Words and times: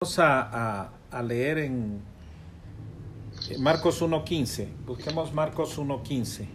Vamos 0.00 0.16
a, 0.20 0.42
a- 0.42 0.90
a 1.10 1.22
leer 1.24 1.58
en 1.58 2.00
Marcos 3.58 4.00
1.15. 4.00 4.68
Busquemos 4.86 5.32
Marcos 5.34 5.76
1.15. 5.76 6.46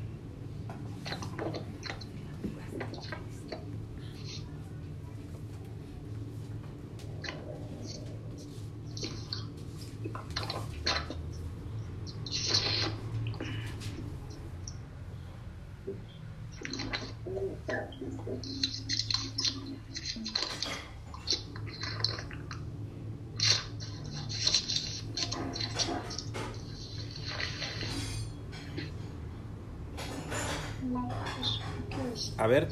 A 32.38 32.48
ver, 32.48 32.70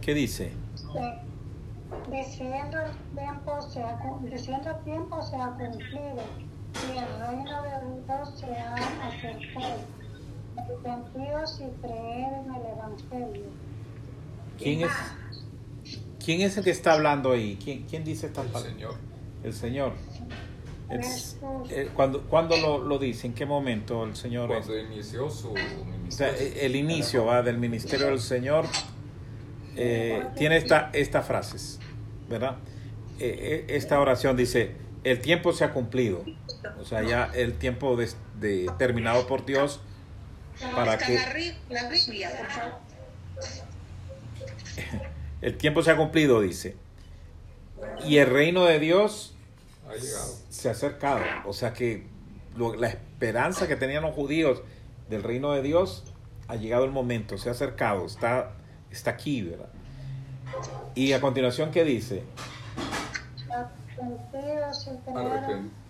¿qué 0.00 0.14
dice? 0.14 0.52
Eh, 0.96 1.20
Diciendo 2.10 2.78
el 2.80 2.83
tiempo 3.16 3.60
se 3.62 3.82
ha, 3.82 3.98
diciendo 4.22 4.70
el 4.70 4.84
tiempo 4.84 5.22
se 5.22 5.36
ha 5.36 5.48
cumplido 5.50 6.22
y 6.92 6.98
el 6.98 7.26
reino 7.26 7.62
de 7.62 8.04
Dios 8.06 8.38
se 8.38 8.46
ha 8.46 8.74
acercado. 8.74 9.80
Arrepentidos 10.56 11.60
y 11.60 11.80
creer 11.86 12.32
en 12.44 12.54
el 12.54 12.62
Evangelio. 12.72 13.46
¿Quién 14.58 14.82
es, 14.82 14.90
¿quién 16.24 16.40
es 16.42 16.56
el 16.56 16.64
que 16.64 16.70
está 16.70 16.92
hablando 16.92 17.32
ahí? 17.32 17.58
¿Quién, 17.62 17.84
quién 17.88 18.04
dice 18.04 18.26
esta 18.26 18.42
El 18.42 18.48
palabra? 18.48 18.70
Señor. 18.72 18.94
El 19.42 19.52
Señor. 19.52 19.92
Es- 20.90 21.36
Jesús. 21.40 21.70
eh, 21.70 21.90
¿Cuándo, 21.94 22.22
cuándo 22.28 22.56
lo, 22.56 22.78
lo 22.78 22.98
dice? 22.98 23.26
¿En 23.26 23.34
qué 23.34 23.46
momento 23.46 24.04
el 24.04 24.14
Señor? 24.14 24.52
es? 24.52 24.66
Cuando 24.66 24.78
inició 24.78 25.28
su 25.30 25.48
O 25.50 25.54
sea, 26.08 26.30
ministerio. 26.30 26.62
el 26.62 26.76
inicio 26.76 27.24
¿va? 27.24 27.42
del 27.42 27.58
ministerio 27.58 28.06
del 28.06 28.20
Señor 28.20 28.66
eh, 29.76 30.24
tiene 30.36 30.56
esta, 30.58 30.90
estas 30.92 31.26
frases, 31.26 31.80
¿verdad? 32.28 32.56
Eh, 33.20 33.64
eh, 33.68 33.76
esta 33.76 34.00
oración 34.00 34.36
dice, 34.36 34.72
el 35.04 35.20
tiempo 35.20 35.52
se 35.52 35.64
ha 35.64 35.72
cumplido, 35.72 36.24
o 36.80 36.84
sea, 36.84 37.02
ya 37.02 37.30
el 37.34 37.54
tiempo 37.58 37.96
de- 37.96 38.10
de- 38.40 38.70
terminado 38.78 39.26
por 39.26 39.44
Dios 39.46 39.80
para 40.74 40.94
Está 40.94 41.06
que 41.06 41.14
la, 41.70 41.88
Biblia, 41.88 42.30
por 42.36 42.46
favor. 42.50 42.72
el 45.42 45.56
tiempo 45.56 45.82
se 45.82 45.90
ha 45.90 45.96
cumplido, 45.96 46.40
dice, 46.40 46.76
y 48.04 48.16
el 48.18 48.28
reino 48.30 48.64
de 48.64 48.78
Dios 48.80 49.34
ha 49.88 49.92
se 50.50 50.68
ha 50.68 50.72
acercado, 50.72 51.22
o 51.44 51.52
sea 51.52 51.72
que 51.72 52.06
lo- 52.56 52.74
la 52.74 52.88
esperanza 52.88 53.68
que 53.68 53.76
tenían 53.76 54.02
los 54.02 54.14
judíos 54.14 54.62
del 55.10 55.22
reino 55.22 55.52
de 55.52 55.62
Dios 55.62 56.04
ha 56.48 56.56
llegado 56.56 56.84
el 56.84 56.90
momento, 56.90 57.36
se 57.38 57.48
ha 57.48 57.52
acercado, 57.52 58.06
está, 58.06 58.52
está 58.90 59.10
aquí, 59.10 59.42
¿verdad? 59.42 59.68
Y 60.94 61.12
a 61.12 61.20
continuación, 61.20 61.70
¿qué 61.70 61.84
dice? 61.84 62.22
Arrepentidos 63.54 64.88
y 64.90 64.96
creer, 65.10 65.44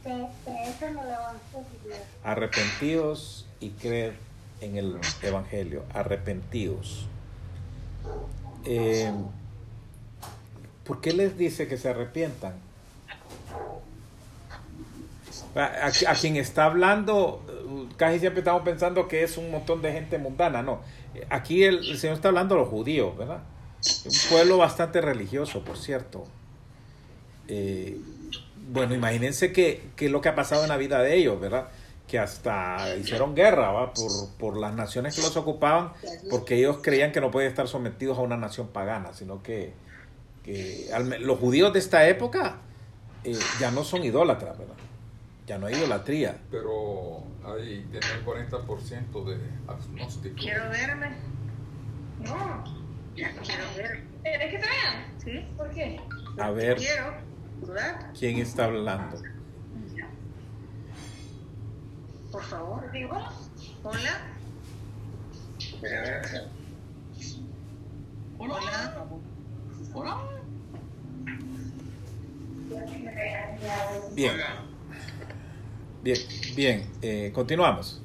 que- 0.04 0.84
en 0.86 0.98
el 0.98 1.06
Evangelio. 1.08 1.96
Arrepentidos 2.24 3.46
y 3.60 3.70
creer 3.70 4.14
en 4.60 4.76
el 4.76 4.98
Evangelio, 5.22 5.84
arrepentidos. 5.94 7.06
Eh, 8.64 9.12
¿Por 10.84 11.00
qué 11.00 11.12
les 11.14 11.36
dice 11.38 11.66
que 11.66 11.78
se 11.78 11.88
arrepientan? 11.88 12.54
A, 15.56 15.60
a- 15.62 16.10
a 16.10 16.14
quien 16.14 16.36
está 16.36 16.64
hablando, 16.64 17.42
casi 17.96 18.18
siempre 18.18 18.40
estamos 18.40 18.62
pensando 18.62 19.06
que 19.08 19.22
es 19.22 19.38
un 19.38 19.50
montón 19.50 19.82
de 19.82 19.92
gente 19.92 20.18
mundana, 20.18 20.62
no. 20.62 20.80
Aquí 21.30 21.62
el, 21.64 21.78
el 21.88 21.96
Señor 21.98 22.16
está 22.16 22.28
hablando 22.28 22.56
a 22.56 22.58
los 22.58 22.68
judíos, 22.68 23.16
¿verdad? 23.16 23.38
Un 24.04 24.30
pueblo 24.30 24.56
bastante 24.58 25.00
religioso, 25.00 25.62
por 25.64 25.78
cierto. 25.78 26.24
Eh, 27.48 28.00
bueno, 28.68 28.94
imagínense 28.94 29.52
que, 29.52 29.90
que 29.96 30.08
lo 30.08 30.20
que 30.20 30.28
ha 30.28 30.34
pasado 30.34 30.62
en 30.62 30.68
la 30.68 30.76
vida 30.76 31.00
de 31.02 31.16
ellos, 31.16 31.40
¿verdad? 31.40 31.68
Que 32.08 32.18
hasta 32.18 32.96
hicieron 32.96 33.34
guerra, 33.34 33.70
¿va? 33.72 33.92
Por, 33.92 34.10
por 34.38 34.56
las 34.56 34.74
naciones 34.74 35.14
que 35.14 35.22
los 35.22 35.36
ocupaban, 35.36 35.92
porque 36.30 36.56
ellos 36.56 36.78
creían 36.82 37.12
que 37.12 37.20
no 37.20 37.30
podían 37.30 37.50
estar 37.50 37.68
sometidos 37.68 38.18
a 38.18 38.22
una 38.22 38.36
nación 38.36 38.68
pagana, 38.68 39.12
sino 39.12 39.42
que, 39.42 39.72
que 40.42 40.88
al 40.92 41.22
los 41.22 41.38
judíos 41.38 41.72
de 41.72 41.78
esta 41.78 42.08
época 42.08 42.58
eh, 43.24 43.38
ya 43.60 43.70
no 43.70 43.84
son 43.84 44.04
idólatras, 44.04 44.58
¿verdad? 44.58 44.74
Ya 45.46 45.58
no 45.58 45.66
hay 45.66 45.74
idolatría. 45.74 46.38
Pero 46.50 47.22
ahí 47.44 47.86
tiene 47.90 48.06
el 48.18 48.24
40% 48.24 49.24
de 49.24 49.36
agnóstico. 49.68 50.36
Quiero 50.36 50.70
verme. 50.70 51.08
No, 52.20 52.64
ya 53.14 53.30
quiero 53.42 53.64
verme. 53.76 54.04
¿Querés 54.22 54.50
que 54.50 54.58
te 54.58 54.66
vean? 54.66 55.14
¿Sí? 55.22 55.46
¿Por 55.56 55.70
qué? 55.70 56.00
A 56.38 56.50
ver 56.50 56.76
Quiero, 56.78 57.14
¿verdad? 57.66 58.10
quién 58.18 58.38
está 58.38 58.64
hablando. 58.64 59.20
Por 62.30 62.42
favor. 62.42 62.90
Digo, 62.92 63.16
Hola. 63.82 64.20
Hola. 68.38 69.06
¿Hola? 69.92 70.20
Bien. 74.14 74.32
Bien, 76.02 76.18
bien, 76.54 76.90
eh, 77.00 77.30
continuamos. 77.34 78.02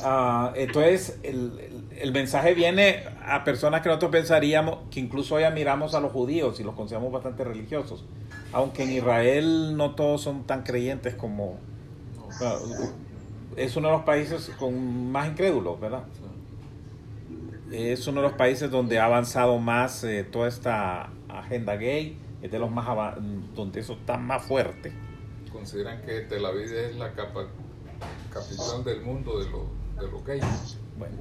Ah, 0.00 0.52
entonces, 0.54 1.18
el, 1.22 1.67
el- 2.02 2.12
mensaje 2.12 2.54
viene 2.54 3.04
a 3.26 3.44
personas 3.44 3.80
que 3.82 3.88
nosotros 3.88 4.10
pensaríamos 4.10 4.78
que 4.90 5.00
incluso 5.00 5.34
hoy 5.36 5.44
admiramos 5.44 5.94
a 5.94 6.00
los 6.00 6.12
judíos 6.12 6.58
y 6.60 6.64
los 6.64 6.74
consideramos 6.74 7.12
bastante 7.12 7.44
religiosos. 7.44 8.04
Aunque 8.52 8.84
en 8.84 8.92
Israel 8.92 9.76
no 9.76 9.94
todos 9.94 10.22
son 10.22 10.44
tan 10.44 10.62
creyentes 10.62 11.14
como... 11.14 11.58
es 13.56 13.76
uno 13.76 13.88
de 13.88 13.94
los 13.94 14.04
países 14.04 14.50
con 14.58 15.10
más 15.12 15.28
incrédulos, 15.28 15.80
¿verdad? 15.80 16.04
Es 17.70 18.06
uno 18.06 18.22
de 18.22 18.28
los 18.28 18.36
países 18.36 18.70
donde 18.70 18.98
ha 18.98 19.04
avanzado 19.04 19.58
más 19.58 20.02
eh, 20.04 20.24
toda 20.24 20.48
esta 20.48 21.10
agenda 21.28 21.76
gay, 21.76 22.16
es 22.40 22.50
de 22.50 22.58
los 22.58 22.70
más 22.70 22.86
donde 23.54 23.80
eso 23.80 23.92
está 23.94 24.16
más 24.16 24.42
fuerte. 24.44 24.92
Consideran 25.52 26.00
que 26.02 26.20
Tel 26.22 26.46
Aviv 26.46 26.72
es 26.72 26.96
la 26.96 27.12
capa- 27.12 27.48
capital 28.32 28.84
del 28.84 29.02
mundo 29.02 29.38
de 29.38 29.50
los 29.50 29.62
de 30.00 30.10
los 30.10 30.24
gays. 30.24 30.78
Bueno, 30.98 31.16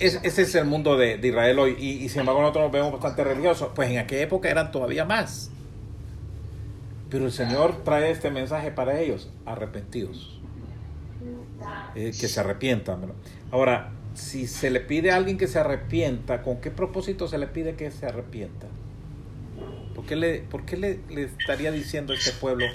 es- 0.00 0.20
ese 0.22 0.42
es 0.42 0.54
el 0.54 0.64
mundo 0.64 0.96
de, 0.96 1.18
Israel 1.22 1.58
hoy 1.58 1.76
y, 1.78 2.08
sin 2.08 2.20
embargo 2.20 2.40
nosotros 2.40 2.64
nos 2.64 2.72
vemos 2.72 2.92
bastante 2.92 3.24
religiosos, 3.24 3.70
pues 3.74 3.90
en 3.90 3.98
aquella 3.98 4.22
época 4.22 4.48
eran 4.50 4.70
todavía 4.70 5.04
más. 5.04 5.50
Pero 7.10 7.26
el 7.26 7.32
Señor 7.32 7.84
trae 7.84 8.10
este 8.10 8.30
mensaje 8.30 8.70
para 8.70 9.00
ellos, 9.00 9.30
arrepentidos. 9.46 10.40
Eh, 11.94 12.12
que 12.18 12.28
se 12.28 12.40
arrepientan. 12.40 13.12
Ahora, 13.50 13.90
si 14.14 14.46
se 14.46 14.70
le 14.70 14.80
pide 14.80 15.10
a 15.10 15.16
alguien 15.16 15.38
que 15.38 15.46
se 15.48 15.58
arrepienta, 15.58 16.42
¿con 16.42 16.60
qué 16.60 16.70
propósito 16.70 17.28
se 17.28 17.38
le 17.38 17.46
pide 17.46 17.74
que 17.74 17.90
se 17.90 18.06
arrepienta? 18.06 18.66
¿Por 19.94 20.04
qué 20.06 20.16
le, 20.16 20.40
por 20.40 20.64
qué 20.64 20.76
le, 20.76 21.00
le 21.08 21.24
estaría 21.24 21.72
diciendo 21.72 22.12
a 22.12 22.16
este 22.16 22.32
pueblo 22.32 22.66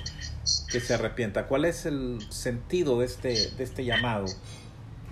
que 0.72 0.80
se 0.80 0.94
arrepienta? 0.94 1.47
¿Cuál 1.47 1.66
es 1.66 1.85
el 1.85 2.19
sentido 2.30 3.00
de 3.00 3.06
este, 3.06 3.30
de 3.51 3.63
este 3.63 3.85
llamado? 3.85 4.25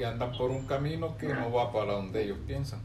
Que 0.02 0.08
andan 0.08 0.32
por 0.32 0.50
un 0.50 0.66
camino 0.66 1.16
que 1.16 1.28
no 1.28 1.52
va 1.54 1.72
para 1.72 1.94
donde 1.94 2.24
ellos 2.24 2.40
piensan. 2.48 2.80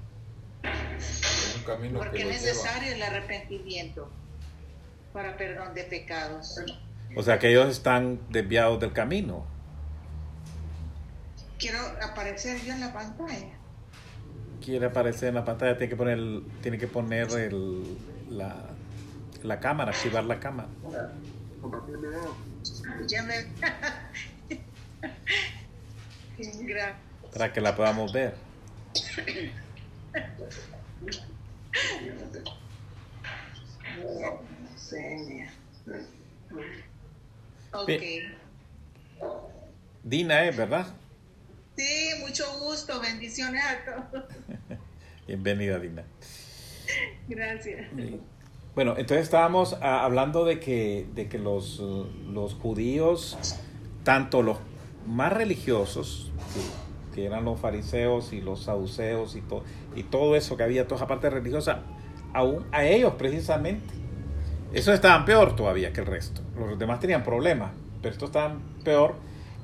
Es 0.99 1.55
un 1.57 1.63
camino 1.65 1.99
Porque 1.99 2.19
que 2.19 2.23
es 2.25 2.43
lleva. 2.43 2.53
necesario 2.53 2.93
el 2.93 3.03
arrepentimiento 3.03 4.11
para 5.15 5.35
perdón 5.39 5.73
de 5.73 5.85
pecados. 5.85 6.61
O 7.17 7.23
sea 7.23 7.39
que 7.39 7.49
ellos 7.49 7.71
están 7.71 8.21
desviados 8.29 8.79
del 8.81 8.93
camino. 8.93 9.47
Quiero 11.59 11.79
aparecer 12.03 12.61
yo 12.63 12.75
en 12.75 12.81
la 12.81 12.93
pantalla. 12.93 13.49
Quiere 14.63 14.85
aparecer 14.85 15.31
en 15.31 15.37
la 15.37 15.45
pantalla, 15.47 15.79
tiene 15.79 15.89
que 15.89 15.97
poner, 15.97 16.19
el- 16.19 16.45
tiene 16.61 16.77
que 16.77 16.87
poner 16.87 17.31
el- 17.31 17.97
la, 18.29 18.57
la 19.43 19.59
cámara, 19.59 19.93
activar 19.93 20.25
la 20.25 20.39
cámara. 20.39 20.69
Ya 23.07 23.23
me. 23.23 23.37
Gracias. 26.67 27.06
Para 27.37 27.53
que 27.53 27.61
la 27.61 27.77
podamos 27.77 28.15
ver. 28.15 28.35
Dina 40.03 40.45
es, 40.47 40.57
¿verdad? 40.57 40.87
Sí, 41.77 42.09
mucho 42.21 42.45
gusto. 42.59 42.99
Bendiciones 43.03 43.63
a 43.63 43.85
todos. 43.85 44.25
Bienvenida, 45.27 45.79
Dina. 45.79 46.05
Gracias. 47.29 47.87
Bueno, 48.75 48.95
entonces 48.97 49.25
estábamos 49.25 49.77
ah, 49.83 50.05
hablando 50.05 50.47
de 50.47 50.59
que, 50.59 51.07
de 51.15 51.29
que 51.29 51.39
los, 51.39 51.81
eh, 51.83 52.05
los 52.31 52.55
judíos, 52.55 53.37
tanto 54.05 54.41
los 54.41 54.57
más 55.07 55.35
religiosos, 55.35 56.33
que, 57.17 57.27
eran 57.27 57.45
los 57.45 57.59
fariseos 57.59 58.33
y 58.33 58.41
los 58.41 58.65
saduceos 58.65 59.37
y, 59.37 59.43
y 59.99 60.03
todo 60.05 60.37
eso 60.37 60.57
que 60.57 60.63
había, 60.63 60.85
toda 60.87 60.97
esa 60.97 61.07
parte 61.07 61.31
religiosa, 61.31 61.81
aún 62.33 62.67
a 62.73 62.85
ellos 62.85 63.15
precisamente, 63.17 63.95
eso 64.73 64.93
estaban 64.93 65.25
peor 65.25 65.57
todavía 65.57 65.93
que 65.93 66.01
el 66.01 66.07
resto. 66.07 66.43
Los 66.59 66.79
demás 66.79 67.01
tenían 67.01 67.25
problemas, 67.25 67.73
pero 68.03 68.13
estos 68.13 68.29
estaban 68.29 68.61
peor. 68.85 69.15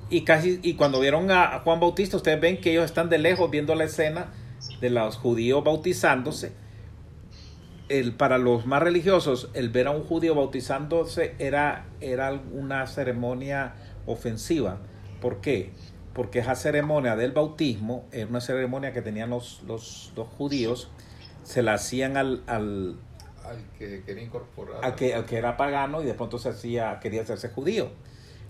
Y 0.09 0.23
casi 0.23 0.61
y 0.63 0.75
cuando 0.75 1.01
vieron 1.01 1.31
a, 1.31 1.55
a 1.55 1.61
Juan 1.61 1.81
Bautista, 1.81 2.17
ustedes 2.17 2.41
ven 2.41 2.61
que 2.61 2.73
ellos 2.73 2.85
están 2.85 3.09
de 3.09 3.19
lejos 3.19 3.51
viendo 3.51 3.75
la 3.75 3.85
escena 3.85 4.29
de 4.81 4.91
los 4.91 5.17
judíos 5.17 5.63
bautizándose. 5.65 6.53
El, 7.89 8.13
para 8.13 8.39
los 8.39 8.65
más 8.65 8.83
religiosos, 8.83 9.51
el 9.55 9.69
ver 9.69 9.87
a 9.87 9.91
un 9.91 10.03
judío 10.03 10.35
bautizándose 10.35 11.35
era, 11.39 11.87
era 12.01 12.33
una 12.53 12.87
ceremonia 12.87 13.75
ofensiva. 14.07 14.79
¿Por 15.21 15.41
qué? 15.41 15.73
Porque 16.15 16.41
esa 16.41 16.55
ceremonia 16.55 17.17
del 17.17 17.33
bautismo 17.33 18.05
era 18.13 18.27
una 18.27 18.41
ceremonia 18.41 18.93
que 18.93 19.03
tenían 19.03 19.31
los, 19.31 19.63
los, 19.67 20.13
los 20.15 20.29
judíos, 20.29 20.91
se 21.43 21.63
la 21.63 21.75
hacían 21.75 22.17
al, 22.17 22.43
al, 22.47 22.97
Al 23.45 23.57
que 23.79 24.03
quería 24.05 24.23
incorporar. 24.23 24.85
al 24.85 24.95
que, 24.95 25.15
al 25.15 25.25
que 25.25 25.37
era 25.37 25.57
pagano 25.57 26.03
y 26.03 26.05
de 26.05 26.15
pronto 26.15 26.39
se 26.39 26.51
hacía, 26.51 26.99
quería 27.01 27.23
hacerse 27.23 27.49
judío. 27.49 27.91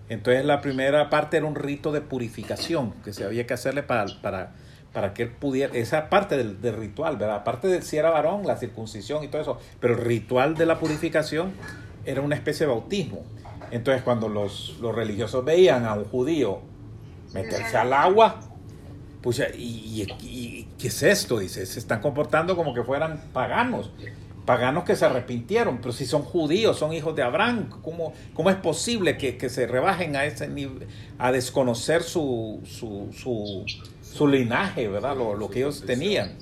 Entonces 0.09 0.43
la 0.43 0.59
primera 0.59 1.09
parte 1.09 1.37
era 1.37 1.45
un 1.45 1.55
rito 1.55 1.91
de 1.93 2.01
purificación 2.01 2.91
que 3.03 3.13
se 3.13 3.23
había 3.23 3.47
que 3.47 3.53
hacerle 3.53 3.83
para, 3.83 4.05
para, 4.21 4.53
para 4.91 5.13
que 5.13 5.23
él 5.23 5.31
pudiera, 5.31 5.73
esa 5.73 6.09
parte 6.09 6.35
del, 6.35 6.61
del 6.61 6.75
ritual, 6.75 7.15
¿verdad? 7.15 7.37
Aparte 7.37 7.69
de 7.69 7.81
si 7.81 7.95
era 7.97 8.09
varón, 8.09 8.45
la 8.45 8.57
circuncisión 8.57 9.23
y 9.23 9.29
todo 9.29 9.41
eso, 9.41 9.57
pero 9.79 9.93
el 9.93 10.01
ritual 10.01 10.55
de 10.55 10.65
la 10.65 10.77
purificación 10.77 11.53
era 12.05 12.19
una 12.19 12.35
especie 12.35 12.65
de 12.65 12.73
bautismo. 12.73 13.23
Entonces 13.71 14.03
cuando 14.03 14.27
los, 14.27 14.77
los 14.81 14.93
religiosos 14.93 15.45
veían 15.45 15.85
a 15.85 15.93
un 15.93 16.03
judío 16.03 16.59
meterse 17.33 17.77
al 17.77 17.93
agua, 17.93 18.39
pues, 19.21 19.41
¿y, 19.57 20.67
qué 20.77 20.87
es 20.87 21.03
esto? 21.03 21.39
Dice, 21.39 21.65
se 21.65 21.79
están 21.79 22.01
comportando 22.01 22.55
como 22.55 22.73
que 22.73 22.83
fueran 22.83 23.21
paganos 23.33 23.89
paganos 24.45 24.83
que 24.83 24.95
se 24.95 25.05
arrepintieron, 25.05 25.77
pero 25.77 25.93
si 25.93 26.05
son 26.05 26.21
judíos, 26.23 26.77
son 26.77 26.93
hijos 26.93 27.15
de 27.15 27.23
Abraham, 27.23 27.69
¿cómo, 27.81 28.13
cómo 28.33 28.49
es 28.49 28.57
posible 28.57 29.17
que, 29.17 29.37
que 29.37 29.49
se 29.49 29.67
rebajen 29.67 30.15
a 30.15 30.25
ese 30.25 30.47
nivel, 30.47 30.87
a 31.17 31.31
desconocer 31.31 32.03
su, 32.03 32.59
su, 32.65 33.07
su, 33.13 33.65
su 34.01 34.27
linaje, 34.27 34.87
¿verdad? 34.87 35.15
Lo, 35.15 35.35
lo 35.35 35.49
que 35.49 35.59
ellos 35.59 35.83
tenían. 35.85 36.33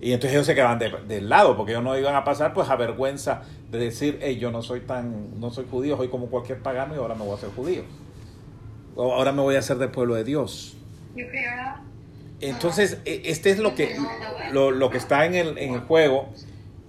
Y 0.00 0.12
entonces 0.12 0.32
ellos 0.32 0.46
se 0.46 0.54
quedaban 0.54 0.78
de- 0.78 1.02
del 1.06 1.28
lado, 1.28 1.56
porque 1.56 1.72
ellos 1.72 1.84
no 1.84 1.98
iban 1.98 2.14
a 2.14 2.24
pasar 2.24 2.52
pues 2.54 2.68
a 2.68 2.76
vergüenza 2.76 3.42
de 3.70 3.78
decir, 3.78 4.18
hey, 4.22 4.38
yo 4.38 4.50
no 4.50 4.62
soy 4.62 4.80
tan, 4.80 5.38
no 5.38 5.50
soy 5.50 5.66
judío, 5.70 5.96
soy 5.96 6.08
como 6.08 6.26
cualquier 6.26 6.60
pagano 6.60 6.94
y 6.94 6.98
ahora 6.98 7.14
me 7.14 7.22
voy 7.24 7.32
a 7.32 7.34
hacer 7.34 7.50
judío. 7.50 7.82
Ahora 8.96 9.32
me 9.32 9.42
voy 9.42 9.56
a 9.56 9.58
hacer 9.58 9.78
del 9.78 9.90
pueblo 9.90 10.14
de 10.14 10.24
Dios. 10.24 10.76
Entonces, 12.40 12.98
e- 13.04 13.22
este 13.26 13.50
es 13.50 13.58
lo 13.58 13.74
que, 13.74 13.96
lo, 14.52 14.70
lo 14.70 14.90
que 14.90 14.98
está 14.98 15.24
en 15.24 15.34
el, 15.34 15.58
en 15.58 15.74
el 15.74 15.80
juego. 15.80 16.32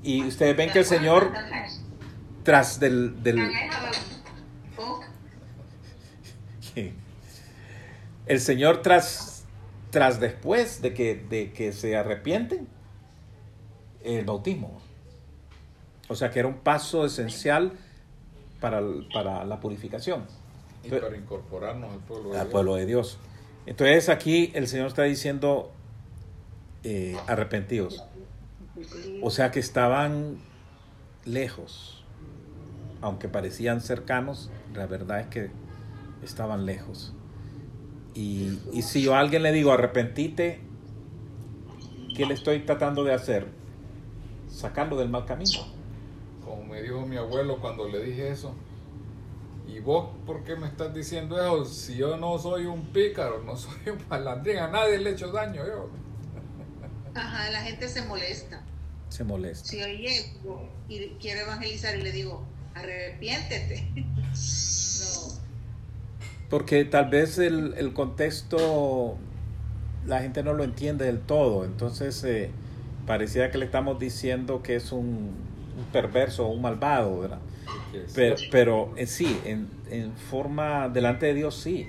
Y 0.04 0.24
ustedes 0.24 0.56
ven 0.56 0.69
que 0.72 0.80
el 0.80 0.86
Señor, 0.86 1.31
tras 2.44 2.80
del, 2.80 3.24
del 3.24 3.50
el 8.28 8.40
Señor 8.40 8.81
tras, 8.81 9.46
tras 9.92 10.19
después 10.19 10.81
de 10.81 10.94
que, 10.94 11.16
de 11.16 11.51
que 11.54 11.72
se 11.72 11.96
arrepienten, 11.96 12.68
el 14.04 14.25
bautismo. 14.25 14.80
O 16.08 16.16
sea 16.16 16.30
que 16.30 16.40
era 16.40 16.48
un 16.48 16.58
paso 16.58 17.06
esencial 17.06 17.74
para, 18.60 18.81
para 19.12 19.44
la 19.44 19.60
purificación 19.60 20.25
Y 20.86 20.90
para 20.90 21.18
incorporarnos 21.18 21.92
al 21.92 22.00
pueblo 22.00 22.30
de 22.32 22.38
al 22.38 22.46
Dios. 22.46 22.52
pueblo 22.52 22.76
de 22.76 22.86
Dios. 22.86 23.18
Entonces 23.66 24.10
aquí 24.10 24.52
el 24.54 24.68
Señor 24.68 24.88
está 24.88 25.04
diciendo 25.04 25.72
eh, 26.84 27.18
arrepentidos. 27.28 28.04
O 29.22 29.32
sea 29.32 29.52
que 29.52 29.60
estaban 29.60 30.38
lejos. 31.26 32.04
Aunque 33.02 33.28
parecían 33.28 33.82
cercanos, 33.82 34.50
la 34.74 34.86
verdad 34.86 35.20
es 35.22 35.28
que 35.28 35.50
estaban 36.24 36.66
lejos. 36.66 37.14
Y, 38.14 38.60
y 38.72 38.82
si 38.84 39.02
yo 39.02 39.16
a 39.16 39.20
alguien 39.20 39.44
le 39.44 39.52
digo 39.52 39.72
arrepentite, 39.72 40.60
¿qué 42.16 42.26
le 42.26 42.34
estoy 42.34 42.60
tratando 42.60 43.04
de 43.04 43.14
hacer? 43.14 43.48
Sacarlo 44.50 44.98
del 44.98 45.10
mal 45.10 45.26
camino. 45.26 45.66
Como 46.44 46.64
me 46.64 46.82
dijo 46.82 47.06
mi 47.06 47.18
abuelo 47.18 47.60
cuando 47.60 47.88
le 47.90 48.04
dije 48.04 48.32
eso. 48.32 48.54
¿Y 49.75 49.81
vos 49.81 50.07
por 50.25 50.45
qué 50.45 50.56
me 50.56 50.68
estás 50.68 50.94
diciendo 50.94 51.38
eso? 51.38 51.66
Si 51.66 51.98
yo 51.98 52.16
no 52.16 52.39
soy 52.39 52.66
un 52.66 52.81
pícaro, 52.94 53.44
no 53.44 53.57
soy 53.57 53.75
un 53.88 54.00
malandrín, 54.07 54.60
a 54.60 54.69
nadie 54.69 54.98
le 55.00 55.10
he 55.10 55.13
hecho 55.13 55.33
daño 55.33 55.68
yo. 55.68 55.89
Ajá, 57.13 57.50
la 57.50 57.62
gente 57.62 57.89
se 57.89 58.01
molesta. 58.04 58.62
Se 59.10 59.25
molesta. 59.25 59.68
Si 59.68 59.83
oye 59.83 60.31
y 60.88 61.10
quiere 61.19 61.42
evangelizar 61.42 61.94
y 61.98 62.04
le 62.04 62.13
digo, 62.13 62.44
arrepiéntete. 62.74 63.92
No. 64.95 65.33
Porque 66.50 66.86
tal 66.86 67.10
vez 67.10 67.38
el, 67.38 67.74
el 67.77 67.94
contexto 67.94 69.18
la 70.06 70.22
gente 70.22 70.42
no 70.42 70.54
lo 70.54 70.63
entiende 70.63 71.06
del 71.06 71.19
todo. 71.19 71.66
Entonces 71.66 72.24
eh, 72.24 72.50
parecía 73.06 73.51
que 73.51 73.57
le 73.57 73.66
estamos 73.66 74.00
diciendo 74.00 74.63
que 74.63 74.77
es 74.77 74.94
un, 74.94 75.33
un 75.77 75.86
perverso 75.92 76.48
o 76.48 76.51
un 76.51 76.62
malvado, 76.62 77.19
¿verdad? 77.19 77.39
Pero, 78.14 78.38
sí, 78.38 78.48
pero 78.52 78.94
en 78.98 79.08
sí, 79.08 79.40
en, 79.46 79.68
en 79.90 80.14
forma 80.14 80.90
delante 80.90 81.26
de 81.28 81.34
Dios 81.34 81.56
sí. 81.56 81.88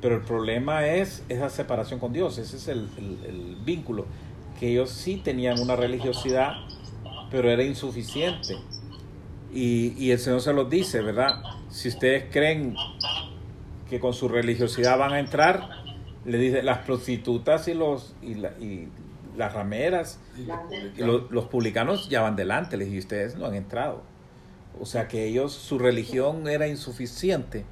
Pero 0.00 0.16
el 0.16 0.22
problema 0.22 0.86
es 0.86 1.22
esa 1.28 1.48
separación 1.48 1.98
con 2.00 2.12
Dios. 2.12 2.36
Ese 2.38 2.56
es 2.56 2.68
el, 2.68 2.88
el- 2.98 3.24
el 3.26 3.56
vínculo. 3.64 4.06
Que 4.60 4.70
ellos 4.72 4.90
sí 4.90 5.16
tenían 5.24 5.58
una 5.60 5.76
religiosidad, 5.76 6.52
pero 7.30 7.50
era 7.50 7.62
insuficiente. 7.64 8.56
Y, 9.52 9.94
y 9.96 10.10
el 10.10 10.18
Señor 10.18 10.40
se 10.42 10.52
los 10.52 10.68
dice, 10.68 11.00
¿verdad? 11.00 11.42
Si 11.70 11.88
ustedes 11.88 12.24
creen 12.30 12.74
que 13.88 14.00
con 14.00 14.12
su 14.14 14.28
religiosidad 14.28 14.98
van 14.98 15.12
a 15.12 15.20
entrar, 15.20 15.68
le 16.24 16.38
dice 16.38 16.62
las 16.62 16.78
prostitutas 16.78 17.68
y 17.68 17.74
los 17.74 18.14
y, 18.22 18.34
la- 18.34 18.52
y 18.60 18.88
las 19.36 19.52
rameras 19.52 20.20
y 20.96 21.02
los 21.02 21.30
los 21.30 21.44
publicanos 21.46 22.08
ya 22.08 22.20
van 22.22 22.36
delante, 22.36 22.76
les 22.76 22.88
dije, 22.88 22.98
ustedes 23.00 23.36
no 23.36 23.46
han 23.46 23.54
entrado. 23.54 24.02
O 24.80 24.86
sea 24.86 25.08
que 25.08 25.26
ellos, 25.26 25.52
su 25.52 25.78
religión 25.78 26.48
era 26.48 26.66
insuficiente 26.66 27.64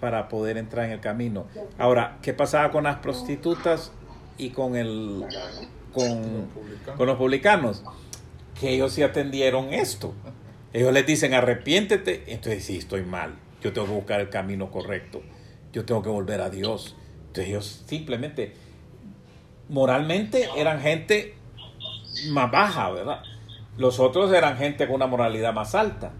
para 0.00 0.28
poder 0.28 0.56
entrar 0.56 0.86
en 0.86 0.92
el 0.92 1.00
camino. 1.00 1.46
Ahora, 1.78 2.18
¿qué 2.22 2.32
pasaba 2.32 2.70
con 2.70 2.84
las 2.84 2.96
prostitutas 2.96 3.92
y 4.36 4.50
con 4.50 4.76
el 4.76 5.24
con, 5.92 6.48
con 6.96 7.06
los 7.06 7.16
publicanos? 7.16 7.84
Que 8.58 8.74
ellos 8.74 8.92
sí 8.92 9.02
atendieron 9.02 9.72
esto. 9.72 10.14
Ellos 10.72 10.92
les 10.92 11.06
dicen 11.06 11.34
arrepiéntete, 11.34 12.24
entonces 12.26 12.64
sí, 12.64 12.78
estoy 12.78 13.04
mal. 13.04 13.34
Yo 13.62 13.72
tengo 13.72 13.86
que 13.86 13.94
buscar 13.94 14.20
el 14.20 14.28
camino 14.28 14.70
correcto. 14.70 15.22
Yo 15.72 15.84
tengo 15.84 16.02
que 16.02 16.08
volver 16.08 16.40
a 16.40 16.50
Dios. 16.50 16.96
Entonces 17.28 17.48
ellos 17.48 17.84
simplemente, 17.86 18.54
moralmente, 19.68 20.48
eran 20.56 20.80
gente 20.80 21.34
más 22.30 22.50
baja, 22.50 22.90
¿verdad? 22.90 23.22
Los 23.78 24.00
otros 24.00 24.32
eran 24.32 24.56
gente 24.56 24.86
con 24.86 24.96
una 24.96 25.06
moralidad 25.06 25.52
más 25.54 25.74
alta, 25.74 26.12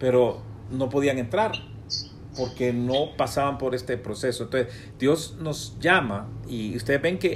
pero 0.00 0.42
no 0.72 0.88
podían 0.88 1.18
entrar 1.18 1.52
porque 2.36 2.72
no 2.72 3.16
pasaban 3.16 3.58
por 3.58 3.74
este 3.74 3.96
proceso. 3.96 4.44
Entonces, 4.44 4.72
Dios 4.98 5.36
nos 5.40 5.78
llama 5.78 6.28
y 6.48 6.76
ustedes 6.76 7.00
ven 7.02 7.18
que 7.18 7.34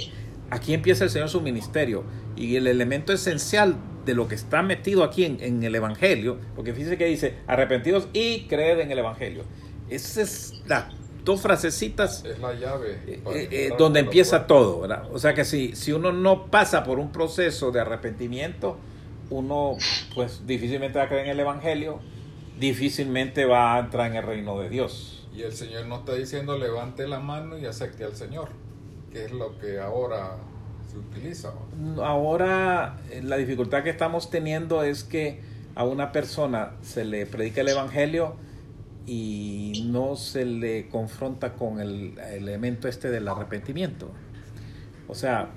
aquí 0.49 0.73
empieza 0.73 1.03
el 1.05 1.09
Señor 1.09 1.29
su 1.29 1.39
ministerio 1.41 2.03
y 2.35 2.55
el 2.57 2.67
elemento 2.67 3.13
esencial 3.13 3.77
de 4.05 4.13
lo 4.13 4.27
que 4.27 4.35
está 4.35 4.61
metido 4.61 5.03
aquí 5.03 5.25
en, 5.25 5.37
en 5.41 5.63
el 5.63 5.75
Evangelio, 5.75 6.37
porque 6.55 6.73
fíjense 6.73 6.97
que 6.97 7.05
dice 7.05 7.35
arrepentidos 7.47 8.07
y 8.13 8.41
creed 8.47 8.79
en 8.79 8.91
el 8.91 8.99
Evangelio. 8.99 9.43
Esas 9.89 10.17
es 10.17 10.63
las 10.67 10.85
dos 11.23 11.41
frasecitas 11.41 12.23
Es 12.23 12.39
la 12.39 12.53
llave. 12.53 12.99
eh, 13.07 13.21
eh, 13.51 13.69
donde 13.77 13.99
empieza 13.99 14.47
todo, 14.47 14.81
¿verdad? 14.81 15.09
O 15.11 15.19
sea 15.19 15.33
que 15.33 15.43
si, 15.43 15.75
si 15.75 15.91
uno 15.91 16.11
no 16.11 16.45
pasa 16.47 16.83
por 16.83 16.99
un 16.99 17.11
proceso 17.11 17.71
de 17.71 17.79
arrepentimiento, 17.81 18.77
uno 19.29 19.75
pues 20.13 20.45
difícilmente 20.45 20.99
va 20.99 21.05
a 21.05 21.07
creer 21.07 21.25
en 21.25 21.31
el 21.31 21.39
Evangelio, 21.39 21.99
difícilmente 22.59 23.45
va 23.45 23.75
a 23.75 23.79
entrar 23.79 24.11
en 24.11 24.17
el 24.17 24.23
reino 24.23 24.59
de 24.59 24.69
Dios. 24.69 25.27
Y 25.33 25.43
el 25.43 25.53
Señor 25.53 25.85
no 25.87 25.97
está 25.97 26.13
diciendo 26.13 26.57
levante 26.57 27.07
la 27.07 27.19
mano 27.19 27.57
y 27.57 27.65
acepte 27.65 28.03
al 28.05 28.15
Señor, 28.15 28.49
que 29.11 29.25
es 29.25 29.31
lo 29.31 29.57
que 29.59 29.79
ahora 29.79 30.37
se 30.89 30.97
utiliza. 30.97 31.53
Ahora 32.01 32.97
eh, 33.11 33.21
la 33.21 33.37
dificultad 33.37 33.83
que 33.83 33.89
estamos 33.89 34.29
teniendo 34.29 34.83
es 34.83 35.03
que 35.03 35.41
a 35.75 35.83
una 35.83 36.13
persona 36.13 36.71
se 36.81 37.03
le 37.03 37.25
predica 37.25 37.61
el 37.61 37.67
Evangelio 37.67 38.35
y 39.05 39.87
no 39.87 40.15
se 40.15 40.45
le 40.45 40.87
confronta 40.87 41.53
con 41.53 41.79
el 41.81 42.17
elemento 42.17 42.87
este 42.87 43.09
del 43.09 43.27
arrepentimiento. 43.27 44.09
O 45.07 45.15
sea, 45.15 45.49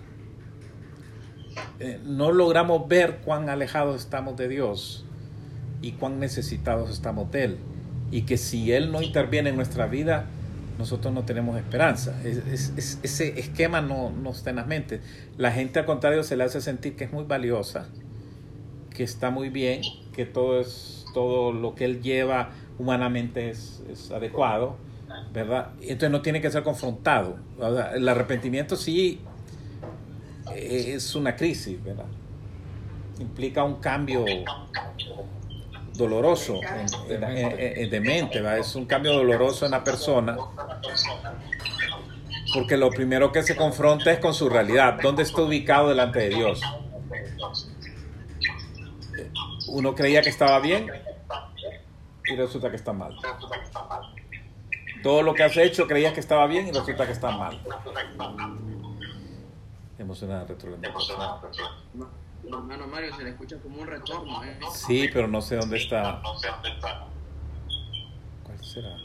eh, 1.78 2.00
no 2.04 2.32
logramos 2.32 2.88
ver 2.88 3.20
cuán 3.24 3.48
alejados 3.48 4.02
estamos 4.02 4.36
de 4.36 4.48
Dios 4.48 5.07
y 5.82 5.92
cuán 5.92 6.18
necesitados 6.20 6.90
estamos 6.90 7.30
de 7.30 7.44
Él. 7.44 7.58
Y 8.10 8.22
que 8.22 8.36
si 8.36 8.72
Él 8.72 8.90
no 8.92 9.02
interviene 9.02 9.50
en 9.50 9.56
nuestra 9.56 9.86
vida, 9.86 10.26
nosotros 10.78 11.12
no 11.12 11.24
tenemos 11.24 11.56
esperanza. 11.58 12.20
Es- 12.24 12.38
es- 12.46 12.72
es- 12.76 12.98
ese 13.02 13.38
esquema 13.40 13.80
no, 13.80 14.10
no 14.10 14.30
está 14.30 14.50
en 14.50 14.56
las 14.56 14.66
mentes. 14.66 15.00
La 15.36 15.50
gente 15.52 15.78
al 15.80 15.86
contrario 15.86 16.22
se 16.22 16.36
le 16.36 16.44
hace 16.44 16.60
sentir 16.60 16.96
que 16.96 17.04
es 17.04 17.12
muy 17.12 17.24
valiosa, 17.24 17.88
que 18.94 19.02
está 19.04 19.30
muy 19.30 19.48
bien, 19.50 19.82
que 20.12 20.24
todo, 20.24 20.60
es, 20.60 21.04
todo 21.14 21.52
lo 21.52 21.74
que 21.74 21.84
Él 21.84 22.00
lleva 22.02 22.50
humanamente 22.78 23.50
es, 23.50 23.82
adecuado, 24.14 24.76
¿verdad? 25.32 25.70
Entonces 25.80 26.10
no 26.10 26.22
tiene 26.22 26.40
que 26.40 26.50
ser 26.50 26.62
confrontado. 26.62 27.36
El 27.94 28.08
arrepentimiento 28.08 28.76
sí 28.76 29.20
eh, 30.54 30.92
es 30.94 31.14
una 31.14 31.34
crisis, 31.36 31.82
¿verdad? 31.82 32.06
Implica 33.20 33.64
un 33.64 33.76
cambio 33.76 34.24
doloroso 35.98 36.60
en- 36.62 37.22
en- 37.22 37.36
en- 37.36 37.78
en- 37.82 37.90
de 37.90 38.00
mente, 38.00 38.40
¿verdad? 38.40 38.58
Es 38.58 38.74
un 38.76 38.86
cambio 38.86 39.12
doloroso 39.12 39.64
en 39.66 39.72
la 39.72 39.82
persona 39.84 40.36
porque 42.54 42.76
lo 42.78 42.88
primero 42.90 43.30
que 43.32 43.42
se 43.42 43.54
confronta 43.56 44.10
es 44.12 44.20
con 44.20 44.32
su 44.32 44.48
realidad, 44.48 44.98
dónde 45.02 45.22
está 45.24 45.42
ubicado 45.42 45.88
delante 45.90 46.20
de 46.20 46.28
Dios. 46.30 46.60
Uno 49.68 49.94
creía 49.94 50.22
que 50.22 50.30
estaba 50.30 50.58
bien 50.60 50.90
y 52.26 52.36
resulta 52.36 52.70
que 52.70 52.76
está 52.76 52.92
mal. 52.92 53.14
Todo 55.02 55.22
lo 55.22 55.34
que 55.34 55.42
has 55.42 55.56
hecho 55.56 55.86
creías 55.86 56.12
que 56.14 56.20
estaba 56.20 56.46
bien 56.46 56.68
y 56.68 56.72
resulta 56.72 57.04
que 57.06 57.12
está 57.12 57.30
mal. 57.36 57.60
Emocionada 59.98 60.44
retroalimentación. 60.44 61.18
Hermano 62.56 62.86
Mario, 62.86 63.14
se 63.14 63.24
le 63.24 63.30
escucha 63.30 63.58
como 63.60 63.82
un 63.82 63.86
retorno, 63.86 64.42
¿eh? 64.42 64.58
Sí, 64.72 65.08
pero 65.12 65.28
no 65.28 65.40
sé 65.40 65.56
dónde 65.56 65.78
está. 65.78 66.22
¿Cuál 68.42 68.64
será? 68.64 68.96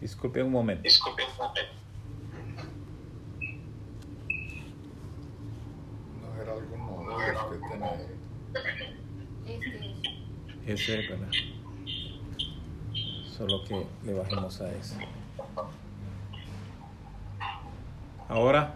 Disculpe 0.00 0.42
un 0.42 0.50
momento. 0.50 0.88
No 6.20 6.42
era 6.42 6.52
alguno 6.52 7.18
de 7.18 7.32
los 7.32 7.44
que 7.44 7.58
tiene. 7.68 7.88
Ese 10.66 11.00
es, 11.00 11.08
¿verdad? 11.10 11.30
Solo 13.36 13.64
que 13.64 13.86
le 14.04 14.14
bajemos 14.14 14.60
a 14.60 14.72
ese. 14.72 14.96
Ahora, 18.28 18.74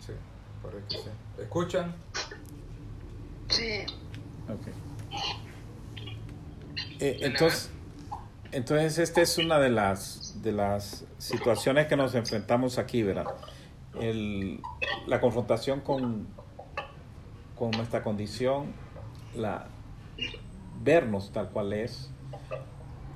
Sí, 0.00 0.12
parece 0.62 0.86
que 0.88 0.96
sí. 0.96 1.10
¿Escuchan? 1.42 1.94
Sí. 3.48 3.84
ok. 4.48 4.68
Eh, 7.00 7.18
entonces, 7.22 7.70
entonces 8.52 8.98
esta 8.98 9.20
es 9.20 9.38
una 9.38 9.58
de 9.58 9.70
las 9.70 10.42
de 10.42 10.52
las 10.52 11.04
situaciones 11.18 11.86
que 11.86 11.96
nos 11.96 12.14
enfrentamos 12.14 12.78
aquí, 12.78 13.02
¿verdad? 13.02 13.26
El, 14.00 14.60
la 15.06 15.20
confrontación 15.20 15.80
con, 15.80 16.28
con 17.56 17.70
nuestra 17.72 18.02
condición, 18.02 18.72
la 19.34 19.66
vernos 20.82 21.32
tal 21.32 21.48
cual 21.50 21.72
es 21.72 22.10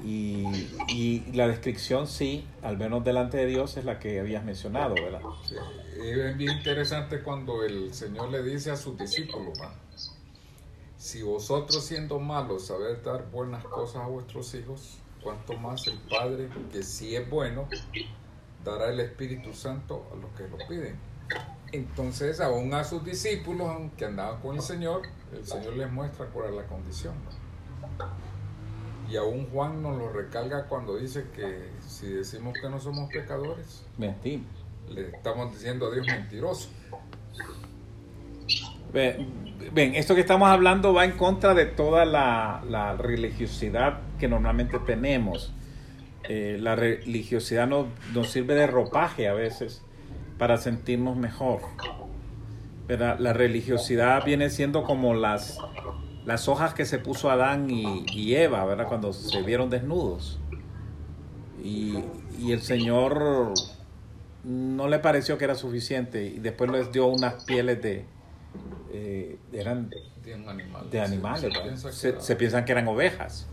y, 0.04 0.44
y 0.88 1.32
la 1.32 1.48
descripción 1.48 2.06
sí, 2.06 2.46
al 2.62 2.76
vernos 2.76 3.04
delante 3.04 3.36
de 3.38 3.46
Dios 3.46 3.76
es 3.76 3.84
la 3.84 3.98
que 3.98 4.20
habías 4.20 4.44
mencionado, 4.44 4.94
¿verdad? 4.94 5.20
Sí. 5.46 5.54
Es 6.02 6.36
bien 6.36 6.56
interesante 6.58 7.22
cuando 7.22 7.64
el 7.64 7.94
Señor 7.94 8.30
le 8.30 8.42
dice 8.42 8.70
a 8.70 8.76
sus 8.76 8.98
discípulos, 8.98 9.58
¿va? 9.60 9.74
si 11.02 11.20
vosotros 11.22 11.84
siendo 11.84 12.20
malos 12.20 12.66
sabéis 12.66 13.02
dar 13.02 13.28
buenas 13.30 13.64
cosas 13.64 14.02
a 14.02 14.06
vuestros 14.06 14.54
hijos, 14.54 14.98
cuanto 15.20 15.54
más 15.58 15.86
el 15.88 15.98
Padre, 15.98 16.48
que 16.70 16.82
sí 16.84 17.16
es 17.16 17.28
bueno, 17.28 17.68
dará 18.64 18.88
el 18.90 19.00
Espíritu 19.00 19.52
Santo 19.52 20.06
a 20.12 20.16
los 20.16 20.30
que 20.32 20.48
lo 20.48 20.58
piden. 20.68 20.96
Entonces, 21.72 22.40
aún 22.40 22.72
a 22.74 22.84
sus 22.84 23.04
discípulos, 23.04 23.68
aunque 23.68 24.04
andaban 24.04 24.40
con 24.40 24.54
el 24.54 24.62
Señor, 24.62 25.02
el 25.32 25.44
Señor 25.44 25.76
les 25.76 25.90
muestra 25.90 26.26
cuál 26.26 26.50
es 26.50 26.56
la 26.56 26.66
condición. 26.66 27.14
¿no? 27.24 28.31
Y 29.12 29.16
aún 29.16 29.46
Juan 29.52 29.82
nos 29.82 29.98
lo 29.98 30.10
recalga 30.10 30.64
cuando 30.64 30.96
dice 30.96 31.26
que 31.36 31.68
si 31.86 32.06
decimos 32.06 32.54
que 32.58 32.70
no 32.70 32.80
somos 32.80 33.12
pecadores, 33.12 33.84
Mentimos. 33.98 34.46
le 34.88 35.08
estamos 35.08 35.52
diciendo 35.52 35.88
a 35.88 35.94
Dios 35.94 36.06
mentiroso. 36.06 36.70
Ven, 38.90 39.28
ven, 39.70 39.94
esto 39.96 40.14
que 40.14 40.22
estamos 40.22 40.48
hablando 40.48 40.94
va 40.94 41.04
en 41.04 41.12
contra 41.12 41.52
de 41.52 41.66
toda 41.66 42.06
la, 42.06 42.64
la 42.66 42.94
religiosidad 42.94 44.00
que 44.18 44.28
normalmente 44.28 44.78
tenemos. 44.78 45.52
Eh, 46.26 46.56
la 46.58 46.74
religiosidad 46.74 47.66
nos, 47.66 47.88
nos 48.14 48.30
sirve 48.30 48.54
de 48.54 48.66
ropaje 48.66 49.28
a 49.28 49.34
veces 49.34 49.82
para 50.38 50.56
sentirnos 50.56 51.18
mejor. 51.18 51.60
¿Verdad? 52.88 53.18
La 53.18 53.34
religiosidad 53.34 54.24
viene 54.24 54.48
siendo 54.48 54.84
como 54.84 55.12
las, 55.12 55.58
las 56.24 56.48
hojas 56.48 56.74
que 56.74 56.84
se 56.86 56.98
puso 56.98 57.30
Adán 57.30 57.70
y, 57.70 58.04
y 58.12 58.34
Eva, 58.36 58.64
¿verdad? 58.64 58.86
Cuando 58.88 59.12
se 59.12 59.42
vieron 59.42 59.70
desnudos. 59.70 60.38
Y, 61.62 61.94
y 62.38 62.52
el 62.52 62.62
Señor 62.62 63.52
no 64.44 64.88
le 64.88 64.98
pareció 64.98 65.38
que 65.38 65.44
era 65.44 65.54
suficiente 65.54 66.26
y 66.26 66.38
después 66.38 66.70
les 66.70 66.90
dio 66.92 67.06
unas 67.06 67.44
pieles 67.44 67.80
de... 67.82 68.04
eh, 68.92 69.38
eran 69.52 69.90
De 70.22 70.34
un 70.34 70.48
animal. 70.48 70.90
de 70.90 71.00
animales, 71.00 71.52
se 71.76 71.92
se, 71.92 72.20
se 72.20 72.36
piensan 72.36 72.64
que 72.64 72.72
eran 72.72 72.88
ovejas. 72.88 73.46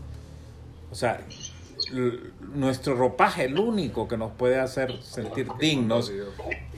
O 0.90 0.94
sea, 0.94 1.20
nuestro 2.54 2.94
ropaje 2.94 3.44
el 3.44 3.58
único 3.58 4.08
que 4.08 4.16
nos 4.16 4.32
puede 4.32 4.58
hacer 4.58 5.02
sentir 5.02 5.48
dignos. 5.58 6.12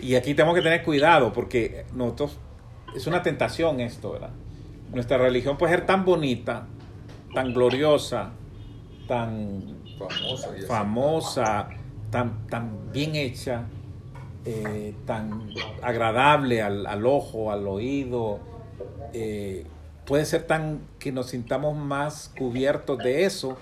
Y 0.01 0.15
aquí 0.17 0.35
tenemos 0.35 0.55
que 0.55 0.63
tener 0.63 0.83
cuidado 0.85 1.33
porque 1.33 1.87
nosotros, 1.95 2.39
es 2.95 3.07
una 3.07 3.23
tentación 3.23 3.81
esto, 3.81 4.13
¿verdad? 4.13 4.31
Nuestra 4.93 5.19
religión 5.19 5.57
puede 5.57 5.75
ser 5.75 5.87
tan 5.87 6.05
bonita, 6.05 6.67
tan 7.35 7.53
gloriosa, 7.53 8.33
tan 9.09 9.79
Famosa. 9.99 10.49
y 10.53 10.59
así. 10.59 10.67
famosa, 10.67 11.69
tan, 12.11 12.47
tan 12.49 12.93
bien 12.93 13.17
hecha, 13.17 13.65
eh, 14.45 14.95
tan 15.07 15.51
agradable 15.83 16.63
al, 16.63 16.87
al 16.87 17.07
ojo, 17.07 17.53
al 17.53 17.67
oído, 17.67 18.41
eh, 19.13 19.65
puede 20.05 20.25
ser 20.25 20.43
tan 20.47 20.81
que 20.99 21.13
nos 21.13 21.29
sintamos 21.29 21.77
más 21.77 22.33
cubiertos 22.37 22.99
de 22.99 23.25
eso 23.25 23.57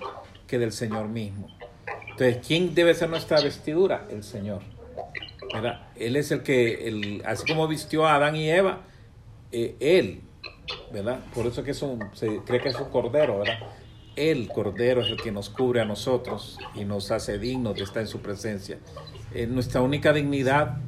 que 0.46 0.58
del 0.58 0.72
Señor 0.72 1.08
mismo. 1.08 1.48
Entonces, 2.10 2.38
¿quién 2.46 2.74
debe 2.74 2.94
ser 2.94 3.08
nuestra 3.08 3.40
vestidura? 3.40 4.06
El 4.10 4.22
Señor. 4.22 4.62
¿verdad? 5.52 5.88
Él 5.96 6.16
es 6.16 6.30
el 6.30 6.42
que, 6.42 6.88
el, 6.88 7.22
así 7.24 7.44
como 7.46 7.66
vistió 7.68 8.06
a 8.06 8.14
Adán 8.14 8.36
y 8.36 8.50
Eva, 8.50 8.80
eh, 9.52 9.76
Él, 9.80 10.22
¿verdad? 10.92 11.20
Por 11.34 11.46
eso 11.46 11.62
que 11.62 11.72
es 11.72 11.82
un, 11.82 12.00
se 12.12 12.38
cree 12.38 12.60
que 12.60 12.70
es 12.70 12.76
un 12.80 12.90
cordero, 12.90 13.38
¿verdad? 13.38 13.58
El 14.16 14.48
cordero 14.48 15.02
es 15.02 15.08
el 15.08 15.16
que 15.16 15.32
nos 15.32 15.50
cubre 15.50 15.80
a 15.80 15.84
nosotros 15.84 16.58
y 16.74 16.84
nos 16.84 17.10
hace 17.10 17.38
dignos 17.38 17.76
de 17.76 17.84
estar 17.84 18.02
en 18.02 18.08
su 18.08 18.20
presencia. 18.20 18.78
Nuestra 19.48 19.80
única 19.80 20.12
dignidad. 20.12 20.78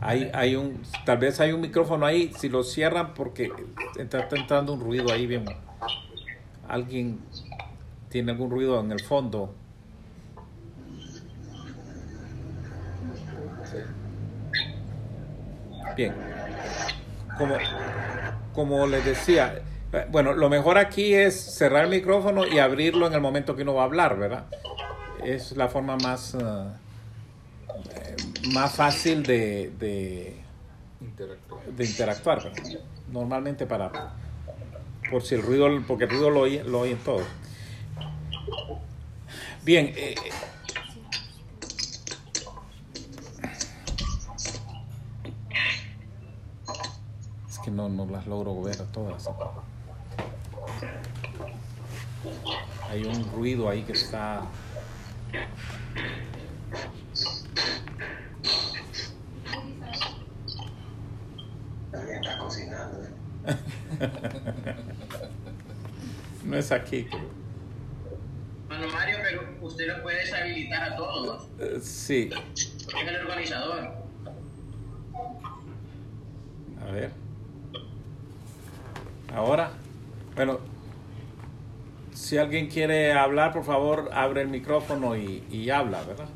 Hay, 0.00 0.30
hay 0.32 0.54
un, 0.54 0.82
tal 1.04 1.18
vez 1.18 1.40
hay 1.40 1.52
un 1.52 1.60
micrófono 1.60 2.06
ahí, 2.06 2.32
si 2.38 2.48
lo 2.48 2.62
cierran 2.62 3.14
porque 3.14 3.50
está, 3.98 4.20
está 4.20 4.36
entrando 4.36 4.74
un 4.74 4.80
ruido 4.80 5.12
ahí 5.12 5.26
bien. 5.26 5.44
Alguien 6.68 7.18
tiene 8.08 8.32
algún 8.32 8.50
ruido 8.50 8.78
en 8.80 8.92
el 8.92 9.00
fondo. 9.00 9.54
Bien. 15.98 16.14
Como, 17.36 17.56
como 18.54 18.86
les 18.86 19.04
decía, 19.04 19.62
bueno, 20.12 20.32
lo 20.32 20.48
mejor 20.48 20.78
aquí 20.78 21.12
es 21.12 21.34
cerrar 21.34 21.86
el 21.86 21.90
micrófono 21.90 22.46
y 22.46 22.60
abrirlo 22.60 23.08
en 23.08 23.14
el 23.14 23.20
momento 23.20 23.56
que 23.56 23.62
uno 23.62 23.74
va 23.74 23.82
a 23.82 23.86
hablar, 23.86 24.16
¿verdad? 24.16 24.44
Es 25.24 25.56
la 25.56 25.66
forma 25.66 25.96
más, 25.96 26.34
eh, 26.34 28.16
más 28.52 28.76
fácil 28.76 29.24
de, 29.24 29.72
de, 29.76 30.36
interactuar, 31.84 32.44
¿verdad? 32.44 32.62
Normalmente 33.10 33.66
para, 33.66 33.90
por 35.10 35.24
si 35.24 35.34
el 35.34 35.42
ruido, 35.42 35.68
porque 35.88 36.04
el 36.04 36.10
ruido 36.10 36.30
lo 36.30 36.40
oye- 36.42 36.62
lo 36.62 36.78
oyen 36.78 36.98
todos. 36.98 37.26
Bien, 39.64 39.92
eh, 39.96 40.14
que 47.68 47.74
no, 47.74 47.88
no 47.90 48.06
las 48.06 48.26
logro 48.26 48.62
ver 48.62 48.76
todas. 48.92 49.28
Hay 52.88 53.04
un 53.04 53.30
ruido 53.32 53.68
ahí 53.68 53.82
que 53.82 53.92
está... 53.92 54.42
No 66.44 66.56
es 66.56 66.72
aquí. 66.72 67.06
Mano 68.68 68.88
Mario, 68.90 69.16
pero 69.22 69.42
usted 69.60 69.88
lo 69.88 70.02
puede 70.02 70.20
deshabilitar 70.20 70.92
a 70.92 70.96
todos. 70.96 71.48
Eh, 71.58 71.78
Sí, 71.82 72.30
Es 72.32 72.72
el 72.94 73.16
organizador. 73.16 73.92
a 76.80 76.90
ver. 76.92 77.27
Ahora, 79.34 79.72
bueno, 80.34 80.58
si 82.12 82.38
alguien 82.38 82.68
quiere 82.68 83.12
hablar, 83.12 83.52
por 83.52 83.64
favor, 83.64 84.10
abre 84.12 84.42
el 84.42 84.48
micrófono 84.48 85.16
y, 85.16 85.44
y 85.50 85.70
habla, 85.70 86.02
¿verdad? 86.02 86.28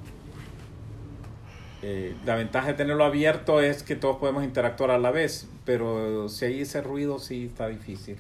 Eh, 1.85 2.15
la 2.25 2.37
ventaja 2.37 2.69
de 2.69 2.75
tenerlo 2.75 3.05
abierto 3.05 3.61
es 3.61 3.83
que 3.83 3.97
todos 3.97 4.19
podemos 4.19 4.45
interactuar 4.45 4.93
a 4.93 4.99
la 4.99 5.11
vez, 5.11 5.49
pero 5.65 6.29
si 6.29 6.45
hay 6.45 6.61
ese 6.61 6.81
ruido 6.81 7.19
sí 7.19 7.47
está 7.47 7.67
difícil. 7.67 8.19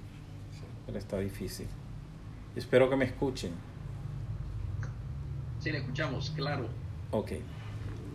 Pero 0.86 0.98
está 0.98 1.18
difícil. 1.18 1.68
Espero 2.56 2.90
que 2.90 2.96
me 2.96 3.04
escuchen. 3.04 3.52
Sí, 5.60 5.70
le 5.70 5.78
escuchamos, 5.78 6.30
claro. 6.30 6.66
Ok. 7.12 7.32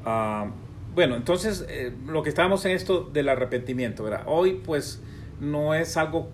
Ah, 0.03 0.47
bueno, 0.93 1.15
entonces 1.15 1.65
eh, 1.69 1.95
lo 2.05 2.23
que 2.23 2.29
estábamos 2.29 2.65
en 2.65 2.71
esto 2.73 3.03
del 3.03 3.29
arrepentimiento, 3.29 4.03
¿verdad? 4.03 4.23
Hoy 4.25 4.61
pues 4.65 5.01
no 5.39 5.73
es 5.73 5.95
algo 5.95 6.29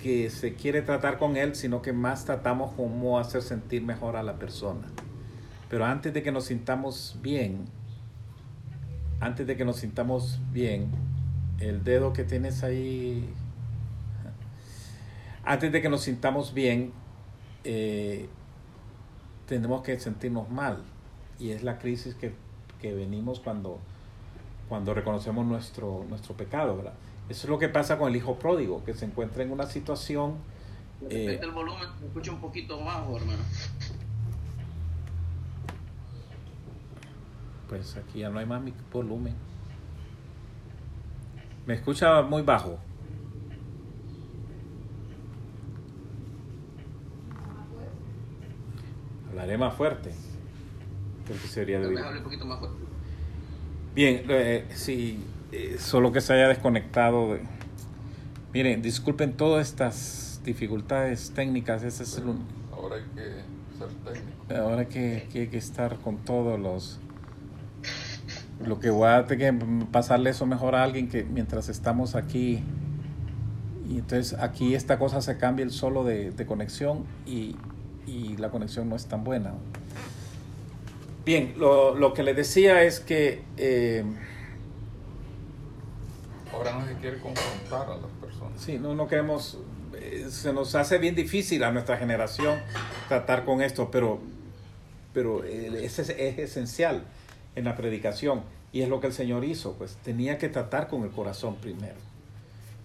que 0.00 0.30
se 0.30 0.54
quiere 0.54 0.82
tratar 0.82 1.18
con 1.18 1.36
él, 1.36 1.54
sino 1.54 1.82
que 1.82 1.92
más 1.92 2.24
tratamos 2.24 2.72
cómo 2.74 3.18
hacer 3.18 3.42
sentir 3.42 3.82
mejor 3.82 4.16
a 4.16 4.22
la 4.22 4.38
persona. 4.38 4.86
Pero 5.68 5.84
antes 5.84 6.14
de 6.14 6.22
que 6.22 6.32
nos 6.32 6.44
sintamos 6.46 7.18
bien, 7.22 7.66
antes 9.20 9.46
de 9.46 9.56
que 9.56 9.64
nos 9.64 9.76
sintamos 9.76 10.40
bien, 10.52 10.90
el 11.60 11.84
dedo 11.84 12.12
que 12.12 12.24
tienes 12.24 12.62
ahí, 12.62 13.28
antes 15.44 15.72
de 15.72 15.82
que 15.82 15.88
nos 15.88 16.02
sintamos 16.02 16.54
bien, 16.54 16.92
eh, 17.64 18.28
tenemos 19.46 19.82
que 19.82 19.98
sentirnos 19.98 20.50
mal. 20.50 20.84
Y 21.38 21.50
es 21.50 21.62
la 21.62 21.78
crisis 21.78 22.14
que, 22.14 22.32
que 22.80 22.94
venimos 22.94 23.40
cuando, 23.40 23.78
cuando 24.68 24.94
reconocemos 24.94 25.46
nuestro, 25.46 26.04
nuestro 26.08 26.36
pecado, 26.36 26.76
¿verdad? 26.76 26.94
Eso 27.28 27.46
es 27.46 27.48
lo 27.50 27.58
que 27.58 27.68
pasa 27.68 27.98
con 27.98 28.08
el 28.08 28.16
hijo 28.16 28.38
pródigo, 28.38 28.84
que 28.84 28.94
se 28.94 29.04
encuentra 29.04 29.42
en 29.42 29.52
una 29.52 29.66
situación... 29.66 30.36
eh, 31.10 31.38
al 31.42 31.50
volumen, 31.52 31.88
me 32.00 32.06
escucha 32.06 32.32
un 32.32 32.40
poquito 32.40 32.82
bajo, 32.84 33.16
hermano. 33.16 33.42
pues 37.68 37.96
aquí 37.98 38.20
ya 38.20 38.30
no 38.30 38.38
hay 38.38 38.46
más 38.46 38.62
mi- 38.62 38.72
volumen. 38.90 39.34
Me 41.66 41.74
escucha 41.74 42.22
muy 42.22 42.40
bajo. 42.40 42.78
Hablaré 49.30 49.58
más 49.58 49.74
fuerte. 49.74 50.10
Creo 51.26 51.40
que 51.40 51.48
sería 51.48 51.78
de 51.80 51.88
más. 51.90 52.04
Bien, 53.94 54.24
eh, 54.28 54.64
sí, 54.74 55.22
eh, 55.52 55.76
solo 55.78 56.12
que 56.12 56.20
se 56.20 56.32
haya 56.34 56.48
desconectado. 56.48 57.34
de- 57.34 57.40
Miren, 58.52 58.82
disculpen 58.82 59.32
todas 59.34 59.68
estas 59.68 60.40
dificultades 60.44 61.32
técnicas. 61.34 61.82
Ese 61.82 62.02
es 62.02 62.16
el 62.18 62.24
Ahora 62.72 62.96
hay 62.96 63.02
que 63.14 63.22
ser 63.78 63.88
técnico. 64.04 64.54
Ahora 64.54 64.88
que, 64.88 65.28
que 65.32 65.40
hay 65.42 65.46
que 65.48 65.58
estar 65.58 65.96
con 65.98 66.18
todos 66.18 66.58
los... 66.58 66.98
Lo 68.64 68.80
que 68.80 68.90
voy 68.90 69.08
a 69.08 69.26
tener 69.26 69.56
que 69.58 69.66
pasarle 69.92 70.30
eso 70.30 70.44
mejor 70.46 70.74
a 70.74 70.82
alguien 70.82 71.08
que 71.08 71.24
mientras 71.24 71.68
estamos 71.68 72.14
aquí... 72.14 72.62
Y 73.88 73.98
entonces 73.98 74.38
aquí 74.38 74.74
esta 74.74 74.98
cosa 74.98 75.22
se 75.22 75.38
cambia 75.38 75.64
el 75.64 75.70
solo 75.70 76.04
de, 76.04 76.30
de 76.30 76.44
conexión 76.46 77.04
y, 77.26 77.56
y 78.06 78.36
la 78.36 78.50
conexión 78.50 78.88
no 78.88 78.96
es 78.96 79.06
tan 79.06 79.24
buena. 79.24 79.54
Bien, 81.24 81.54
lo, 81.58 81.94
lo 81.94 82.12
que 82.14 82.22
les 82.22 82.36
decía 82.36 82.82
es 82.82 83.00
que... 83.00 83.42
eh, 83.56 84.04
Ahora 86.58 86.72
no 86.72 86.84
se 86.84 86.94
quiere 86.94 87.18
confrontar 87.18 87.88
a 87.88 87.96
las 87.96 88.10
personas. 88.20 88.60
Sí, 88.60 88.78
no, 88.78 88.92
no 88.92 89.06
queremos, 89.06 89.58
eh, 89.94 90.26
se 90.28 90.52
nos 90.52 90.74
hace 90.74 90.98
bien 90.98 91.14
difícil 91.14 91.62
a 91.62 91.70
nuestra 91.70 91.96
generación 91.96 92.58
tratar 93.06 93.44
con 93.44 93.62
esto, 93.62 93.92
pero, 93.92 94.18
pero 95.14 95.44
eh, 95.44 95.84
es, 95.84 96.00
es, 96.00 96.08
es 96.10 96.38
esencial 96.38 97.04
en 97.54 97.64
la 97.64 97.76
predicación 97.76 98.42
y 98.72 98.82
es 98.82 98.88
lo 98.88 99.00
que 99.00 99.06
el 99.06 99.12
Señor 99.12 99.44
hizo, 99.44 99.74
pues 99.74 99.96
tenía 100.02 100.36
que 100.38 100.48
tratar 100.48 100.88
con 100.88 101.04
el 101.04 101.10
corazón 101.10 101.54
primero. 101.56 101.94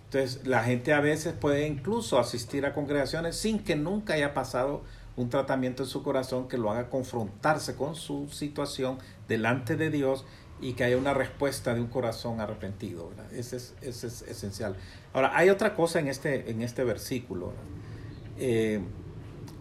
Entonces, 0.05 0.45
la 0.45 0.63
gente 0.63 0.93
a 0.93 0.99
veces 0.99 1.33
puede 1.33 1.65
incluso 1.65 2.19
asistir 2.19 2.67
a 2.67 2.75
congregaciones 2.75 3.35
sin 3.35 3.57
que 3.57 3.75
nunca 3.75 4.13
haya 4.13 4.35
pasado 4.35 4.83
un 5.15 5.29
tratamiento 5.29 5.81
en 5.81 5.89
su 5.89 6.03
corazón 6.03 6.47
que 6.47 6.59
lo 6.59 6.69
haga 6.69 6.91
confrontarse 6.91 7.75
con 7.75 7.95
su 7.95 8.29
situación 8.29 8.99
delante 9.27 9.75
de 9.75 9.89
Dios 9.89 10.25
y 10.63 10.73
que 10.73 10.85
haya 10.85 10.97
una 10.97 11.13
respuesta 11.13 11.73
de 11.73 11.81
un 11.81 11.87
corazón 11.87 12.39
arrepentido. 12.39 13.11
Ese, 13.33 13.57
es, 13.57 13.75
ese 13.81 14.07
es 14.07 14.21
esencial. 14.21 14.77
Ahora, 15.11 15.31
hay 15.35 15.49
otra 15.49 15.75
cosa 15.75 15.99
en 15.99 16.07
este, 16.07 16.49
en 16.49 16.61
este 16.61 16.85
versículo. 16.85 17.51
Eh, 18.39 18.79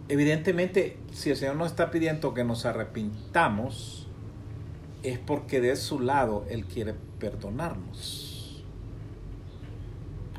evidentemente, 0.07 0.97
si 1.11 1.29
el 1.29 1.35
Señor 1.35 1.57
nos 1.57 1.71
está 1.71 1.91
pidiendo 1.91 2.33
que 2.33 2.45
nos 2.45 2.65
arrepintamos, 2.65 4.07
es 5.03 5.19
porque 5.19 5.59
de 5.59 5.75
su 5.75 5.99
lado 5.99 6.45
Él 6.49 6.65
quiere 6.65 6.95
perdonarnos. 7.19 8.63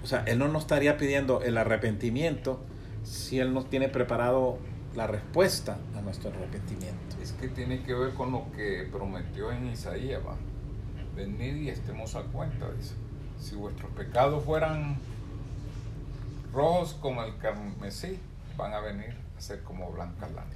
O 0.02 0.06
sea, 0.06 0.24
Él 0.26 0.38
no 0.38 0.48
nos 0.48 0.62
estaría 0.62 0.96
pidiendo 0.96 1.42
el 1.42 1.58
arrepentimiento 1.58 2.60
si 3.02 3.38
Él 3.38 3.52
nos 3.52 3.68
tiene 3.68 3.90
preparado 3.90 4.58
la 4.96 5.06
respuesta 5.06 5.78
a 5.94 6.00
nuestro 6.00 6.30
arrepentimiento. 6.30 7.16
Es 7.22 7.32
que 7.32 7.48
tiene 7.48 7.82
que 7.82 7.92
ver 7.92 8.14
con 8.14 8.32
lo 8.32 8.46
que 8.56 8.88
prometió 8.90 9.52
en 9.52 9.66
Isaías. 9.66 10.22
Venid 11.16 11.56
y 11.56 11.68
estemos 11.68 12.14
a 12.16 12.22
cuenta, 12.22 12.70
dice. 12.72 12.94
Si 13.40 13.54
vuestros 13.56 13.90
pecados 13.92 14.44
fueran 14.44 14.96
rojos 16.52 16.94
como 17.00 17.22
el 17.22 17.36
carmesí, 17.38 18.18
van 18.56 18.72
a 18.72 18.80
venir 18.80 19.14
a 19.36 19.40
ser 19.40 19.62
como 19.62 19.90
blanca 19.90 20.28
lana. 20.28 20.46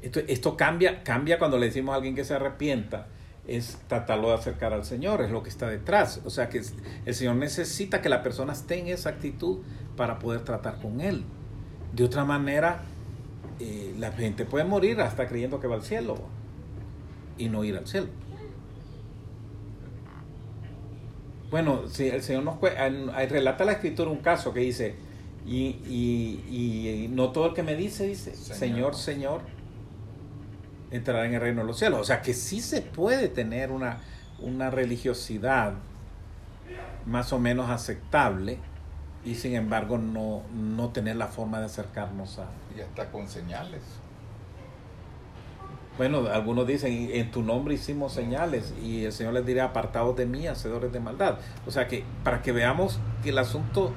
Esto, 0.00 0.56
cambia, 0.56 1.02
cambia 1.02 1.38
cuando 1.38 1.58
le 1.58 1.66
decimos 1.66 1.92
a 1.92 1.96
alguien 1.96 2.14
que 2.14 2.24
se 2.24 2.34
arrepienta, 2.34 3.08
es 3.46 3.78
tratarlo 3.88 4.28
de 4.28 4.34
acercar 4.34 4.72
al 4.72 4.84
Señor, 4.84 5.22
es 5.22 5.30
lo 5.30 5.42
que 5.42 5.48
está 5.48 5.68
detrás. 5.68 6.20
O 6.24 6.30
sea 6.30 6.48
que 6.48 6.62
el 7.04 7.14
Señor 7.14 7.36
necesita 7.36 8.00
que 8.00 8.08
la 8.08 8.22
persona 8.22 8.52
esté 8.52 8.78
en 8.78 8.88
esa 8.88 9.10
actitud 9.10 9.58
para 9.96 10.18
poder 10.18 10.42
tratar 10.42 10.80
con 10.80 11.00
Él. 11.00 11.24
De 11.92 12.04
otra 12.04 12.24
manera, 12.24 12.82
eh, 13.58 13.94
la 13.98 14.12
gente 14.12 14.44
puede 14.44 14.64
morir 14.64 15.00
hasta 15.00 15.26
creyendo 15.26 15.58
que 15.58 15.66
va 15.66 15.74
al 15.74 15.82
cielo 15.82 16.16
y 17.36 17.48
no 17.48 17.64
ir 17.64 17.76
al 17.76 17.88
cielo. 17.88 18.08
Bueno, 21.50 21.88
si 21.88 22.08
el 22.08 22.22
Señor 22.22 22.42
nos 22.44 22.60
relata 22.60 23.64
la 23.64 23.72
escritura 23.72 24.10
un 24.10 24.18
caso 24.18 24.52
que 24.52 24.60
dice, 24.60 24.96
y, 25.46 25.76
y- 25.88 27.04
y 27.04 27.08
no 27.08 27.30
todo 27.32 27.46
el 27.46 27.54
que 27.54 27.62
me 27.62 27.74
dice, 27.74 28.06
dice, 28.06 28.34
Señor, 28.34 28.94
Señor. 28.94 28.94
Señor, 28.94 29.40
entrará 30.90 31.26
en 31.26 31.34
el 31.34 31.40
reino 31.40 31.62
de 31.62 31.66
los 31.66 31.78
cielos. 31.78 32.00
O 32.00 32.04
sea 32.04 32.20
que 32.22 32.34
sí 32.34 32.60
se 32.60 32.82
puede 32.82 33.28
tener 33.28 33.70
una, 33.70 33.98
una 34.40 34.70
religiosidad 34.70 35.72
más 37.06 37.32
o 37.32 37.38
menos 37.38 37.70
aceptable 37.70 38.58
y 39.24 39.34
sin 39.36 39.54
embargo 39.54 39.96
no, 39.98 40.42
no 40.54 40.90
tener 40.90 41.16
la 41.16 41.28
forma 41.28 41.58
de 41.60 41.66
acercarnos 41.66 42.38
a... 42.38 42.46
Y 42.76 42.80
hasta 42.82 43.10
con 43.10 43.26
señales. 43.28 43.80
Bueno, 45.98 46.28
algunos 46.28 46.64
dicen, 46.64 47.10
en 47.12 47.32
tu 47.32 47.42
nombre 47.42 47.74
hicimos 47.74 48.12
señales 48.12 48.72
y 48.80 49.04
el 49.04 49.12
Señor 49.12 49.34
les 49.34 49.44
dirá, 49.44 49.64
apartados 49.64 50.16
de 50.16 50.26
mí, 50.26 50.46
hacedores 50.46 50.92
de 50.92 51.00
maldad. 51.00 51.38
O 51.66 51.72
sea 51.72 51.88
que 51.88 52.04
para 52.22 52.40
que 52.40 52.52
veamos 52.52 53.00
que 53.24 53.30
el 53.30 53.38
asunto 53.38 53.92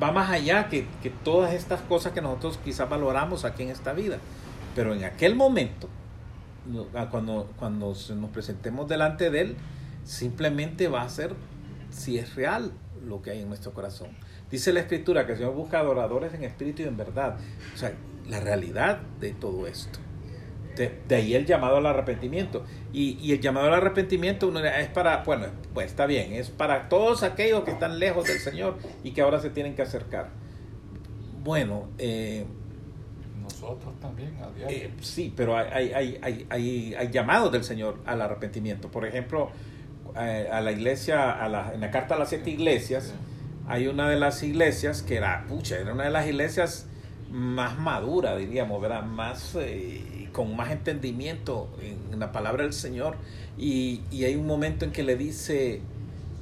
va 0.00 0.12
más 0.12 0.30
allá 0.30 0.68
que, 0.68 0.86
que 1.02 1.10
todas 1.10 1.52
estas 1.52 1.80
cosas 1.82 2.12
que 2.12 2.20
nosotros 2.20 2.60
quizás 2.64 2.88
valoramos 2.88 3.44
aquí 3.44 3.64
en 3.64 3.70
esta 3.70 3.92
vida. 3.92 4.18
Pero 4.76 4.94
en 4.94 5.02
aquel 5.02 5.34
momento, 5.34 5.88
ah, 6.94 7.08
cuando, 7.10 7.50
cuando 7.58 7.88
nos 7.88 8.30
presentemos 8.30 8.86
delante 8.86 9.30
de 9.30 9.40
Él, 9.40 9.56
simplemente 10.04 10.86
va 10.86 11.02
a 11.02 11.08
ser 11.08 11.34
si 11.90 12.18
es 12.18 12.36
real 12.36 12.70
lo 13.04 13.20
que 13.20 13.32
hay 13.32 13.40
en 13.40 13.48
nuestro 13.48 13.72
corazón. 13.72 14.10
Dice 14.48 14.72
la 14.72 14.78
Escritura 14.78 15.26
que 15.26 15.32
el 15.32 15.38
Señor 15.38 15.54
busca 15.54 15.80
adoradores 15.80 16.32
en 16.34 16.44
espíritu 16.44 16.82
y 16.82 16.84
en 16.84 16.96
verdad. 16.96 17.36
O 17.74 17.76
sea, 17.76 17.92
la 18.28 18.38
realidad 18.38 19.00
de 19.18 19.32
todo 19.32 19.66
esto. 19.66 19.98
De, 20.80 20.90
de 21.08 21.14
ahí 21.16 21.34
el 21.34 21.44
llamado 21.44 21.76
al 21.76 21.84
arrepentimiento. 21.86 22.64
Y, 22.92 23.18
y 23.20 23.32
el 23.32 23.40
llamado 23.40 23.66
al 23.66 23.74
arrepentimiento 23.74 24.48
uno 24.48 24.60
es 24.64 24.88
para, 24.88 25.22
bueno, 25.24 25.46
pues 25.74 25.86
está 25.88 26.06
bien, 26.06 26.32
es 26.32 26.48
para 26.48 26.88
todos 26.88 27.22
aquellos 27.22 27.64
que 27.64 27.70
están 27.72 27.98
lejos 27.98 28.24
del 28.26 28.38
Señor 28.38 28.78
y 29.04 29.10
que 29.10 29.20
ahora 29.20 29.40
se 29.40 29.50
tienen 29.50 29.74
que 29.74 29.82
acercar. 29.82 30.30
Bueno, 31.42 31.88
eh, 31.98 32.44
Nosotros 33.42 33.92
también, 34.00 34.36
a 34.42 34.50
diario. 34.50 34.76
eh, 34.76 34.90
sí, 35.00 35.32
pero 35.36 35.56
hay, 35.56 35.68
hay, 35.70 35.92
hay, 35.92 36.18
hay, 36.22 36.46
hay, 36.50 36.94
hay 36.94 37.08
llamados 37.10 37.52
del 37.52 37.64
Señor 37.64 37.98
al 38.06 38.20
arrepentimiento. 38.22 38.90
Por 38.90 39.04
ejemplo, 39.06 39.50
eh, 40.18 40.48
a 40.50 40.60
la 40.60 40.72
iglesia, 40.72 41.30
a 41.32 41.48
la, 41.48 41.72
en 41.74 41.80
la 41.80 41.90
carta 41.90 42.14
a 42.14 42.18
las 42.18 42.28
siete 42.30 42.50
iglesias, 42.50 43.14
hay 43.68 43.86
una 43.86 44.08
de 44.08 44.18
las 44.18 44.42
iglesias 44.42 45.02
que 45.02 45.16
era, 45.16 45.44
pucha, 45.46 45.78
era 45.78 45.92
una 45.92 46.04
de 46.04 46.10
las 46.10 46.26
iglesias 46.26 46.86
más 47.30 47.78
madura, 47.78 48.36
diríamos, 48.36 48.80
¿verdad? 48.82 49.04
Más, 49.04 49.54
eh, 49.54 50.02
con 50.32 50.56
más 50.56 50.70
entendimiento 50.70 51.68
en, 51.82 52.18
la 52.18 52.32
palabra 52.32 52.64
del 52.64 52.72
Señor. 52.72 53.16
Y, 53.58 54.02
y 54.10 54.24
hay 54.24 54.36
un 54.36 54.46
momento 54.46 54.84
en 54.84 54.92
que 54.92 55.02
le 55.02 55.16
dice, 55.16 55.80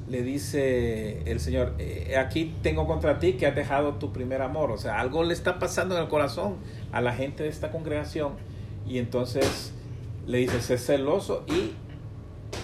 le 0.09 0.23
dice 0.23 1.23
el 1.31 1.41
Señor, 1.41 1.75
eh, 1.79 2.17
aquí 2.19 2.55
tengo 2.63 2.87
contra 2.87 3.19
ti 3.19 3.35
que 3.35 3.47
has 3.47 3.55
dejado 3.55 3.95
tu 3.95 4.13
primer 4.13 4.43
amor. 4.43 4.71
O 4.71 4.79
sea, 4.79 5.01
algo 5.01 5.25
le 5.25 5.35
está 5.35 5.59
pasando 5.59 5.97
en 5.97 6.03
el 6.03 6.09
corazón 6.09 6.57
a 6.93 7.01
la 7.01 7.15
gente 7.15 7.43
de 7.43 7.49
esta 7.49 7.71
congregación. 7.71 8.33
Y 8.87 8.99
entonces 8.99 9.73
le 10.27 10.39
dice, 10.39 10.61
sé 10.61 10.79
celoso 10.79 11.45
y 11.47 11.73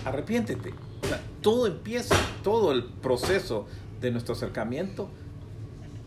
arrepiéntete. 0.06 0.72
Todo 1.42 1.66
empieza, 1.66 2.14
todo 2.42 2.72
el 2.72 2.84
proceso 2.84 3.66
de 4.00 4.10
nuestro 4.10 4.34
acercamiento 4.34 5.08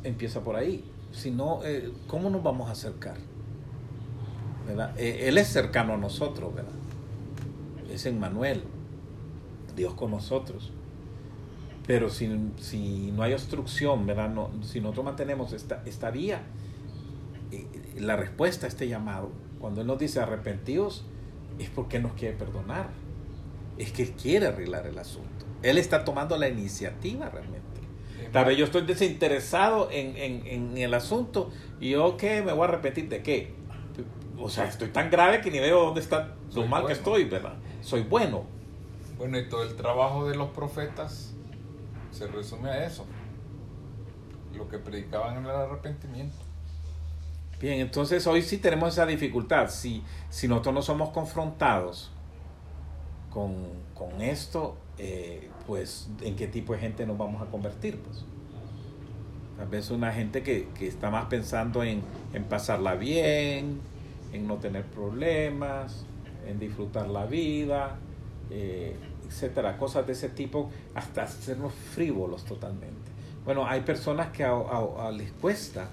empieza 0.03 0.41
por 0.41 0.56
ahí. 0.56 0.84
Si 1.12 1.32
no, 1.32 1.62
eh, 1.63 1.91
¿cómo 2.08 2.30
nos 2.30 2.43
vamos 2.43 2.69
a 2.69 2.71
acercar? 2.71 3.17
Eh, 4.97 5.27
él 5.27 5.38
es 5.38 5.47
cercano 5.47 5.93
a 5.93 5.97
nosotros, 5.97 6.53
¿verdad? 6.53 6.71
Es 7.91 8.06
Emmanuel, 8.06 8.63
Dios 9.75 9.93
con 9.93 10.12
nosotros. 10.12 10.71
Pero 11.86 12.10
si, 12.10 12.27
no 12.27 13.23
hay 13.23 13.34
obstrucción, 13.34 14.06
¿verdad? 14.06 14.30
No, 14.30 14.51
si 14.62 14.82
nosotros 14.82 15.06
mantenemos 15.06 15.53
esta, 15.53 15.82
esta 15.86 16.12
vía, 16.12 16.41
eh, 17.51 17.65
la 17.97 18.17
respuesta 18.17 18.65
a 18.65 18.69
este 18.69 18.88
llamado, 18.89 19.32
cuando 19.60 19.82
Él 19.82 19.88
nos 19.88 19.97
dice 19.97 20.19
arrepentidos, 20.19 21.06
es 21.60 21.69
porque 21.69 21.99
nos 21.99 22.13
quiere 22.13 22.36
perdonar. 22.36 22.89
Es 23.77 23.91
que 23.93 24.03
Él 24.03 24.12
quiere 24.12 24.47
arreglar 24.47 24.86
el 24.86 24.97
asunto. 24.97 25.45
Él 25.63 25.77
está 25.77 26.03
tomando 26.03 26.38
la 26.38 26.49
iniciativa 26.49 27.30
realmente. 27.30 27.65
Tal 28.34 28.45
vez 28.45 28.58
yo 28.58 28.65
estoy 28.65 28.82
desinteresado 28.82 29.89
en, 29.89 30.17
en, 30.17 30.45
en 30.45 30.77
el 30.77 30.93
asunto 30.93 31.49
y 31.80 31.91
yo, 31.91 32.17
¿qué? 32.17 32.41
¿Me 32.41 32.51
voy 32.51 32.63
a 32.63 32.69
arrepentir 32.69 33.08
de 33.08 33.23
qué? 33.23 33.53
O 34.39 34.50
sea, 34.50 34.65
estoy 34.65 34.89
tan 34.89 35.10
grave 35.10 35.41
que 35.41 35.50
ni 35.50 35.60
veo 35.60 35.86
dónde 35.86 36.02
está 36.02 36.36
lo 36.54 36.65
mal 36.67 36.86
que 36.86 36.93
estoy, 36.93 37.26
¿verdad? 37.26 37.56
Soy 37.82 38.04
bueno. 38.04 38.45
Bueno, 39.17 39.39
y 39.39 39.50
todo 39.50 39.63
el 39.63 39.76
trabajo 39.76 40.28
de 40.28 40.36
los 40.36 40.50
profetas 40.50 41.34
se 42.12 42.28
resume 42.28 42.69
a 42.69 42.86
eso. 42.86 43.06
Lo 44.56 44.67
que 44.69 44.78
predicaban 44.78 45.38
en 45.38 45.45
el 45.45 45.52
arrepentimiento. 45.52 46.36
Bien, 47.60 47.80
entonces 47.80 48.28
hoy 48.28 48.43
sí 48.43 48.60
tenemos 48.60 48.93
esa 48.93 49.06
dificultad. 49.08 49.69
Si, 49.69 50.04
si 50.30 50.47
nosotros 50.47 50.76
no 50.76 50.82
somos 50.84 51.10
confrontados 51.10 52.12
con, 53.32 53.56
con 53.95 54.21
esto, 54.21 54.78
eh, 55.00 55.50
pues 55.65 56.10
en 56.21 56.36
qué 56.36 56.47
tipo 56.47 56.73
de 56.73 56.80
gente 56.80 57.06
nos 57.08 57.17
vamos 57.17 57.41
a 57.41 57.45
convertir. 57.45 58.00
Pues? 58.00 58.26
Tal 59.58 59.67
vez 59.67 59.89
una 59.89 60.12
gente 60.12 60.43
que, 60.43 60.67
que 60.78 60.88
está 60.88 61.10
más 61.10 61.26
pensando 61.26 61.84
en, 61.84 62.04
en 62.34 62.43
pasarla 62.43 62.93
bien, 62.93 63.82
en 64.33 64.47
no 64.47 64.55
tener 64.57 64.83
problemas, 64.85 66.05
en 66.45 66.59
disfrutar 66.59 67.07
la 67.07 67.25
vida, 67.25 67.97
eh, 68.49 68.95
etcétera, 69.27 69.77
cosas 69.77 70.05
de 70.07 70.13
ese 70.13 70.29
tipo, 70.29 70.69
hasta 70.95 71.23
hacernos 71.23 71.73
frívolos 71.73 72.45
totalmente. 72.45 73.11
Bueno, 73.45 73.65
hay 73.67 73.81
personas 73.81 74.27
que 74.31 74.43
a, 74.43 74.51
a- 74.51 75.07
a 75.07 75.11
les 75.11 75.31
cuesta 75.33 75.89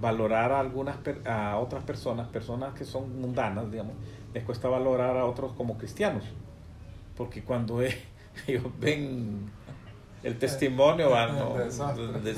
valorar 0.00 0.52
a 0.52 0.60
algunas 0.60 0.96
a 1.26 1.58
otras 1.58 1.82
personas, 1.84 2.28
personas 2.28 2.74
que 2.74 2.84
son 2.84 3.20
mundanas, 3.20 3.70
digamos, 3.70 3.94
les 4.34 4.42
cuesta 4.44 4.68
valorar 4.68 5.16
a 5.16 5.24
otros 5.24 5.52
como 5.52 5.78
cristianos, 5.78 6.24
porque 7.16 7.42
cuando 7.42 7.82
e- 7.82 7.96
ellos 8.46 8.64
ven 8.80 9.50
el 10.22 10.38
testimonio, 10.38 11.10
van, 11.10 11.38
no, 11.38 11.54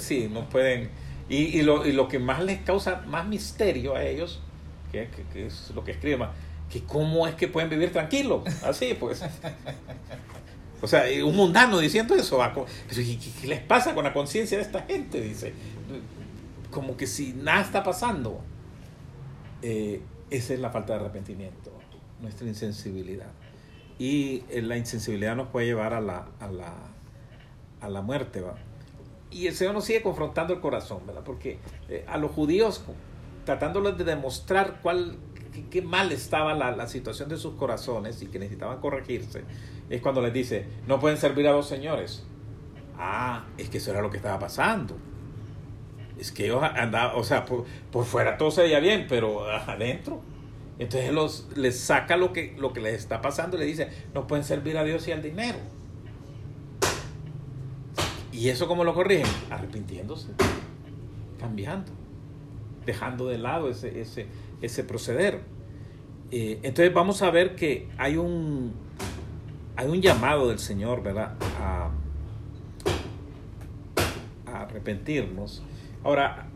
sí, 0.01 0.29
no 0.33 0.49
pueden. 0.49 0.91
Y, 1.29 1.59
y, 1.59 1.63
lo, 1.63 1.85
y 1.87 1.93
lo 1.93 2.07
que 2.09 2.19
más 2.21 2.43
les 2.45 2.61
causa 2.61 3.03
más 3.07 3.27
misterio 3.27 3.97
a 3.97 4.05
ellos, 4.05 4.41
que, 4.93 5.09
que- 5.09 5.23
que 5.33 5.47
es 5.47 5.71
lo 5.75 5.85
que 5.85 5.93
escribe 5.93 6.17
más, 6.19 6.31
que 6.71 6.83
cómo 6.85 7.27
es 7.27 7.35
que 7.35 7.49
pueden 7.49 7.71
vivir 7.71 7.93
tranquilos, 7.93 8.43
así 8.65 8.95
pues. 8.99 9.23
O 10.83 10.87
sea, 10.87 11.05
un 11.25 11.35
mundano 11.35 11.79
diciendo 11.79 12.15
eso, 12.15 12.39
va, 12.39 12.53
co- 12.53 12.67
pero 12.89 13.01
¿y 13.01 13.17
¿qué, 13.17 13.31
qué 13.41 13.47
les 13.47 13.61
pasa 13.61 13.95
con 13.95 14.05
la 14.05 14.13
conciencia 14.13 14.59
de 14.59 14.63
esta 14.65 14.83
gente? 14.83 15.21
Dice, 15.21 15.55
como 16.71 16.97
que 16.97 17.07
si 17.07 17.33
nada 17.33 17.63
está 17.63 17.83
pasando. 17.83 18.41
Eh, 19.63 20.03
esa 20.31 20.55
es 20.55 20.61
la 20.61 20.71
falta 20.71 20.93
de 20.95 21.01
arrepentimiento, 21.01 21.73
nuestra 22.21 22.47
insensibilidad. 22.47 23.31
Y 23.99 24.43
eh, 24.51 24.61
la 24.61 24.77
insensibilidad 24.77 25.35
nos 25.35 25.49
puede 25.49 25.67
llevar 25.67 25.95
a 25.95 26.01
la, 26.01 26.27
a 26.41 26.49
la, 26.49 26.75
a 27.81 27.89
la 27.89 28.03
muerte, 28.03 28.41
¿va? 28.43 28.57
Y 29.31 29.47
el 29.47 29.55
Señor 29.55 29.73
nos 29.75 29.85
sigue 29.87 30.03
confrontando 30.03 30.53
el 30.53 30.61
corazón, 30.61 31.01
¿verdad? 31.07 31.23
Porque 31.25 31.59
eh, 31.89 32.05
a 32.07 32.19
los 32.19 32.31
judíos, 32.33 32.85
tratándoles 33.47 33.97
de 33.97 34.05
demostrar 34.05 34.81
cuál, 34.83 35.17
qué, 35.71 35.81
mal 35.81 36.13
estaba 36.13 36.53
la, 36.53 36.77
la 36.77 36.87
situación 36.87 37.31
de 37.31 37.39
sus 37.39 37.55
corazones 37.55 38.21
y 38.21 38.27
que 38.27 38.39
necesitaban 38.39 38.81
corregirse, 38.81 39.45
es 39.89 40.03
cuando 40.03 40.21
les 40.21 40.35
dice, 40.35 40.67
no 40.87 41.01
pueden 41.01 41.17
servir 41.17 41.49
a 41.49 41.53
dos 41.53 41.67
señores. 41.67 42.25
Ah, 42.99 43.47
es 43.57 43.71
que 43.71 43.79
eso 43.79 43.91
era 43.91 44.03
lo 44.03 44.11
que 44.11 44.19
estaba 44.19 44.39
pasando. 44.39 44.97
Es 46.19 46.33
que 46.33 46.47
ellos 46.47 46.63
andaban, 46.63 47.17
o 47.17 47.25
sea, 47.25 47.45
por, 47.45 47.65
por 47.91 48.05
fuera 48.05 48.37
todo 48.37 48.51
se 48.51 48.63
veía 48.63 48.81
bien, 48.81 49.07
pero 49.09 49.49
adentro. 49.49 50.21
Entonces 50.79 51.13
los, 51.13 51.47
les 51.57 51.79
saca 51.79 52.17
lo 52.17 52.33
que, 52.33 52.55
lo 52.59 52.73
que 52.73 52.81
les 52.81 52.95
está 52.95 53.23
pasando 53.23 53.57
y 53.57 53.61
le 53.61 53.67
dice, 53.67 53.89
no 54.13 54.27
pueden 54.27 54.45
servir 54.45 54.77
a 54.77 54.85
Dios 54.85 55.07
y 55.09 55.13
al 55.13 55.23
dinero. 55.23 55.59
¿Y 58.33 58.51
eso 58.51 58.69
cómo 58.69 58.85
lo 58.85 58.93
corrigen? 58.93 59.27
Arrepintiéndose, 59.51 60.29
cambiando, 61.41 61.91
dejando 62.87 63.27
de 63.27 63.39
lado 63.39 63.69
ese, 63.69 64.01
ese, 64.01 64.27
ese 64.63 64.85
proceder. 64.85 65.41
Eh, 66.31 66.61
entonces 66.63 66.93
vamos 66.95 67.23
a 67.23 67.31
ver 67.31 67.55
que 67.55 67.89
hay 67.99 68.17
un, 68.17 68.73
hay 69.77 69.89
un 69.89 70.01
llamado 70.01 70.49
del 70.49 70.59
Señor, 70.59 71.03
¿verdad? 71.03 71.35
A, 71.61 71.91
arrepentirnos. 74.47 75.63
Ahora, 76.03 76.47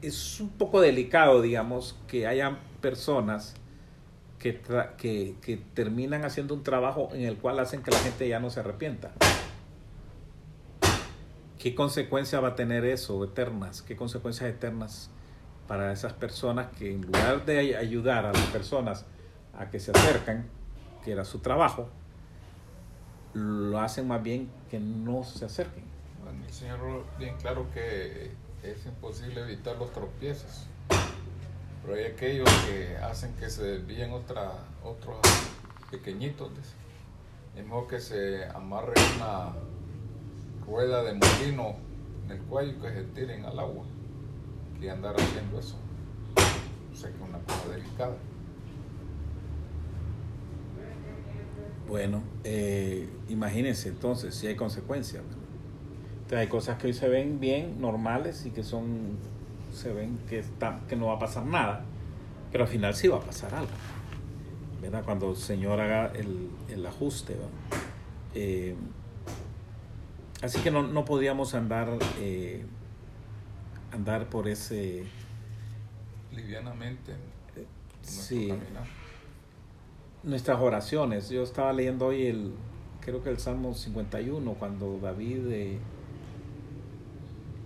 es 0.00 0.40
un 0.40 0.50
poco 0.50 0.80
delicado, 0.80 1.42
digamos, 1.42 1.98
que 2.06 2.26
haya 2.26 2.58
personas 2.80 3.54
que, 4.38 4.60
que, 4.96 5.34
que 5.40 5.56
terminan 5.74 6.24
haciendo 6.24 6.54
un 6.54 6.62
trabajo 6.62 7.08
en 7.12 7.22
el 7.22 7.36
cual 7.36 7.58
hacen 7.58 7.82
que 7.82 7.90
la 7.90 7.98
gente 7.98 8.28
ya 8.28 8.38
no 8.38 8.50
se 8.50 8.60
arrepienta. 8.60 9.10
¿Qué 11.58 11.74
consecuencias 11.74 12.42
va 12.42 12.48
a 12.48 12.54
tener 12.54 12.84
eso 12.84 13.22
eternas? 13.24 13.82
¿Qué 13.82 13.96
consecuencias 13.96 14.50
eternas 14.50 15.10
para 15.66 15.92
esas 15.92 16.12
personas 16.12 16.68
que 16.78 16.92
en 16.94 17.02
lugar 17.02 17.44
de 17.44 17.58
ay- 17.58 17.74
ayudar 17.74 18.26
a 18.26 18.32
las 18.32 18.46
personas 18.46 19.04
a 19.58 19.70
que 19.70 19.80
se 19.80 19.90
acercan, 19.90 20.46
que 21.04 21.12
era 21.12 21.24
su 21.24 21.38
trabajo, 21.38 21.88
lo 23.34 23.80
hacen 23.80 24.06
más 24.06 24.22
bien 24.22 24.50
que 24.70 24.78
no 24.78 25.24
se 25.24 25.44
acerquen? 25.44 25.84
Bueno, 26.22 26.44
el 26.44 26.52
Señor 26.52 27.04
bien 27.18 27.36
claro 27.38 27.66
que 27.72 28.30
es 28.62 28.84
imposible 28.86 29.40
evitar 29.42 29.76
los 29.76 29.92
tropiezos. 29.92 30.66
Pero 31.82 31.94
hay 31.98 32.04
aquellos 32.04 32.48
que 32.68 32.96
hacen 32.98 33.32
que 33.36 33.48
se 33.48 33.62
desvíen 33.62 34.12
otros 34.12 35.18
pequeñitos. 35.90 36.50
Es 37.56 37.64
mejor 37.64 37.86
que 37.86 38.00
se 38.00 38.44
amarre 38.46 38.92
una 39.16 39.52
rueda 40.66 41.02
de 41.02 41.14
molino 41.14 41.76
en 42.24 42.32
el 42.32 42.42
cuello 42.42 42.80
que 42.80 42.90
se 42.92 43.02
tiren 43.04 43.44
al 43.44 43.58
agua 43.58 43.84
que 44.80 44.90
andar 44.90 45.14
haciendo 45.18 45.58
eso. 45.58 45.76
O 46.92 46.96
sea 46.96 47.10
que 47.10 47.16
es 47.16 47.22
una 47.22 47.38
cosa 47.38 47.68
delicada. 47.68 48.16
Bueno, 51.88 52.22
eh, 52.42 53.08
imagínense 53.28 53.88
entonces 53.88 54.34
si 54.34 54.48
hay 54.48 54.56
consecuencias. 54.56 55.22
Entonces, 56.16 56.38
hay 56.38 56.48
cosas 56.48 56.78
que 56.78 56.88
hoy 56.88 56.92
se 56.92 57.08
ven 57.08 57.38
bien, 57.38 57.80
normales 57.80 58.44
y 58.46 58.50
que 58.50 58.64
son, 58.64 59.16
se 59.72 59.92
ven 59.92 60.18
que, 60.28 60.40
está, 60.40 60.80
que 60.88 60.96
no 60.96 61.06
va 61.06 61.14
a 61.14 61.18
pasar 61.20 61.46
nada, 61.46 61.84
pero 62.50 62.64
al 62.64 62.68
final 62.68 62.94
sí 62.94 63.06
va 63.06 63.18
a 63.18 63.20
pasar 63.20 63.54
algo. 63.54 63.70
¿verdad? 64.82 65.04
Cuando 65.04 65.30
el 65.30 65.36
Señor 65.36 65.80
haga 65.80 66.12
el, 66.14 66.50
el 66.68 66.84
ajuste. 66.84 67.36
Eh, 68.34 68.74
así 70.46 70.60
que 70.60 70.70
no, 70.70 70.82
no 70.82 71.04
podíamos 71.04 71.54
andar, 71.54 71.88
eh, 72.18 72.64
andar 73.92 74.28
por 74.28 74.48
ese... 74.48 75.04
Livianamente. 76.32 77.14
Sí. 78.02 78.48
caminar. 78.48 78.84
nuestras 80.22 80.60
oraciones. 80.60 81.28
Yo 81.28 81.42
estaba 81.42 81.72
leyendo 81.72 82.06
hoy 82.06 82.26
el, 82.26 82.52
creo 83.00 83.22
que 83.22 83.30
el 83.30 83.38
Salmo 83.38 83.74
51, 83.74 84.52
cuando 84.54 84.98
David 85.00 85.46
eh, 85.48 85.78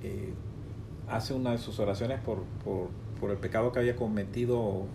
eh, 0.02 0.32
hace 1.08 1.34
una 1.34 1.50
de 1.50 1.58
sus 1.58 1.78
oraciones 1.78 2.20
por, 2.20 2.44
por, 2.64 2.88
por 3.20 3.30
el 3.30 3.36
pecado 3.36 3.72
que 3.72 3.80
había 3.80 3.96
cometido 3.96 4.86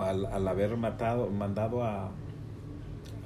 al, 0.00 0.26
al 0.26 0.48
haber 0.48 0.76
matado, 0.76 1.28
mandado 1.28 1.84
a, 1.84 2.10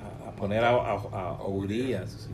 a, 0.03 0.29
a 0.29 0.33
poner 0.33 0.65
a, 0.65 0.71
a, 0.71 1.47
Urias. 1.47 2.11
sí. 2.11 2.31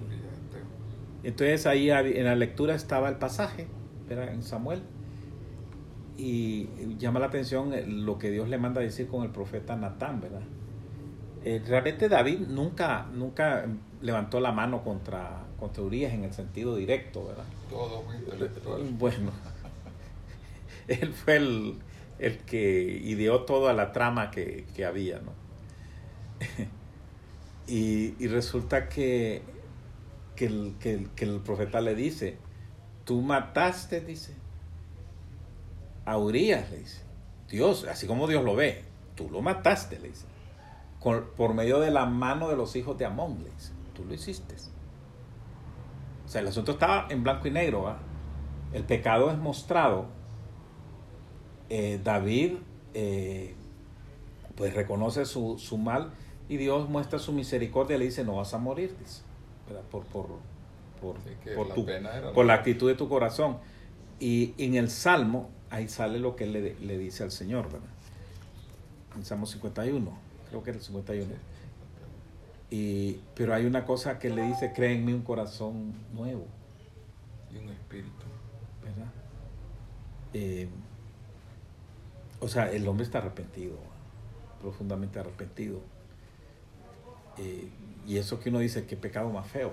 Entonces 1.27 1.67
ahí 1.67 1.91
en 1.91 2.25
la 2.25 2.37
lectura 2.37 2.77
estaba 2.77 3.09
el 3.09 3.17
pasaje, 3.17 3.67
era 4.09 4.33
en 4.33 4.45
Samuel. 4.45 4.81
Y 6.17 6.69
llama 6.99 7.19
la 7.19 7.27
atención 7.27 7.75
eh, 7.75 7.85
lo 7.85 8.17
que 8.17 8.31
Dios 8.31 8.49
le 8.49 8.59
manda 8.59 8.81
a 8.81 8.85
decir 8.85 9.09
con 9.09 9.25
el 9.25 9.31
profeta 9.31 9.75
Natán, 9.75 10.21
¿verdad? 10.21 10.43
Eh, 11.45 11.61
realmente 11.67 12.09
David 12.09 12.47
nunca, 12.47 13.07
nunca 13.13 13.67
levantó 14.01 14.39
la 14.39 14.53
mano 14.53 14.85
contra, 14.85 15.43
contra 15.59 15.83
Urias 15.83 16.13
en 16.15 16.23
el 16.23 16.33
sentido 16.33 16.77
directo, 16.77 17.27
¿verdad? 17.27 17.45
Todo 17.69 18.03
muy 18.05 18.17
intelectual. 18.17 18.83
Bueno, 18.97 19.33
él 20.87 21.13
fue 21.13 21.37
el, 21.37 21.75
el 22.21 22.39
que 22.39 23.01
ideó 23.03 23.43
toda 23.43 23.73
la 23.73 23.91
trama 23.91 24.31
que, 24.31 24.65
que 24.77 24.85
había, 24.85 25.19
¿no? 25.19 25.33
y, 27.67 28.27
resulta 28.29 28.89
que, 28.89 29.43
que, 30.37 30.47
el, 30.47 30.77
que, 30.79 31.25
el, 31.25 31.41
profeta 31.41 31.81
le 31.81 31.95
dice, 31.95 32.39
tú 33.05 33.23
mataste, 33.23 34.01
dice, 34.01 34.35
a 36.05 36.17
Urias, 36.17 36.71
le 36.71 36.79
dice. 36.79 37.03
Dios, 37.49 37.85
así 37.85 38.07
como 38.07 38.27
Dios 38.27 38.45
lo 38.45 38.55
ve, 38.55 38.85
tú 39.15 39.29
lo 39.31 39.43
mataste, 39.43 39.99
le 39.99 40.09
dice. 40.09 40.27
Con- 41.01 41.27
por 41.37 41.55
medio 41.55 41.81
de 41.81 41.91
la 41.91 42.07
mano 42.07 42.49
de 42.49 42.57
los 42.57 42.77
hijos 42.77 42.97
de 42.99 43.05
Amón, 43.05 43.39
le 43.43 43.51
dice. 43.51 43.73
Tú 43.95 44.05
lo 44.05 44.15
hiciste. 44.15 44.55
O 46.25 46.29
sea, 46.29 46.41
el 46.41 46.49
asunto 46.49 46.73
estaba 46.73 47.07
en 47.11 47.23
blanco 47.23 47.49
y 47.49 47.51
negro. 47.51 47.97
El 48.73 48.85
pecado 48.85 49.31
es 49.31 49.39
mostrado. 49.39 50.07
Eh, 51.69 52.01
David, 52.03 52.55
eh, 52.95 53.55
pues 54.55 54.75
reconoce 54.75 55.25
su, 55.25 55.59
su 55.59 55.79
mal 55.79 56.13
y 56.49 56.57
Dios 56.59 56.89
muestra 56.89 57.19
su 57.19 57.33
misericordia 57.33 57.97
y 57.97 57.99
le 58.01 58.05
dice, 58.07 58.25
no 58.25 58.37
vas 58.37 58.55
a 58.55 58.59
morir, 58.59 58.95
dice. 58.99 59.23
Por, 59.91 60.05
por, 60.05 60.27
por, 61.01 61.17
por 61.55 61.69
la 61.69 61.75
tu- 61.75 61.83
era 61.89 62.33
por 62.33 62.45
la 62.47 62.55
la- 62.55 62.61
actitud 62.61 62.89
de 62.89 62.95
tu 62.95 63.09
corazón. 63.09 63.59
Y 64.21 64.55
en 64.59 64.75
el 64.77 64.91
Salmo, 64.91 65.51
ahí 65.71 65.89
sale 65.89 66.19
lo 66.19 66.37
que 66.37 66.45
él 66.45 66.53
le, 66.53 66.75
le 66.81 66.99
dice 66.99 67.23
al 67.25 67.31
Señor, 67.33 67.67
¿verdad? 67.71 67.89
En 69.17 69.25
Salmo 69.25 69.47
51, 69.47 70.11
creo 70.51 70.63
que 70.63 70.71
era 70.71 70.79
el 70.79 70.85
51. 70.85 71.35
Y, 72.71 73.21
pero 73.35 73.55
hay 73.55 73.65
una 73.65 73.85
cosa 73.85 74.19
que 74.19 74.29
le 74.31 74.43
dice, 74.43 74.73
cree 74.75 74.95
en 74.95 75.05
mí 75.05 75.13
un 75.13 75.23
corazón 75.23 75.95
nuevo, 76.13 76.47
Y 77.53 77.59
un 77.59 77.69
espíritu. 77.71 78.11
¿verdad? 78.83 79.13
Eh, 80.35 80.69
o 82.41 82.49
sea, 82.49 82.71
el 82.71 82.87
hombre 82.89 83.05
está 83.05 83.19
arrepentido, 83.19 83.77
profundamente 84.61 85.19
arrepentido. 85.19 85.81
Eh, 87.39 87.69
y 88.07 88.19
eso 88.19 88.39
que 88.41 88.51
uno 88.51 88.61
dice, 88.61 88.87
que 88.87 88.97
pecado 88.97 89.31
más 89.31 89.47
feo. 89.47 89.73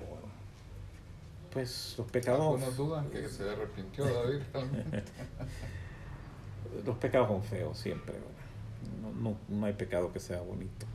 Pues 1.52 1.96
los 1.98 2.10
pecados... 2.10 2.42
Algunos 2.42 2.76
dudan 2.76 3.10
que 3.10 3.30
se 3.30 3.48
arrepintió 3.48 4.06
David 4.06 4.40
realmente. 4.54 5.04
Los 6.86 6.98
pecados 6.98 7.28
son 7.28 7.44
feos 7.44 7.78
siempre. 7.78 8.16
No, 9.02 9.12
no, 9.12 9.38
no 9.48 9.66
hay 9.66 9.74
pecado 9.74 10.12
que 10.12 10.20
sea 10.20 10.42
bonito. 10.42 10.88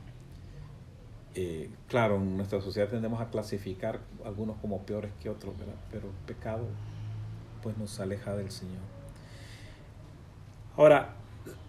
Eh, 1.35 1.69
claro, 1.87 2.17
en 2.17 2.35
nuestra 2.35 2.59
sociedad 2.59 2.89
tendemos 2.89 3.21
a 3.21 3.29
clasificar 3.29 3.99
algunos 4.25 4.57
como 4.57 4.81
peores 4.81 5.11
que 5.21 5.29
otros, 5.29 5.57
¿verdad? 5.57 5.75
Pero 5.91 6.07
el 6.07 6.25
pecado 6.25 6.65
pues 7.61 7.77
nos 7.77 7.99
aleja 7.99 8.35
del 8.35 8.51
Señor. 8.51 8.81
Ahora, 10.75 11.13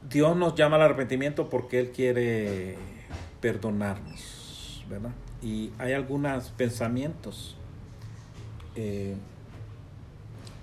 Dios 0.08 0.36
nos 0.36 0.54
llama 0.54 0.76
al 0.76 0.82
arrepentimiento 0.82 1.48
porque 1.48 1.80
Él 1.80 1.90
quiere 1.90 2.76
perdonarnos, 3.40 4.39
Y 5.42 5.72
hay 5.78 5.92
algunos 5.92 6.50
pensamientos 6.50 7.56
eh, 8.74 9.14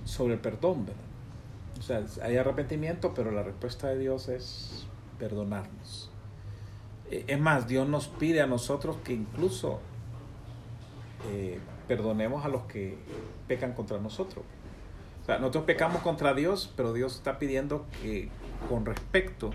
sobre 0.06 0.36
el 0.36 0.40
perdón. 0.40 0.88
O 1.80 1.82
sea, 1.82 2.04
hay 2.24 2.38
arrepentimiento, 2.38 3.14
pero 3.14 3.32
la 3.32 3.44
respuesta 3.44 3.88
de 3.88 4.00
Dios 4.00 4.30
es 4.30 4.88
perdonarnos. 5.20 6.10
Eh, 7.10 7.26
Es 7.28 7.40
más, 7.40 7.68
Dios 7.68 7.88
nos 7.88 8.08
pide 8.08 8.42
a 8.42 8.48
nosotros 8.48 8.98
que 9.04 9.14
incluso 9.14 9.80
eh, 11.30 11.60
perdonemos 11.88 12.46
a 12.46 12.50
los 12.50 12.64
que 12.64 12.98
pecan 13.48 13.74
contra 13.74 13.98
nosotros. 14.00 14.44
O 15.24 15.26
sea, 15.26 15.40
nosotros 15.40 15.66
pecamos 15.66 16.02
contra 16.02 16.34
Dios, 16.34 16.72
pero 16.76 16.94
Dios 16.94 17.16
está 17.16 17.38
pidiendo 17.38 17.86
que 18.02 18.30
con 18.70 18.86
respecto 18.86 19.52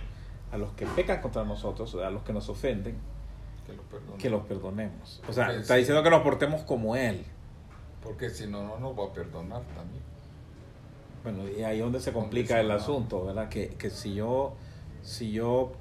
a 0.52 0.58
los 0.58 0.72
que 0.72 0.86
pecan 0.86 1.20
contra 1.22 1.44
nosotros, 1.44 1.94
a 1.94 2.10
los 2.10 2.22
que 2.22 2.32
nos 2.32 2.48
ofenden, 2.48 2.96
Que 3.72 3.76
lo 3.76 3.82
perdone. 3.88 4.18
que 4.18 4.30
los 4.30 4.44
perdonemos. 4.46 5.22
O 5.28 5.32
sea, 5.32 5.52
está 5.52 5.74
diciendo 5.76 6.02
que 6.02 6.10
nos 6.10 6.22
portemos 6.22 6.62
como 6.62 6.96
Él. 6.96 7.24
Porque 8.02 8.30
si 8.30 8.46
no, 8.46 8.62
no 8.64 8.78
nos 8.78 8.98
va 8.98 9.04
a 9.10 9.12
perdonar 9.12 9.62
también. 9.74 10.02
Bueno, 11.22 11.48
y 11.48 11.62
ahí 11.62 11.78
es 11.78 11.82
donde 11.84 12.00
se 12.00 12.12
complica 12.12 12.58
el 12.60 12.70
asunto, 12.70 13.24
¿verdad? 13.24 13.48
Que, 13.48 13.68
que 13.70 13.90
si 13.90 14.14
yo, 14.14 14.54
si 15.02 15.30
yo 15.32 15.72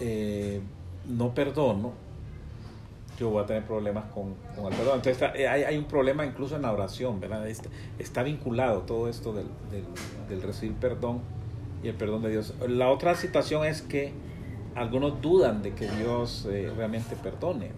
eh, 0.00 0.60
no 1.06 1.34
perdono, 1.34 1.92
yo 3.18 3.28
voy 3.28 3.42
a 3.42 3.46
tener 3.46 3.66
problemas 3.66 4.04
con, 4.12 4.34
con 4.56 4.72
el 4.72 4.78
perdón. 4.78 4.96
Entonces 4.96 5.12
está- 5.20 5.36
eh, 5.36 5.46
hay, 5.46 5.64
hay 5.64 5.76
un 5.76 5.84
problema 5.84 6.24
incluso 6.24 6.56
en 6.56 6.62
la 6.62 6.72
oración, 6.72 7.20
¿verdad? 7.20 7.46
Está, 7.48 7.68
está 7.98 8.22
vinculado 8.22 8.80
todo 8.82 9.08
esto 9.08 9.34
del, 9.34 9.46
del, 9.70 9.84
del 10.28 10.40
recibir 10.42 10.74
perdón 10.76 11.20
y 11.82 11.88
el 11.88 11.94
perdón 11.96 12.22
de 12.22 12.30
Dios. 12.30 12.54
La 12.66 12.88
otra 12.90 13.14
situación 13.16 13.66
es 13.66 13.82
que 13.82 14.14
algunos 14.74 15.20
dudan 15.20 15.62
de 15.62 15.74
que 15.74 15.90
Dios 15.90 16.46
eh, 16.50 16.72
realmente 16.76 17.16
perdone. 17.16 17.72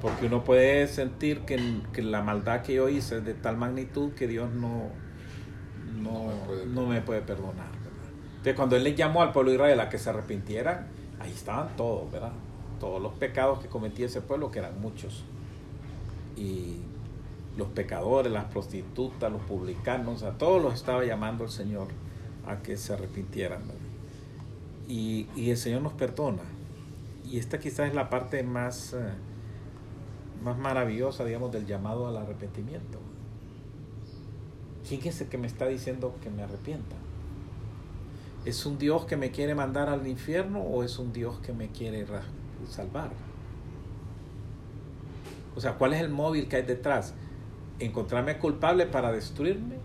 Porque 0.00 0.26
uno 0.26 0.44
puede 0.44 0.86
sentir 0.86 1.40
que, 1.40 1.58
que 1.92 2.02
la 2.02 2.22
maldad 2.22 2.62
que 2.62 2.74
yo 2.74 2.88
hice 2.88 3.18
es 3.18 3.24
de 3.24 3.34
tal 3.34 3.56
magnitud 3.56 4.12
que 4.12 4.28
Dios 4.28 4.52
no, 4.52 4.90
no, 5.96 6.24
No 6.24 6.26
me 6.26 6.46
puede 6.46 6.66
no 6.66 6.86
me 6.86 7.00
puede 7.00 7.22
perdonar. 7.22 7.70
¿verdad? 7.70 8.10
Entonces, 8.28 8.54
cuando 8.54 8.76
Él 8.76 8.84
le 8.84 8.94
llamó 8.94 9.22
al 9.22 9.32
pueblo 9.32 9.50
de 9.50 9.56
Israel 9.56 9.80
a 9.80 9.88
que 9.88 9.98
se 9.98 10.10
arrepintieran, 10.10 10.86
ahí 11.18 11.30
estaban 11.30 11.74
todos, 11.76 12.10
¿verdad? 12.10 12.32
Todos 12.78 13.00
los 13.00 13.14
pecados 13.14 13.60
que 13.60 13.68
cometía 13.68 14.06
ese 14.06 14.20
pueblo, 14.20 14.50
que 14.50 14.58
eran 14.58 14.78
muchos. 14.80 15.24
Y 16.36 16.80
los 17.56 17.68
pecadores, 17.68 18.32
las 18.32 18.44
prostitutas, 18.44 19.32
los 19.32 19.42
publicanos, 19.42 20.22
a 20.22 20.32
todos 20.32 20.62
los 20.62 20.74
estaba 20.74 21.04
llamando 21.04 21.44
el 21.44 21.50
Señor 21.50 21.88
a 22.46 22.56
que 22.56 22.76
se 22.76 22.92
arrepintieran. 22.92 23.62
¿verdad? 23.66 23.83
Y, 24.88 25.28
y 25.34 25.50
el 25.50 25.56
Señor 25.56 25.82
nos 25.82 25.92
perdona. 25.92 26.42
Y 27.30 27.38
esta 27.38 27.58
quizás 27.58 27.88
es 27.88 27.94
la 27.94 28.10
parte 28.10 28.42
más, 28.42 28.92
eh, 28.92 29.12
más 30.42 30.58
maravillosa, 30.58 31.24
digamos, 31.24 31.50
del 31.52 31.66
llamado 31.66 32.06
al 32.06 32.16
arrepentimiento. 32.16 32.98
¿Quién 34.86 35.00
es 35.06 35.20
el 35.22 35.28
que 35.28 35.38
me 35.38 35.46
está 35.46 35.66
diciendo 35.66 36.14
que 36.22 36.30
me 36.30 36.42
arrepienta? 36.42 36.96
¿Es 38.44 38.66
un 38.66 38.78
Dios 38.78 39.06
que 39.06 39.16
me 39.16 39.30
quiere 39.30 39.54
mandar 39.54 39.88
al 39.88 40.06
infierno 40.06 40.60
o 40.60 40.84
es 40.84 40.98
un 40.98 41.14
Dios 41.14 41.38
que 41.38 41.54
me 41.54 41.68
quiere 41.68 42.06
salvar? 42.68 43.10
O 45.56 45.60
sea, 45.60 45.74
¿cuál 45.74 45.94
es 45.94 46.00
el 46.00 46.10
móvil 46.10 46.46
que 46.48 46.56
hay 46.56 46.62
detrás? 46.62 47.14
¿Encontrarme 47.78 48.38
culpable 48.38 48.86
para 48.86 49.12
destruirme? 49.12 49.76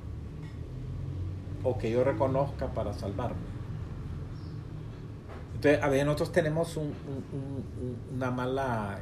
¿O 1.64 1.78
que 1.78 1.90
yo 1.90 2.04
reconozca 2.04 2.68
para 2.74 2.94
salvarme? 2.94 3.49
Entonces, 5.60 5.84
a 5.84 5.90
veces 5.90 6.06
nosotros 6.06 6.32
tenemos 6.32 6.78
un- 6.78 6.86
un- 6.86 7.26
un- 7.34 7.88
un- 8.10 8.16
una 8.16 8.32
mala 8.32 9.00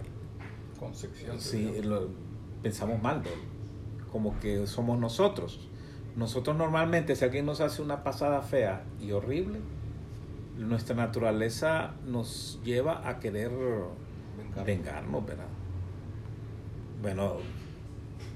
Concepción. 0.79 1.39
Sí, 1.39 1.81
lo- 1.83 2.09
pensamos 2.63 2.99
mal 3.01 3.21
él, 3.25 3.31
como 4.11 4.39
que 4.39 4.65
somos 4.65 4.97
nosotros. 4.99 5.67
Nosotros 6.15 6.55
normalmente, 6.57 7.15
si 7.15 7.25
alguien 7.25 7.45
nos 7.45 7.61
hace 7.61 7.83
una 7.83 8.03
pasada 8.03 8.41
fea 8.41 8.83
y 8.99 9.11
horrible, 9.11 9.59
nuestra 10.57 10.95
naturaleza 10.95 11.93
nos 12.07 12.59
lleva 12.63 13.07
a 13.07 13.19
querer 13.19 13.51
Vengar. 14.35 14.65
vengarnos, 14.65 15.25
¿verdad? 15.27 15.45
Bueno, 17.03 17.35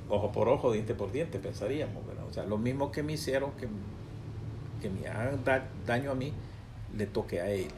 ojo 0.09 0.31
por 0.31 0.47
ojo, 0.47 0.71
diente 0.71 0.93
por 0.93 1.11
diente, 1.11 1.39
pensaríamos, 1.39 2.05
¿verdad? 2.05 2.25
O 2.29 2.33
sea, 2.33 2.43
lo 2.45 2.59
mismo 2.59 2.91
que 2.91 3.01
me 3.01 3.13
hicieron, 3.13 3.51
que, 3.53 3.67
que 4.79 4.89
me 4.91 5.07
hagan 5.07 5.43
da- 5.43 5.67
daño 5.87 6.11
a 6.11 6.15
mí, 6.15 6.33
le 6.95 7.07
toque 7.07 7.41
a 7.41 7.49
él. 7.49 7.71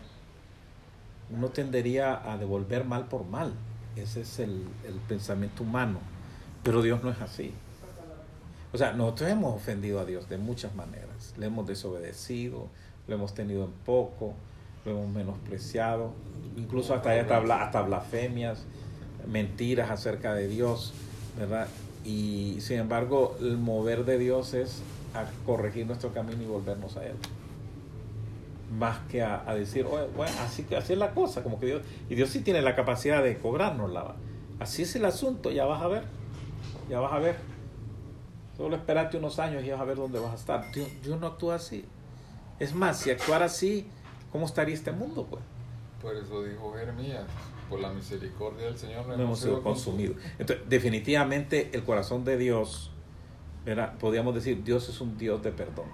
Uno 1.36 1.50
tendería 1.50 2.32
a 2.32 2.38
devolver 2.38 2.86
mal 2.86 3.06
por 3.06 3.26
mal. 3.26 3.54
Ese 3.96 4.22
es 4.22 4.40
el, 4.40 4.64
pensamiento 5.08 5.64
humano. 5.64 6.00
Pero 6.64 6.82
Dios 6.82 7.04
no 7.04 7.10
es 7.10 7.20
así. 7.22 7.52
O 8.72 8.78
sea, 8.78 8.94
nosotros 8.94 9.30
hemos 9.30 9.56
ofendido 9.56 10.00
a 10.00 10.06
Dios 10.06 10.30
de 10.30 10.38
muchas 10.38 10.74
maneras. 10.76 11.34
Le 11.38 11.48
hemos 11.48 11.68
desobedecido, 11.68 12.68
lo 13.08 13.16
hemos 13.16 13.34
tenido 13.34 13.66
en 13.66 13.72
poco, 13.86 14.34
lo 14.86 14.92
hemos 14.92 15.10
menospreciado, 15.10 16.14
incluso 16.58 16.94
hasta, 16.94 17.12
hasta, 17.12 17.38
hasta 17.38 17.82
blasfemias, 17.82 18.64
mentiras 19.28 19.92
acerca 19.92 20.34
de 20.34 20.48
Dios, 20.48 20.94
¿verdad? 21.38 21.68
Y 22.04 22.58
sin 22.62 22.80
embargo, 22.80 23.38
el 23.40 23.58
mover 23.58 24.06
de 24.06 24.18
Dios 24.18 24.54
es 24.54 24.82
a 25.14 25.26
corregir 25.46 25.86
nuestro 25.86 26.14
camino 26.14 26.42
y 26.42 26.48
volvernos 26.48 26.98
a 26.98 27.06
Él. 27.06 27.16
Más 28.72 28.98
que 29.10 29.22
a, 29.22 29.44
a 29.48 29.54
decir, 29.54 29.86
"Oye, 29.86 30.08
bueno, 30.16 30.34
así, 30.44 30.66
así 30.76 30.94
es 30.94 31.00
la 31.00 31.12
cosa, 31.12 31.44
como 31.44 31.60
que 31.60 31.68
Dios, 31.68 31.82
y 32.10 32.16
Dios 32.16 32.30
sí 32.30 32.42
tiene 32.42 32.62
la 32.62 32.76
capacidad 32.76 33.24
de 33.24 33.38
cobrárnosla. 33.38 34.16
Así 34.60 34.84
es 34.84 34.96
el 34.96 35.06
asunto, 35.06 35.52
ya 35.52 35.66
vas 35.66 35.82
a 35.82 35.88
ver. 35.88 36.04
Ya 36.90 37.00
vas 37.00 37.14
a 37.14 37.20
ver. 37.20 37.36
Solo 38.58 38.76
espérate 38.76 39.18
unos 39.18 39.40
años 39.40 39.64
y 39.64 39.70
vas 39.70 39.82
a 39.82 39.84
ver 39.84 39.98
dónde 39.98 40.20
vas 40.20 40.32
a 40.32 40.36
estar. 40.36 40.72
Dios, 40.72 40.88
Dios 41.04 41.20
no 41.20 41.28
actúa 41.28 41.56
así. 41.56 41.86
Es 42.60 42.74
más, 42.74 42.98
si 43.00 43.12
actuara 43.12 43.46
así, 43.46 43.88
¿cómo 44.32 44.46
estaría 44.46 44.76
este 44.76 44.92
mundo? 44.92 45.26
Pues 45.30 45.44
Por 46.02 46.16
eso 46.16 46.44
dijo 46.44 46.74
Jeremías, 46.74 47.24
por 47.70 47.80
la 47.80 47.92
misericordia 47.92 48.66
del 48.66 48.78
Señor 48.78 49.08
no 49.08 49.16
hemos 49.16 49.40
sido 49.40 49.64
consumidos. 49.64 50.18
Entonces, 50.38 50.68
definitivamente 50.70 51.72
el 51.74 51.84
corazón 51.84 52.24
de 52.24 52.38
Dios, 52.38 52.92
¿verdad? 53.66 53.98
podríamos 53.98 54.36
decir, 54.36 54.64
Dios 54.64 54.88
es 54.90 55.02
un 55.02 55.18
Dios 55.18 55.42
de 55.42 55.52
perdón. 55.52 55.86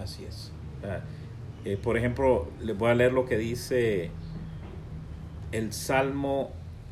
Así 0.00 0.24
es. 0.24 0.52
¿verdad? 0.82 1.02
Eh, 1.64 1.76
por 1.76 1.96
ejemplo, 1.96 2.48
les 2.62 2.76
voy 2.76 2.90
a 2.90 2.94
leer 2.94 3.12
lo 3.12 3.26
que 3.26 3.36
dice 3.36 4.10
el 5.52 5.72
Salmo, 5.72 6.50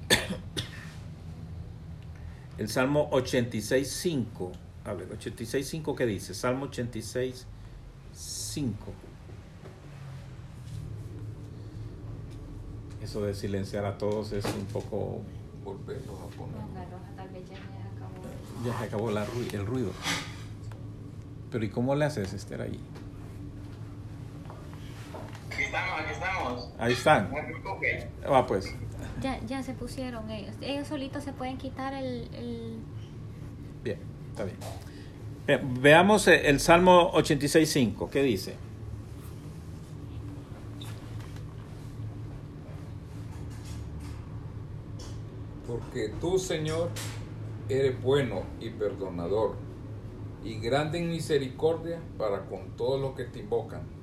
el 2.59 2.69
Salmo 2.69 3.11
86.5. 3.11 4.53
A 4.85 4.93
ver, 4.93 5.09
86.5, 5.19 5.95
¿qué 5.97 6.07
dice? 6.07 6.35
Salmo 6.35 6.69
86.5. 6.69 7.45
Eso 13.03 13.23
de 13.23 13.35
silenciar 13.35 13.85
a 13.85 13.99
todos 13.99 14.33
es 14.33 14.45
un 14.45 14.65
poco... 14.67 15.23
Volverlos 15.65 16.17
a 16.21 16.27
poner. 16.37 16.57
Ya 18.65 18.79
se 18.79 18.85
acabó 18.85 19.11
la 19.11 19.27
ru- 19.27 19.53
el 19.55 19.67
ruido. 19.67 19.91
Pero 21.51 21.65
¿y 21.65 21.69
cómo 21.71 21.95
le 21.97 22.05
haces, 22.05 22.33
Esther, 22.33 22.63
ahí? 22.63 22.79
Aquí 25.57 25.65
estamos, 25.65 26.01
aquí 26.01 26.13
estamos. 26.13 26.69
Ahí 26.79 26.93
están. 26.93 27.31
Preocupes. 27.31 28.07
Va 28.31 28.47
pues. 28.47 28.75
Ya, 29.23 29.41
ya 29.47 29.63
se 29.63 29.73
pusieron 29.73 30.31
ellos. 30.31 30.55
Ellos 30.61 30.87
solitos 30.87 31.25
se 31.25 31.33
pueden 31.33 31.57
quitar 31.57 31.95
el... 31.95 32.29
el... 32.35 32.81
Bien, 33.83 33.99
está 34.29 34.45
bien. 34.45 34.59
Bien, 35.47 35.81
veamos 35.81 36.29
eh, 36.29 36.51
el 36.51 36.61
Salmo 36.61 37.11
86.5. 37.13 38.11
¿Qué 38.11 38.23
dice? 38.23 38.55
Porque 45.67 46.13
tú, 46.21 46.39
Señor, 46.39 46.91
eres 47.71 48.03
bueno 48.03 48.43
y 48.61 48.69
perdonador, 48.69 49.57
y 50.45 50.61
grande 50.61 50.99
en 50.99 51.09
misericordia 51.09 51.99
para 52.19 52.45
con 52.45 52.77
todos 52.77 53.01
los 53.01 53.15
que 53.15 53.25
te 53.25 53.39
invocan. 53.39 53.96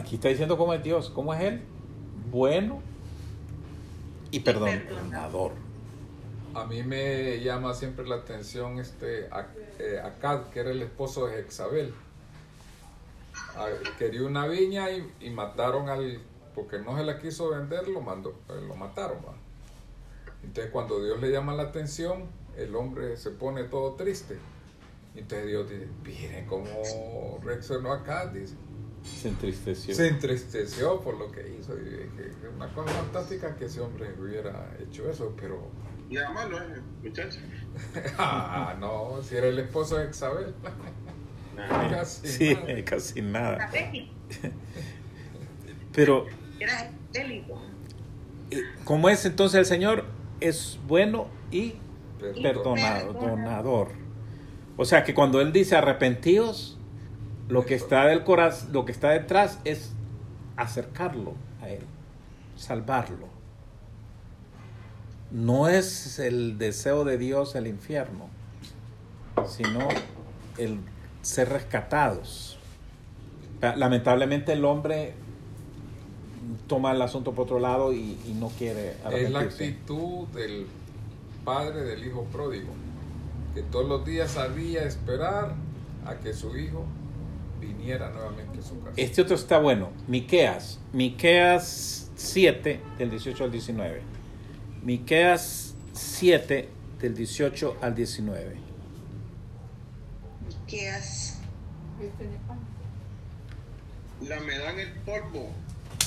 Aquí 0.00 0.14
está 0.14 0.28
diciendo 0.28 0.56
cómo 0.56 0.72
es 0.72 0.82
Dios. 0.82 1.10
¿Cómo 1.10 1.34
es 1.34 1.40
Él? 1.42 1.62
Bueno 2.30 2.80
y 4.30 4.40
perdonador. 4.40 5.52
A 6.54 6.64
mí 6.64 6.82
me 6.82 7.40
llama 7.40 7.74
siempre 7.74 8.06
la 8.06 8.16
atención 8.16 8.78
este 8.78 9.28
eh, 9.78 10.00
Acad, 10.02 10.44
que 10.46 10.60
era 10.60 10.70
el 10.70 10.82
esposo 10.82 11.26
de 11.26 11.42
Jezabel. 11.42 11.92
Quería 13.98 14.24
una 14.24 14.46
viña 14.46 14.90
y, 14.90 15.12
y 15.20 15.30
mataron 15.30 15.90
al, 15.90 16.20
porque 16.54 16.78
no 16.78 16.96
se 16.96 17.04
la 17.04 17.18
quiso 17.18 17.50
vender, 17.50 17.86
lo 17.88 18.00
mandó, 18.00 18.30
eh, 18.48 18.60
lo 18.66 18.74
mataron. 18.76 19.18
¿va? 19.18 19.34
Entonces 20.42 20.72
cuando 20.72 21.04
Dios 21.04 21.20
le 21.20 21.30
llama 21.30 21.52
la 21.52 21.64
atención, 21.64 22.24
el 22.56 22.74
hombre 22.74 23.18
se 23.18 23.30
pone 23.30 23.64
todo 23.64 23.94
triste. 23.96 24.38
Entonces 25.14 25.46
Dios 25.46 25.68
dice, 25.68 25.88
miren 26.04 26.46
cómo 26.46 27.38
reaccionó 27.42 27.92
Acad, 27.92 28.28
dice. 28.28 28.56
Se 29.02 29.28
entristeció. 29.28 29.94
Se 29.94 30.08
entristeció 30.08 31.00
por 31.00 31.18
lo 31.18 31.30
que 31.32 31.56
hizo. 31.58 31.74
Y 31.78 31.84
dije, 31.84 32.28
"Es 32.30 32.54
una 32.54 32.68
cosa 32.72 32.90
fantástica 32.92 33.56
que 33.56 33.64
ese 33.66 33.80
hombre 33.80 34.08
hubiera 34.18 34.76
hecho 34.80 35.08
eso, 35.10 35.34
pero 35.40 35.68
Nada 36.10 36.30
malo, 36.30 36.58
eh, 36.58 36.80
muchachos. 37.04 37.38
Ah, 38.18 38.76
no, 38.80 39.22
si 39.22 39.36
era 39.36 39.46
el 39.46 39.58
esposo 39.60 39.96
de 39.96 40.10
Isabel. 40.10 40.52
Casi 41.90 42.26
Sí, 42.26 42.54
nada. 42.54 42.84
casi 42.84 43.22
nada. 43.22 43.70
Pero, 45.92 46.26
Era 46.58 46.90
bélico. 47.12 47.60
eh, 48.50 48.62
¿cómo 48.84 49.08
es 49.08 49.24
entonces 49.26 49.58
el 49.60 49.66
Señor? 49.66 50.04
Es 50.40 50.78
bueno 50.86 51.28
y 51.50 51.74
perdonador. 52.42 53.88
O 54.76 54.84
sea 54.84 55.04
que 55.04 55.14
cuando 55.14 55.40
Él 55.40 55.52
dice 55.52 55.76
arrepentidos, 55.76 56.78
lo 57.50 57.64
que 57.66 57.74
está 57.74 58.06
del 58.06 58.24
corazón, 58.24 58.72
lo 58.72 58.84
que 58.84 58.92
está 58.92 59.10
detrás 59.10 59.58
es 59.64 59.92
acercarlo 60.56 61.34
a 61.62 61.68
Él, 61.68 61.82
salvarlo. 62.56 63.28
No 65.30 65.68
es 65.68 66.18
el 66.18 66.58
deseo 66.58 67.04
de 67.04 67.16
Dios 67.18 67.54
el 67.54 67.66
infierno, 67.66 68.28
sino 69.46 69.88
el 70.58 70.78
ser 71.22 71.48
rescatados. 71.50 72.58
La- 73.60 73.76
Lamentablemente 73.76 74.52
el 74.52 74.64
hombre 74.64 75.14
toma 76.66 76.92
el 76.92 77.02
asunto 77.02 77.32
por 77.32 77.44
otro 77.44 77.60
lado 77.60 77.92
y, 77.92 78.18
y 78.26 78.34
no 78.38 78.48
quiere 78.48 78.96
Es 79.12 79.30
la 79.30 79.40
actitud 79.40 80.26
del 80.28 80.66
padre 81.44 81.82
del 81.82 82.04
hijo 82.06 82.24
pródigo, 82.32 82.70
que 83.54 83.62
todos 83.62 83.88
los 83.88 84.04
días 84.04 84.32
sabía 84.32 84.82
esperar 84.84 85.54
a 86.06 86.14
que 86.16 86.32
su 86.32 86.56
hijo 86.56 86.84
viniera 87.60 88.10
nuevamente 88.10 88.58
a 88.58 88.62
su 88.62 88.78
casa. 88.80 88.94
Este 88.96 89.22
otro 89.22 89.36
está 89.36 89.58
bueno. 89.58 89.90
Miqueas. 90.08 90.80
Miqueas 90.92 92.10
7, 92.16 92.80
del 92.98 93.10
18 93.10 93.44
al 93.44 93.50
19. 93.50 94.02
Miqueas 94.82 95.74
7, 95.92 96.68
del 97.00 97.14
18 97.14 97.78
al 97.80 97.94
19. 97.94 98.56
¿Qué 100.66 100.90
haces? 100.90 101.38
Lamerán 104.26 104.78
el 104.78 104.92
polvo 105.04 105.50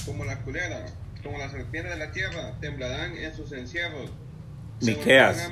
como 0.05 0.25
la 0.25 0.39
culera, 0.41 0.85
como 1.23 1.37
las 1.37 1.51
serpientes 1.51 1.93
de 1.93 1.99
la 1.99 2.11
tierra, 2.11 2.57
temblarán 2.59 3.15
en 3.17 3.35
sus 3.35 3.51
encierros. 3.51 4.11
Miqueas. 4.81 5.49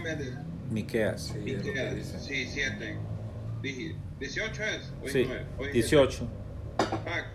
Miqueas. 0.69 1.21
Sí, 1.21 1.39
Miqueas, 1.39 2.23
sí, 2.25 2.47
7. 2.47 2.97
Dije, 3.61 3.95
18 4.21 4.63
es. 4.63 4.91
o 5.03 5.07
Sí, 5.07 5.17
19, 5.19 5.45
o 5.57 5.63
17. 5.63 5.71
18. 5.73 6.27
Ah, 6.79 7.25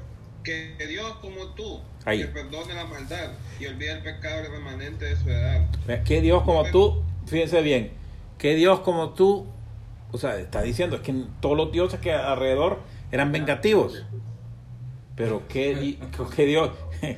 que 0.43 0.87
Dios 0.87 1.17
como 1.21 1.47
tú, 1.55 1.81
Ahí. 2.05 2.21
que 2.21 2.29
perdone 2.29 2.75
la 2.75 2.85
maldad 2.85 3.33
y 3.59 3.67
olvide 3.67 3.93
el 3.93 4.03
pecado 4.03 4.43
remanente 4.49 5.05
de 5.05 5.17
su 5.17 5.29
edad. 5.29 5.67
Que 6.05 6.21
Dios 6.21 6.45
como 6.45 6.65
tú, 6.71 7.03
fíjense 7.27 7.61
bien, 7.63 7.91
que 8.39 8.55
Dios 8.55 8.81
como 8.81 9.11
tú, 9.11 9.47
o 10.13 10.19
sea, 10.19 10.39
está 10.39 10.63
diciendo, 10.63 10.97
es 10.97 11.03
que 11.03 11.13
todos 11.41 11.57
los 11.57 11.73
dioses 11.73 11.99
que 11.99 12.13
alrededor 12.13 12.79
eran 13.11 13.33
vengativos. 13.33 14.05
Pero 15.17 15.49
que, 15.49 15.99
que 16.37 16.47
Dios, 16.47 16.71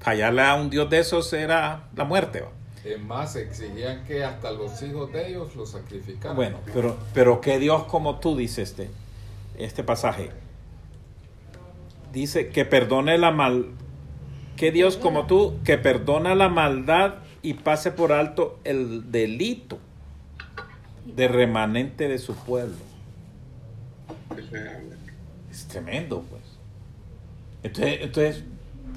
fallarle 0.00 0.42
a 0.42 0.54
un 0.54 0.70
Dios 0.70 0.88
de 0.88 1.00
esos 1.00 1.32
era 1.32 1.88
la 1.96 2.04
muerte. 2.04 2.42
¿va? 2.42 2.50
Es 2.84 3.00
más, 3.00 3.34
exigían 3.34 4.04
que 4.04 4.22
hasta 4.22 4.52
los 4.52 4.80
hijos 4.82 5.12
de 5.12 5.30
ellos 5.30 5.56
los 5.56 5.72
sacrificaran. 5.72 6.36
Bueno, 6.36 6.60
pero, 6.72 6.96
pero 7.12 7.40
que 7.40 7.58
Dios 7.58 7.82
como 7.84 8.20
tú, 8.20 8.36
dice 8.36 8.62
este, 8.62 8.90
este 9.58 9.82
pasaje, 9.84 10.30
dice 12.12 12.48
que 12.48 12.64
perdone 12.64 13.18
la 13.18 13.30
mal, 13.30 13.66
que 14.56 14.72
Dios 14.72 14.96
como 14.96 15.26
tú, 15.26 15.54
que 15.64 15.78
perdona 15.78 16.34
la 16.34 16.48
maldad 16.48 17.14
y 17.42 17.54
pase 17.54 17.90
por 17.92 18.12
alto 18.12 18.58
el 18.64 19.10
delito 19.12 19.78
de 21.04 21.28
remanente 21.28 22.08
de 22.08 22.18
su 22.18 22.34
pueblo. 22.34 22.74
Es, 24.36 24.46
Es 25.50 25.66
tremendo, 25.68 26.24
pues. 26.28 26.42
Entonces, 27.62 27.98
entonces 28.00 28.44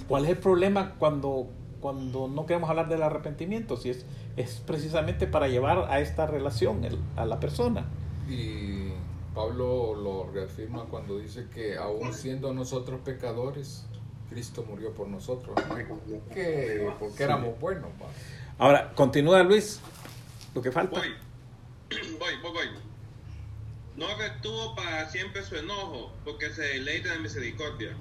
¿cuál 0.08 0.26
es 0.26 0.32
el 0.32 0.38
problema 0.38 0.96
cuando, 1.00 1.48
cuando 1.82 2.28
no 2.28 2.46
queremos 2.46 2.70
hablar 2.70 2.90
del 2.90 3.04
arrepentimiento? 3.04 3.78
Si 3.78 3.90
es, 3.90 4.06
es 4.38 4.62
precisamente 4.66 5.28
para 5.28 5.48
llevar 5.48 5.86
a 5.90 6.00
esta 6.00 6.26
relación 6.26 6.84
el- 6.86 6.98
a 7.16 7.26
la 7.26 7.40
persona. 7.40 7.86
Y 8.30 8.89
Pablo 9.40 9.96
lo 9.96 10.30
reafirma 10.34 10.84
cuando 10.84 11.18
dice 11.18 11.48
que 11.48 11.78
aún 11.78 12.14
siendo 12.14 12.54
nosotros 12.54 13.00
pecadores, 13.06 13.86
Cristo 14.30 14.66
murió 14.68 14.94
por 14.94 15.08
nosotros. 15.08 15.56
¿no? 15.70 16.34
Que 16.34 16.92
porque 17.00 17.24
éramos 17.24 17.58
buenos. 17.58 17.90
Ahora, 18.58 18.92
continúa 18.94 19.42
Luis, 19.44 19.80
lo 20.54 20.62
que 20.62 20.74
falta. 20.74 21.00
Voy, 21.00 21.14
voy, 22.20 22.34
voy, 22.42 22.52
voy. 22.52 22.68
No 23.96 24.08
retuvo 24.18 24.76
para 24.76 25.10
siempre 25.10 25.42
su 25.42 25.56
enojo, 25.56 26.12
porque 26.26 26.50
se 26.50 26.64
deleita 26.64 27.14
en 27.14 27.22
misericordia. 27.22 27.96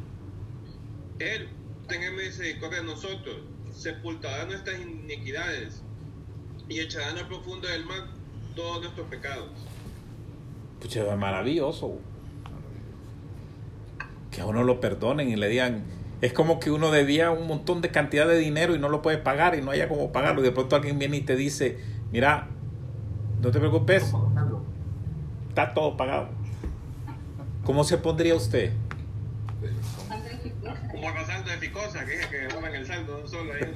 Él 1.20 1.48
tenga 1.86 2.10
misericordia 2.10 2.80
de 2.80 2.86
nosotros, 2.86 3.36
sepultará 3.72 4.44
nuestras 4.46 4.80
iniquidades 4.80 5.82
y 6.68 6.80
echará 6.80 7.10
en 7.10 7.18
el 7.18 7.28
profundo 7.28 7.68
del 7.68 7.84
mar 7.84 8.08
todos 8.56 8.80
nuestros 8.80 9.06
pecados. 9.06 9.50
Pucha, 10.80 11.12
es 11.12 11.18
maravilloso. 11.18 11.96
Que 14.30 14.40
a 14.40 14.46
uno 14.46 14.62
lo 14.64 14.80
perdonen 14.80 15.28
y 15.28 15.36
le 15.36 15.48
digan, 15.48 15.84
Es 16.20 16.32
como 16.32 16.58
que 16.58 16.70
uno 16.70 16.90
debía 16.90 17.30
un 17.30 17.46
montón 17.46 17.80
de 17.80 17.90
cantidad 17.90 18.26
de 18.26 18.38
dinero 18.38 18.74
y 18.74 18.78
no 18.78 18.88
lo 18.88 19.02
puede 19.02 19.18
pagar 19.18 19.54
y 19.54 19.62
no 19.62 19.70
haya 19.70 19.88
cómo 19.88 20.10
pagarlo. 20.10 20.40
Y 20.40 20.44
de 20.44 20.52
pronto 20.52 20.74
alguien 20.74 20.98
viene 20.98 21.18
y 21.18 21.20
te 21.20 21.36
dice, 21.36 21.78
mira, 22.10 22.48
no 23.40 23.50
te 23.50 23.58
preocupes, 23.60 24.12
está 25.48 25.74
todo 25.74 25.96
pagado. 25.96 26.28
¿Cómo 27.64 27.84
se 27.84 27.98
pondría 27.98 28.34
usted? 28.34 28.72
Como 31.00 31.50
de 31.50 31.56
Ficosa, 31.58 32.04
que 32.04 32.18
que 32.28 32.44
el 32.76 32.86
solo 33.28 33.52
ahí. 33.52 33.74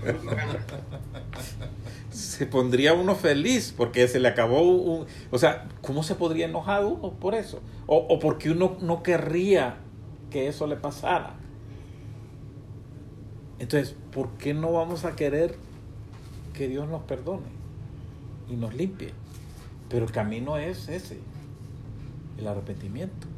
Se 2.11 2.47
pondría 2.47 2.95
uno 2.95 3.15
feliz 3.15 3.73
porque 3.77 4.09
se 4.09 4.21
le 4.21 4.29
acabó 4.29 4.63
un... 4.63 5.07
O 5.31 5.39
sea, 5.39 5.69
¿cómo 5.81 6.03
se 6.03 6.15
podría 6.15 6.47
enojar 6.47 6.85
uno 6.85 7.13
por 7.13 7.35
eso? 7.35 7.61
O, 7.87 7.97
o 7.97 8.19
porque 8.19 8.51
uno 8.51 8.77
no 8.81 9.03
querría 9.03 9.77
que 10.31 10.49
eso 10.49 10.67
le 10.67 10.77
pasara. 10.77 11.35
Entonces, 13.59 13.95
¿por 14.13 14.31
qué 14.39 14.55
no 14.55 14.73
vamos 14.73 15.05
a 15.05 15.15
querer 15.15 15.55
que 16.53 16.67
Dios 16.69 16.89
nos 16.89 17.03
perdone 17.03 17.47
y 18.51 18.57
nos 18.57 18.75
limpie? 18.75 19.13
Pero 19.89 20.05
el 20.05 20.11
camino 20.11 20.57
es 20.57 20.89
ese, 20.89 21.21
el 22.39 22.49
arrepentimiento. 22.49 23.29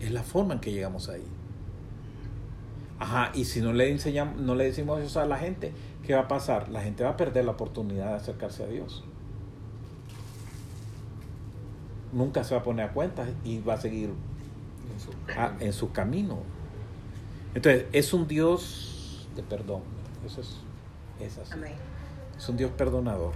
Es 0.00 0.10
la 0.10 0.22
forma 0.22 0.54
en 0.54 0.60
que 0.60 0.72
llegamos 0.72 1.08
ahí. 1.08 1.24
Ajá, 2.98 3.30
y 3.34 3.44
si 3.44 3.60
no 3.60 3.72
le 3.72 3.90
enseñamos, 3.90 4.36
no 4.40 4.54
le 4.54 4.64
decimos 4.64 5.00
eso 5.00 5.20
a 5.20 5.26
la 5.26 5.38
gente, 5.38 5.72
¿qué 6.06 6.14
va 6.14 6.20
a 6.22 6.28
pasar? 6.28 6.68
La 6.68 6.82
gente 6.82 7.02
va 7.04 7.10
a 7.10 7.16
perder 7.16 7.44
la 7.44 7.52
oportunidad 7.52 8.08
de 8.08 8.14
acercarse 8.14 8.62
a 8.62 8.66
Dios. 8.66 9.04
Nunca 12.12 12.42
se 12.44 12.54
va 12.54 12.60
a 12.60 12.64
poner 12.64 12.86
a 12.86 12.92
cuenta 12.92 13.26
y 13.44 13.60
va 13.60 13.74
a 13.74 13.80
seguir 13.80 14.10
En 14.92 15.00
su 15.00 15.10
a- 15.12 15.34
camino. 15.34 15.60
en 15.64 15.72
su 15.72 15.92
camino. 15.92 16.38
Entonces, 17.54 17.84
es 17.92 18.12
un 18.12 18.26
Dios 18.26 19.28
de 19.36 19.42
perdón. 19.42 19.82
Eso 20.26 20.40
es, 20.40 20.56
es 21.20 21.38
así. 21.38 21.52
Amén. 21.52 21.72
Es 22.36 22.48
un 22.48 22.56
Dios 22.56 22.70
perdonador. 22.72 23.32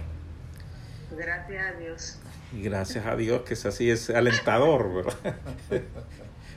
Gracias 1.17 1.65
a 1.65 1.79
Dios. 1.79 2.19
Y 2.53 2.61
gracias 2.61 3.05
a 3.05 3.15
Dios 3.15 3.41
que 3.41 3.53
es 3.55 3.65
así, 3.65 3.89
es 3.89 4.09
alentador, 4.09 4.93
¿verdad? 4.93 5.35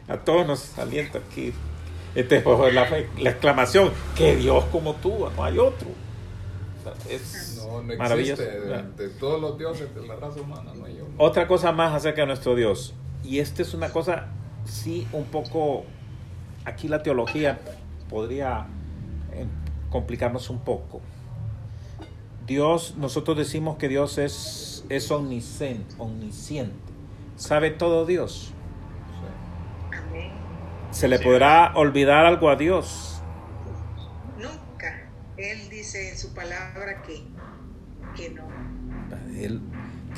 A 0.09 0.17
todos 0.17 0.47
nos 0.47 0.79
alienta 0.79 1.19
aquí. 1.19 1.53
Este, 2.15 2.41
pues, 2.41 2.75
la, 2.75 2.89
la 3.19 3.31
exclamación, 3.31 3.93
que 4.17 4.37
Dios 4.37 4.65
como 4.73 4.95
tú, 4.95 5.29
no 5.37 5.45
hay 5.45 5.59
otro. 5.59 5.89
Es 7.09 7.63
No, 7.67 7.83
no 7.83 7.97
maravilloso. 7.97 8.43
de 8.43 9.09
todos 9.21 9.41
los 9.41 9.59
dioses 9.59 9.95
de 9.95 10.07
la 10.07 10.17
raza 10.17 10.41
humana 10.41 10.73
no 10.75 10.87
hay 10.87 10.95
uno. 11.01 11.15
Otra 11.19 11.47
cosa 11.47 11.71
más 11.73 11.95
acerca 11.95 12.23
de 12.23 12.29
nuestro 12.29 12.55
Dios. 12.55 12.95
Y 13.23 13.41
esta 13.41 13.61
es 13.63 13.75
una 13.75 13.91
cosa, 13.91 14.29
sí, 14.65 15.07
un 15.13 15.25
poco, 15.27 15.85
aquí 16.65 16.89
la 16.89 17.03
teología 17.03 17.59
podría 18.09 18.67
eh, 19.33 19.45
complicarnos 19.91 20.49
un 20.49 20.61
poco. 20.61 21.03
Dios, 22.47 22.95
nosotros 22.97 23.37
decimos 23.37 23.77
que 23.77 23.89
Dios 23.89 24.17
es, 24.17 24.85
es 24.89 25.11
omnisciente, 25.11 25.95
omnisciente. 25.99 26.75
¿Sabe 27.37 27.71
todo 27.71 28.07
Dios? 28.07 28.53
¿Se 30.91 31.09
le 31.09 31.19
podrá 31.19 31.73
olvidar 31.77 32.27
algo 32.27 32.49
a 32.51 32.57
Dios? 32.57 33.23
Nunca. 34.39 35.09
Él 35.37 35.69
dice 35.71 36.11
en 36.11 36.19
su 36.19 36.35
palabra 36.35 37.03
que, 37.03 37.23
que 38.17 38.31
no. 38.31 38.43
Él- 39.39 39.61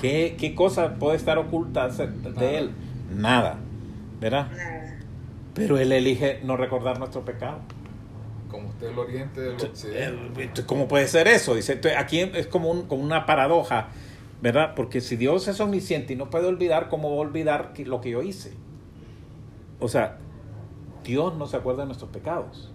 ¿qué, 0.01 0.37
¿Qué 0.39 0.55
cosa 0.55 0.95
puede 0.95 1.17
estar 1.17 1.39
oculta 1.39 1.89
de 1.89 2.59
Él? 2.59 2.71
Nada, 3.15 3.59
¿verdad? 4.21 4.51
Nada. 4.53 4.99
Pero 5.55 5.79
Él 5.79 5.93
elige 5.93 6.41
no 6.45 6.57
recordar 6.57 6.99
nuestro 6.99 7.25
pecado. 7.25 7.59
Como 8.49 8.69
usted 8.69 8.89
el 8.91 8.99
oriente 8.99 9.41
del 9.41 9.55
occidente. 9.61 10.43
Eh, 10.45 10.51
¿Cómo 10.67 10.89
puede 10.89 11.07
ser 11.09 11.29
eso? 11.29 11.55
Dice, 11.55 11.75
entonces, 11.75 12.01
aquí 12.01 12.21
es 12.21 12.47
como, 12.47 12.71
un- 12.71 12.87
como 12.87 13.03
una 13.03 13.27
paradoja, 13.27 13.89
¿verdad? 14.41 14.75
Porque 14.75 15.01
si 15.01 15.17
Dios 15.17 15.47
es 15.49 15.61
omnisciente 15.61 16.15
y 16.15 16.17
no 16.17 16.31
puede 16.31 16.47
olvidar, 16.47 16.89
¿cómo 16.89 17.11
va 17.11 17.17
a 17.17 17.21
olvidar 17.21 17.73
lo 17.85 18.01
que 18.01 18.11
yo 18.11 18.23
hice? 18.23 18.53
O 19.79 19.89
sea, 19.89 20.19
Dios 21.05 21.37
no 21.37 21.47
se 21.47 21.57
acuerda 21.57 21.83
de 21.83 21.87
nuestros 21.87 22.11
pecados. 22.11 22.73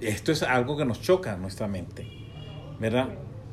Esto 0.00 0.32
es 0.32 0.42
algo 0.42 0.76
que 0.76 0.84
nos 0.84 1.00
choca 1.00 1.34
en 1.34 1.42
nuestra 1.42 1.66
mente, 1.66 2.06
¿verdad? 2.78 3.08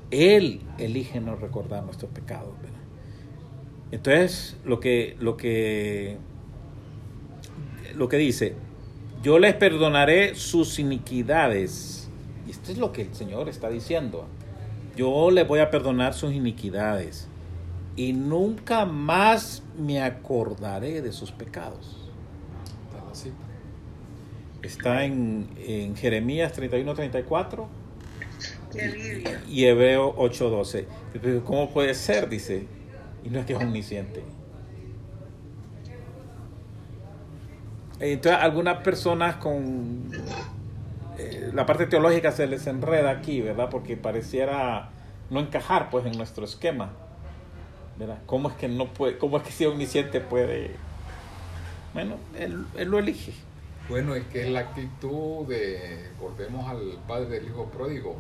Él 0.09 0.61
elige 0.77 1.21
no 1.21 1.35
recordar 1.35 1.83
nuestros 1.83 2.11
pecados. 2.11 2.49
Entonces, 3.91 4.57
lo 4.63 4.79
que, 4.79 5.17
lo 5.19 5.35
que 5.35 6.17
lo 7.95 8.09
que 8.09 8.17
dice, 8.17 8.55
yo 9.21 9.39
les 9.39 9.53
perdonaré 9.55 10.35
sus 10.35 10.79
iniquidades. 10.79 12.09
Y 12.47 12.51
esto 12.51 12.71
es 12.71 12.77
lo 12.77 12.91
que 12.91 13.03
el 13.03 13.13
Señor 13.13 13.49
está 13.49 13.69
diciendo. 13.69 14.25
Yo 14.95 15.31
les 15.31 15.47
voy 15.47 15.59
a 15.59 15.69
perdonar 15.69 16.13
sus 16.13 16.33
iniquidades. 16.33 17.27
Y 18.01 18.13
nunca 18.13 18.83
más 18.85 19.61
me 19.77 20.01
acordaré 20.01 21.03
de 21.03 21.11
sus 21.11 21.31
pecados. 21.31 22.09
Está 24.63 25.05
en, 25.05 25.47
en 25.59 25.95
Jeremías 25.95 26.59
31-34 26.59 27.67
Qué 28.71 28.81
alivio. 28.81 29.29
y 29.47 29.65
Hebreo 29.65 30.15
8-12. 30.15 30.85
Pero, 31.21 31.43
¿Cómo 31.43 31.69
puede 31.69 31.93
ser? 31.93 32.27
Dice. 32.27 32.65
Y 33.23 33.29
no 33.29 33.39
es 33.39 33.45
que 33.45 33.53
es 33.53 33.59
omnisciente. 33.59 34.23
Entonces, 37.99 38.41
algunas 38.41 38.77
personas 38.81 39.35
con 39.35 40.09
eh, 41.19 41.51
la 41.53 41.67
parte 41.67 41.85
teológica 41.85 42.31
se 42.31 42.47
les 42.47 42.65
enreda 42.65 43.11
aquí, 43.11 43.41
¿verdad? 43.41 43.69
Porque 43.69 43.95
pareciera 43.95 44.89
no 45.29 45.39
encajar, 45.39 45.91
pues, 45.91 46.07
en 46.07 46.13
nuestro 46.13 46.45
esquema, 46.45 46.93
¿verdad? 48.01 48.19
¿Cómo 48.25 48.49
es 48.49 48.55
que 48.55 48.67
no 48.67 48.91
puede, 48.91 49.17
cómo 49.19 49.37
es 49.37 49.43
que 49.43 49.51
si 49.51 49.65
omnisciente 49.65 50.21
puede? 50.21 50.71
Bueno, 51.93 52.15
él, 52.37 52.65
él 52.75 52.87
lo 52.89 52.97
elige. 52.97 53.33
Bueno, 53.89 54.15
es 54.15 54.25
que 54.25 54.41
es 54.45 54.49
la 54.49 54.61
actitud 54.61 55.45
de, 55.47 56.09
volvemos 56.19 56.67
al 56.67 56.97
padre 57.07 57.29
del 57.29 57.45
hijo 57.45 57.65
pródigo, 57.65 58.15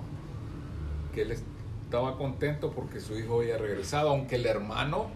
que 1.15 1.23
él 1.23 1.31
estaba 1.31 2.15
contento 2.17 2.71
porque 2.71 2.99
su 2.99 3.17
hijo 3.17 3.39
había 3.39 3.57
regresado, 3.57 4.09
aunque 4.09 4.35
el 4.35 4.45
hermano 4.45 5.09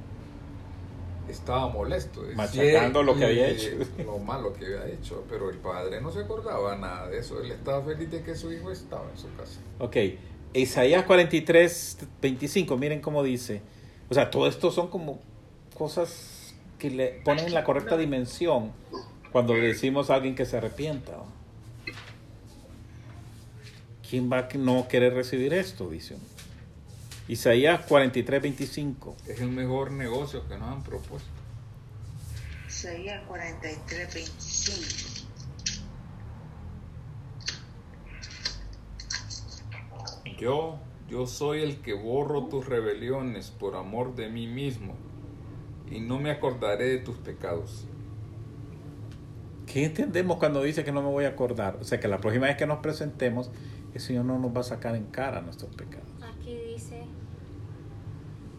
estaba 1.30 1.70
molesto. 1.70 2.24
Machacando 2.36 3.03
lo 3.03 3.16
que 3.16 3.26
había 3.26 3.51
y 3.51 3.53
hecho. 3.53 3.70
Lo 4.03 4.18
malo 4.18 4.51
que 4.53 4.66
había 4.66 4.88
hecho, 4.88 5.26
pero 5.30 5.51
el 5.51 5.57
padre 5.57 6.01
no 6.01 6.11
se 6.11 6.22
acordaba 6.22 6.76
nada 6.76 7.07
de 7.07 7.20
eso, 7.20 7.39
él 7.39 7.51
estaba 7.51 7.84
feliz 7.84 8.09
de 8.09 8.24
que 8.24 8.34
su 8.34 8.51
hijo 8.51 8.72
estaba 8.72 9.11
en 9.11 9.18
su 9.18 9.28
casa. 9.36 9.59
Ok, 9.78 9.95
Isaías 10.53 11.03
43, 11.03 11.97
25, 12.20 12.78
miren 12.78 13.01
cómo 13.01 13.22
dice. 13.22 13.61
O 14.09 14.13
sea, 14.13 14.29
todo 14.29 14.47
esto 14.47 14.71
son 14.71 14.89
como 14.89 15.19
cosas 15.75 16.53
que 16.79 16.89
le 16.89 17.21
ponen 17.23 17.45
en 17.45 17.53
la 17.53 17.63
correcta 17.63 17.97
dimensión 17.97 18.71
cuando 19.31 19.53
le 19.53 19.67
decimos 19.67 20.09
a 20.09 20.15
alguien 20.15 20.35
que 20.35 20.45
se 20.45 20.57
arrepienta. 20.57 21.13
¿Quién 24.07 24.31
va 24.31 24.39
a 24.39 24.47
no 24.57 24.87
querer 24.87 25.13
recibir 25.13 25.53
esto? 25.53 25.89
Dice. 25.89 26.15
Isaías 27.27 27.81
43, 27.87 28.41
25. 28.41 29.15
Es 29.27 29.41
el 29.41 29.49
mejor 29.49 29.91
negocio 29.91 30.47
que 30.47 30.57
nos 30.57 30.71
han 30.71 30.83
propuesto. 30.83 31.27
Isaías 32.67 33.23
43, 33.27 34.13
25. 34.13 35.25
Yo, 40.37 40.77
yo 41.07 41.27
soy 41.27 41.61
el 41.61 41.81
que 41.81 41.93
borro 41.93 42.45
tus 42.45 42.65
rebeliones 42.65 43.51
por 43.51 43.75
amor 43.75 44.15
de 44.15 44.29
mí 44.29 44.47
mismo, 44.47 44.95
y 45.89 45.99
no 45.99 46.19
me 46.19 46.31
acordaré 46.31 46.85
de 46.85 46.97
tus 46.97 47.17
pecados. 47.17 47.87
¿Qué 49.67 49.85
entendemos 49.85 50.37
cuando 50.37 50.61
dice 50.61 50.83
que 50.83 50.91
no 50.91 51.01
me 51.01 51.09
voy 51.09 51.25
a 51.25 51.29
acordar? 51.29 51.77
O 51.81 51.83
sea, 51.83 51.99
que 51.99 52.07
la 52.07 52.19
próxima 52.19 52.47
vez 52.47 52.55
que 52.55 52.65
nos 52.65 52.79
presentemos, 52.79 53.51
el 53.93 53.99
Señor 53.99 54.25
no 54.25 54.39
nos 54.39 54.55
va 54.55 54.61
a 54.61 54.63
sacar 54.63 54.95
en 54.95 55.05
cara 55.05 55.41
nuestros 55.41 55.75
pecados. 55.75 56.07
Aquí 56.21 56.55
dice, 56.55 57.03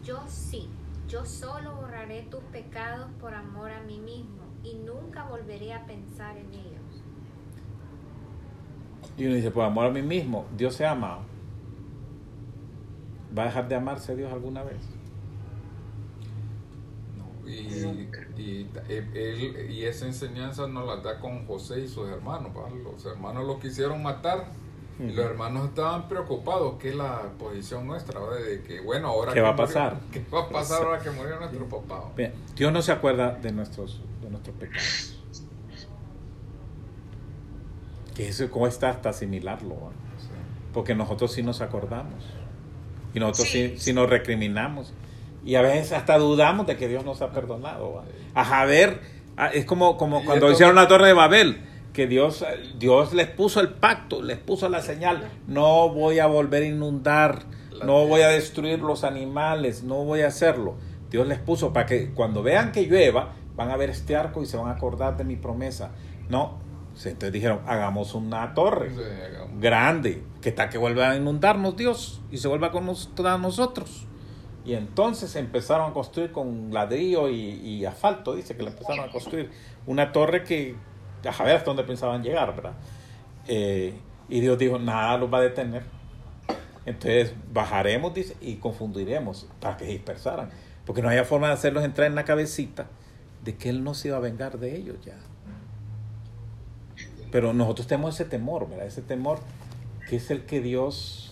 yo 0.03 0.23
sí, 0.27 0.69
yo 1.07 1.25
solo 1.25 1.75
borraré 1.75 2.23
tus 2.23 2.41
pecados 2.45 3.09
por 3.19 3.33
amor 3.33 3.71
a 3.71 3.81
mí 3.81 3.99
mismo 3.99 4.43
y 4.63 4.75
nunca 4.75 5.25
volveré 5.25 5.73
a 5.73 5.85
pensar 5.85 6.37
en 6.37 6.53
ellos. 6.53 7.03
Y 9.17 9.25
uno 9.25 9.35
dice, 9.35 9.51
por 9.51 9.63
amor 9.63 9.87
a 9.87 9.89
mí 9.89 10.01
mismo, 10.01 10.45
Dios 10.55 10.75
se 10.75 10.85
ama. 10.85 11.19
¿Va 13.35 13.43
a 13.43 13.45
dejar 13.45 13.67
de 13.67 13.75
amarse 13.75 14.15
Dios 14.15 14.31
alguna 14.31 14.63
vez? 14.63 14.77
No, 17.17 17.49
Y, 17.49 17.53
y, 18.37 18.69
él- 18.89 19.67
y 19.71 19.83
esa 19.85 20.05
enseñanza 20.05 20.67
nos 20.67 20.85
la 20.87 20.97
da 20.97 21.19
con 21.19 21.45
José 21.47 21.81
y 21.81 21.87
sus 21.87 22.07
hermanos. 22.09 22.51
¿va? 22.55 22.69
Los 22.69 23.05
hermanos 23.05 23.45
lo 23.47 23.59
quisieron 23.59 24.03
matar 24.03 24.45
y 24.99 25.11
los 25.11 25.25
hermanos 25.25 25.69
estaban 25.69 26.07
preocupados, 26.07 26.75
que 26.79 26.89
es 26.89 26.95
la 26.95 27.21
posición 27.37 27.85
nuestra, 27.85 28.19
¿va? 28.19 28.35
de 28.35 28.63
que 28.63 28.79
bueno, 28.81 29.07
ahora 29.09 29.31
¿Qué 29.31 29.35
que 29.35 29.41
va 29.41 29.49
a 29.49 29.51
murió- 29.53 29.65
pasar? 29.65 29.99
¿Qué 30.11 30.25
va 30.33 30.41
a 30.41 30.49
pasar 30.49 30.83
ahora 30.83 30.99
que 30.99 31.11
murió 31.11 31.39
nuestro 31.39 31.65
papá? 31.69 32.11
Bien, 32.15 32.33
Dios 32.55 32.71
no 32.73 32.81
se 32.81 32.91
acuerda 32.91 33.31
de 33.35 33.51
nuestros, 33.51 34.01
de 34.23 34.29
nuestros 34.29 34.55
pecados. 34.55 35.13
Que 38.15 38.29
eso 38.29 38.49
cuesta 38.49 38.89
hasta 38.89 39.09
asimilarlo, 39.09 39.75
porque 40.73 40.95
nosotros 40.95 41.31
sí 41.31 41.43
nos 41.43 41.61
acordamos 41.61 42.23
y 43.17 43.19
nosotros 43.19 43.49
sí, 43.49 43.69
Sí. 43.69 43.77
sí 43.77 43.93
nos 43.93 44.09
recriminamos 44.09 44.93
y 45.45 45.55
a 45.55 45.61
veces 45.61 45.91
hasta 45.93 46.17
dudamos 46.17 46.67
de 46.67 46.77
que 46.77 46.87
Dios 46.87 47.03
nos 47.05 47.21
ha 47.21 47.31
perdonado. 47.31 47.93
¿va? 47.95 48.03
A 48.35 48.65
ver, 48.65 48.99
ah, 49.37 49.47
es 49.53 49.65
como, 49.65 49.97
como 49.97 50.23
cuando 50.25 50.47
esto- 50.47 50.51
hicieron 50.53 50.75
la 50.75 50.87
torre 50.87 51.07
de 51.07 51.13
Babel, 51.13 51.61
que 51.93 52.05
Dios, 52.07 52.45
Dios 52.77 53.13
les 53.13 53.27
puso 53.27 53.59
el 53.59 53.69
pacto, 53.69 54.21
les 54.21 54.37
puso 54.37 54.69
la 54.69 54.81
señal, 54.81 55.29
no 55.47 55.89
voy 55.89 56.19
a 56.19 56.27
volver 56.27 56.63
a 56.63 56.65
inundar, 56.67 57.43
no 57.83 58.05
voy 58.07 58.21
a 58.21 58.27
destruir 58.27 58.79
los 58.79 59.03
animales, 59.03 59.83
no 59.83 60.03
voy 60.03 60.21
a 60.21 60.27
hacerlo. 60.27 60.75
Dios 61.09 61.27
les 61.27 61.39
puso 61.39 61.73
para 61.73 61.85
que 61.85 62.11
cuando 62.13 62.43
vean 62.43 62.71
que 62.71 62.85
llueva, 62.85 63.33
van 63.55 63.71
a 63.71 63.77
ver 63.77 63.89
este 63.89 64.15
arco 64.15 64.43
y 64.43 64.45
se 64.45 64.57
van 64.57 64.67
a 64.67 64.71
acordar 64.73 65.17
de 65.17 65.23
mi 65.23 65.35
promesa. 65.37 65.91
No, 66.29 66.59
entonces 67.05 67.31
dijeron, 67.31 67.61
hagamos 67.67 68.13
una 68.15 68.53
torre 68.53 68.89
Sí, 68.89 69.01
hagamos. 69.01 69.59
grande, 69.59 70.23
que 70.41 70.51
tal 70.51 70.69
que 70.69 70.77
vuelva 70.77 71.11
a 71.11 71.15
inundarnos 71.15 71.77
Dios 71.77 72.21
y 72.31 72.37
se 72.37 72.47
vuelva 72.47 72.71
con 72.71 72.85
nosotros. 72.85 74.05
Y 74.65 74.73
entonces 74.73 75.35
empezaron 75.35 75.91
a 75.91 75.93
construir 75.93 76.31
con 76.31 76.73
ladrillo 76.73 77.29
y, 77.29 77.35
y 77.35 77.85
asfalto, 77.85 78.35
dice 78.35 78.57
que 78.57 78.63
le 78.63 78.69
empezaron 78.71 79.07
a 79.07 79.11
construir 79.11 79.49
una 79.85 80.11
torre 80.11 80.43
que 80.43 80.75
a 81.25 81.43
ver 81.43 81.55
hasta 81.55 81.65
dónde 81.65 81.83
pensaban 81.83 82.23
llegar, 82.23 82.55
¿verdad? 82.55 82.73
Eh, 83.47 83.93
y 84.29 84.39
Dios 84.39 84.57
dijo, 84.57 84.77
nada 84.79 85.17
los 85.17 85.31
va 85.33 85.39
a 85.39 85.41
detener. 85.41 85.83
Entonces 86.85 87.33
bajaremos, 87.51 88.13
dice, 88.13 88.35
y 88.41 88.55
confundiremos 88.55 89.47
para 89.59 89.77
que 89.77 89.85
se 89.85 89.91
dispersaran. 89.91 90.49
Porque 90.85 91.01
no 91.01 91.09
había 91.09 91.25
forma 91.25 91.47
de 91.47 91.53
hacerlos 91.53 91.83
entrar 91.83 92.07
en 92.07 92.15
la 92.15 92.23
cabecita 92.23 92.87
de 93.43 93.55
que 93.55 93.69
Él 93.69 93.83
no 93.83 93.93
se 93.93 94.09
iba 94.09 94.17
a 94.17 94.21
vengar 94.21 94.57
de 94.57 94.75
ellos 94.75 94.97
ya. 95.05 95.17
Pero 97.31 97.53
nosotros 97.53 97.87
tenemos 97.87 98.15
ese 98.15 98.25
temor, 98.25 98.69
¿verdad? 98.69 98.85
Ese 98.87 99.01
temor 99.01 99.39
que 100.09 100.17
es 100.17 100.31
el 100.31 100.45
que 100.45 100.61
Dios... 100.61 101.23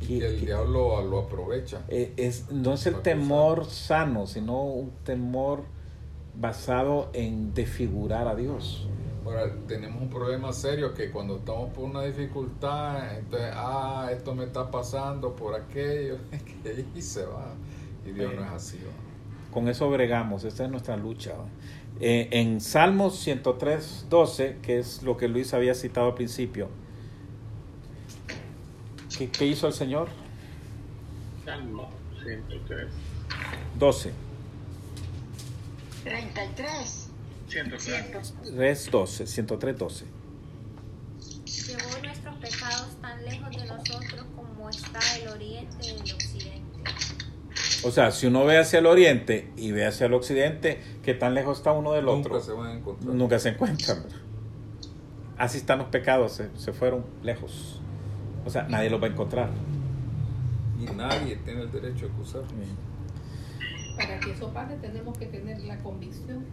Y 0.00 0.20
el 0.22 0.40
diablo 0.40 1.02
lo 1.02 1.20
aprovecha. 1.20 1.82
eh, 1.88 2.12
es, 2.16 2.50
no 2.50 2.72
es 2.74 2.86
el 2.86 3.02
temor 3.02 3.66
sano, 3.66 4.26
sino 4.26 4.62
un 4.62 4.92
temor 5.04 5.64
basado 6.34 7.10
en 7.12 7.52
desfigurar 7.52 8.26
a 8.26 8.34
Dios. 8.34 8.88
Ahora, 9.24 9.54
tenemos 9.68 10.00
un 10.00 10.08
problema 10.08 10.52
serio 10.52 10.94
que 10.94 11.10
cuando 11.10 11.36
estamos 11.36 11.70
por 11.74 11.84
una 11.84 12.02
dificultad, 12.02 13.18
entonces, 13.18 13.50
ah, 13.54 14.08
esto 14.10 14.34
me 14.34 14.44
está 14.44 14.70
pasando 14.70 15.36
por 15.36 15.54
aquello, 15.54 16.16
que 16.62 16.86
ahí 16.94 17.02
se 17.02 17.26
va. 17.26 17.54
Y 18.04 18.12
Dios 18.12 18.32
no 18.34 18.42
es 18.42 18.50
así. 18.50 18.78
¿va? 18.78 18.92
Con 19.50 19.68
eso 19.68 19.90
bregamos, 19.90 20.44
esta 20.44 20.64
es 20.64 20.70
nuestra 20.70 20.96
lucha. 20.96 21.32
¿va? 21.36 21.44
Eh, 22.02 22.28
en 22.30 22.62
Salmos 22.62 23.18
103, 23.18 24.06
12, 24.08 24.56
que 24.62 24.78
es 24.78 25.02
lo 25.02 25.18
que 25.18 25.28
Luis 25.28 25.52
había 25.52 25.74
citado 25.74 26.06
al 26.06 26.14
principio, 26.14 26.70
¿qué, 29.16 29.28
qué 29.30 29.46
hizo 29.46 29.66
el 29.66 29.74
Señor? 29.74 30.08
Salmo 31.44 31.90
103. 32.24 32.88
12, 33.78 34.12
33. 36.04 37.10
103. 37.48 38.34
res 38.56 38.90
12, 38.90 39.26
103, 39.26 39.78
12. 39.78 40.04
Llevó 41.44 41.98
nuestros 42.02 42.36
pecados 42.36 42.96
tan 43.02 43.24
lejos 43.24 43.50
de 43.50 43.66
nosotros 43.66 44.26
como 44.34 44.70
está 44.70 45.00
el 45.18 45.28
oriente 45.28 45.86
del 45.86 46.00
occidente. 46.00 46.60
O 47.84 47.90
sea, 47.90 48.10
si 48.10 48.26
uno 48.26 48.44
ve 48.44 48.58
hacia 48.58 48.78
el 48.78 48.86
oriente 48.86 49.50
y 49.56 49.72
ve 49.72 49.86
hacia 49.86 50.06
el 50.06 50.14
occidente, 50.14 50.80
¿qué 51.02 51.14
tan 51.14 51.34
lejos 51.34 51.58
está 51.58 51.72
uno 51.72 51.92
del 51.92 52.04
Nunca 52.04 52.28
otro? 52.28 52.40
se 52.40 52.52
van 52.52 52.66
a 52.68 52.74
encontrar. 52.74 53.14
Nunca 53.14 53.38
se 53.38 53.48
encuentran. 53.50 53.98
Así 55.38 55.58
están 55.58 55.78
los 55.78 55.88
pecados, 55.88 56.32
se, 56.32 56.50
se 56.56 56.72
fueron 56.72 57.04
lejos. 57.22 57.80
O 58.44 58.50
sea, 58.50 58.64
nadie 58.68 58.90
los 58.90 59.02
va 59.02 59.06
a 59.06 59.10
encontrar. 59.10 59.50
Y 60.78 60.84
nadie 60.94 61.36
tiene 61.44 61.62
el 61.62 61.70
derecho 61.70 62.06
de 62.06 62.12
acusar. 62.12 62.42
Para 63.96 64.18
que 64.20 64.32
eso 64.32 64.48
pase 64.52 64.76
tenemos 64.76 65.16
que 65.18 65.26
tener 65.26 65.60
la 65.60 65.76
convicción 65.78 66.44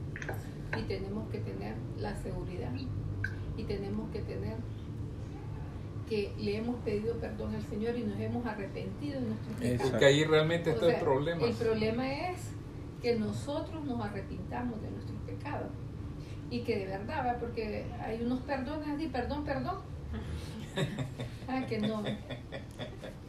y 0.78 0.82
tenemos 0.84 1.30
que 1.30 1.40
tener 1.40 1.76
la 1.98 2.16
seguridad 2.16 2.72
y 3.56 3.64
tenemos 3.64 4.10
que 4.12 4.20
tener 4.22 4.56
que 6.10 6.34
le 6.38 6.58
hemos 6.58 6.78
pedido 6.84 7.16
perdón 7.16 7.54
al 7.56 7.64
Señor 7.64 7.98
y 7.98 8.04
nos 8.04 8.20
hemos 8.20 8.46
arrepentido 8.46 9.20
de 9.20 9.28
nuestros 9.28 9.56
pecados. 9.58 9.92
Porque 9.92 10.06
ahí 10.06 10.24
realmente 10.24 10.70
O 10.70 10.74
está 10.74 10.86
sea, 10.88 10.96
el 10.96 11.02
problema. 11.04 11.44
El 11.46 11.54
problema 11.54 12.14
es 12.30 12.52
que 13.02 13.16
nosotros 13.16 13.84
nos 13.86 14.04
arrepintamos 14.04 14.82
de 14.82 14.90
nuestros 14.92 15.20
pecados 15.22 15.70
y 16.50 16.62
que 16.62 16.78
de 16.78 16.86
verdad, 16.86 17.28
¿va? 17.28 17.40
porque 17.40 17.86
hay 18.02 18.22
unos 18.22 18.40
perdones 18.42 18.88
así, 18.88 19.08
perdón, 19.08 19.44
perdón, 19.44 19.80
Ah, 21.50 21.66
que 21.68 21.80
no 21.80 22.04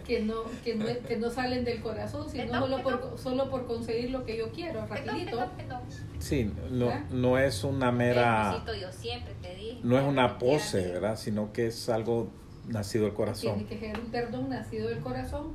que 0.06 0.20
no, 0.22 0.42
que 0.64 0.74
no 0.74 0.86
que 1.06 1.16
no 1.18 1.30
salen 1.30 1.64
del 1.64 1.80
corazón, 1.82 2.28
sino 2.30 2.44
Perdón, 2.44 2.70
solo 2.70 2.82
por, 2.82 3.18
solo 3.18 3.50
por 3.50 3.66
conseguir 3.66 4.10
lo 4.10 4.24
que 4.24 4.36
yo 4.38 4.50
quiero, 4.52 4.86
Perdón, 4.86 5.06
rapidito. 5.06 5.30
perdón, 5.36 5.50
perdón. 5.56 5.80
Sí, 6.18 6.50
no, 6.70 6.90
¿Eh? 6.90 7.02
no 7.10 7.38
es 7.38 7.62
una 7.64 7.92
mera, 7.92 8.50
Necesito, 8.52 8.74
yo 8.74 8.90
siempre 8.92 9.34
te 9.42 9.54
dije. 9.54 9.80
no 9.82 9.98
es 9.98 10.04
una 10.04 10.38
pose, 10.38 10.92
¿verdad? 10.92 11.16
Sino 11.16 11.52
que 11.52 11.66
es 11.66 11.88
algo 11.88 12.30
nacido 12.68 13.04
del 13.04 13.14
Tiene 13.14 13.26
corazón. 13.32 13.64
que 13.66 13.78
ser 13.78 13.98
un 13.98 14.06
perdón 14.10 14.48
nacido 14.50 14.88
del 14.88 15.00
corazón 15.00 15.54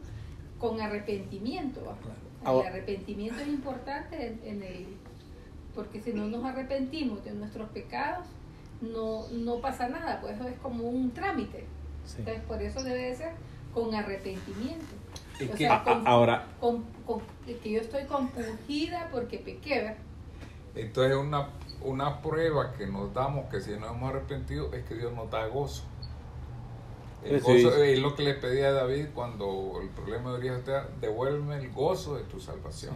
con 0.59 0.81
arrepentimiento. 0.81 1.81
¿va? 1.85 2.61
El 2.61 2.67
arrepentimiento 2.67 3.39
es 3.41 3.47
importante 3.47 4.27
en, 4.27 4.41
en 4.43 4.63
el 4.63 4.87
porque 5.75 6.01
si 6.01 6.13
no 6.13 6.25
nos 6.27 6.43
arrepentimos 6.45 7.23
de 7.25 7.31
nuestros 7.31 7.67
pecados, 7.69 8.27
no, 8.81 9.27
no 9.29 9.59
pasa 9.59 9.87
nada, 9.89 10.19
pues 10.21 10.35
eso 10.35 10.47
es 10.47 10.55
como 10.59 10.83
un 10.87 11.11
trámite. 11.11 11.65
Sí. 12.05 12.17
Entonces, 12.19 12.43
por 12.43 12.61
eso 12.61 12.83
debe 12.83 13.05
de 13.09 13.15
ser 13.15 13.31
con 13.73 13.95
arrepentimiento. 13.95 14.85
Es 15.39 15.49
O 15.49 15.51
que- 15.53 15.57
sea, 15.57 15.83
con- 15.83 16.05
ahora, 16.07 16.45
con- 16.59 16.83
con- 17.07 17.21
que 17.45 17.71
yo 17.71 17.79
estoy 17.81 18.03
compungida 18.03 19.09
porque 19.11 19.39
pequé. 19.39 19.95
Entonces 20.75 21.17
una, 21.17 21.49
una 21.81 22.21
prueba 22.21 22.73
que 22.73 22.85
nos 22.85 23.11
damos 23.13 23.49
que 23.49 23.59
si 23.61 23.71
nos 23.71 23.89
hemos 23.95 24.09
arrepentido 24.11 24.71
es 24.73 24.83
que 24.85 24.95
Dios 24.95 25.11
nos 25.13 25.29
da 25.31 25.47
gozo. 25.47 25.83
El 27.25 27.39
Sí, 27.41 27.45
sí. 27.57 27.63
gozo 27.63 27.83
es 27.83 27.99
lo 27.99 28.15
que 28.15 28.23
le 28.23 28.33
pedía 28.33 28.67
a 28.69 28.71
David 28.71 29.07
cuando 29.13 29.79
el 29.81 29.89
problema 29.89 30.31
de 30.33 30.37
Urias 30.39 30.61
era, 30.67 30.87
devuélveme 30.99 31.57
el 31.57 31.71
gozo 31.71 32.15
de 32.15 32.23
tu 32.23 32.39
salvación. 32.39 32.95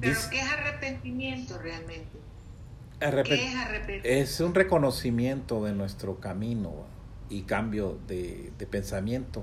Pero 0.00 0.18
¿qué 0.30 0.40
es 0.40 0.50
arrepentimiento 0.52 1.58
realmente? 1.58 2.18
arrepent- 3.00 3.24
¿Qué 3.24 3.46
es 3.46 3.54
arrepentimiento? 3.56 4.08
es 4.08 4.40
un 4.40 4.54
reconocimiento 4.54 5.64
de 5.64 5.72
nuestro 5.72 6.20
camino 6.20 6.72
y 7.28 7.42
cambio 7.42 7.98
de, 8.06 8.52
de 8.58 8.66
pensamiento. 8.66 9.42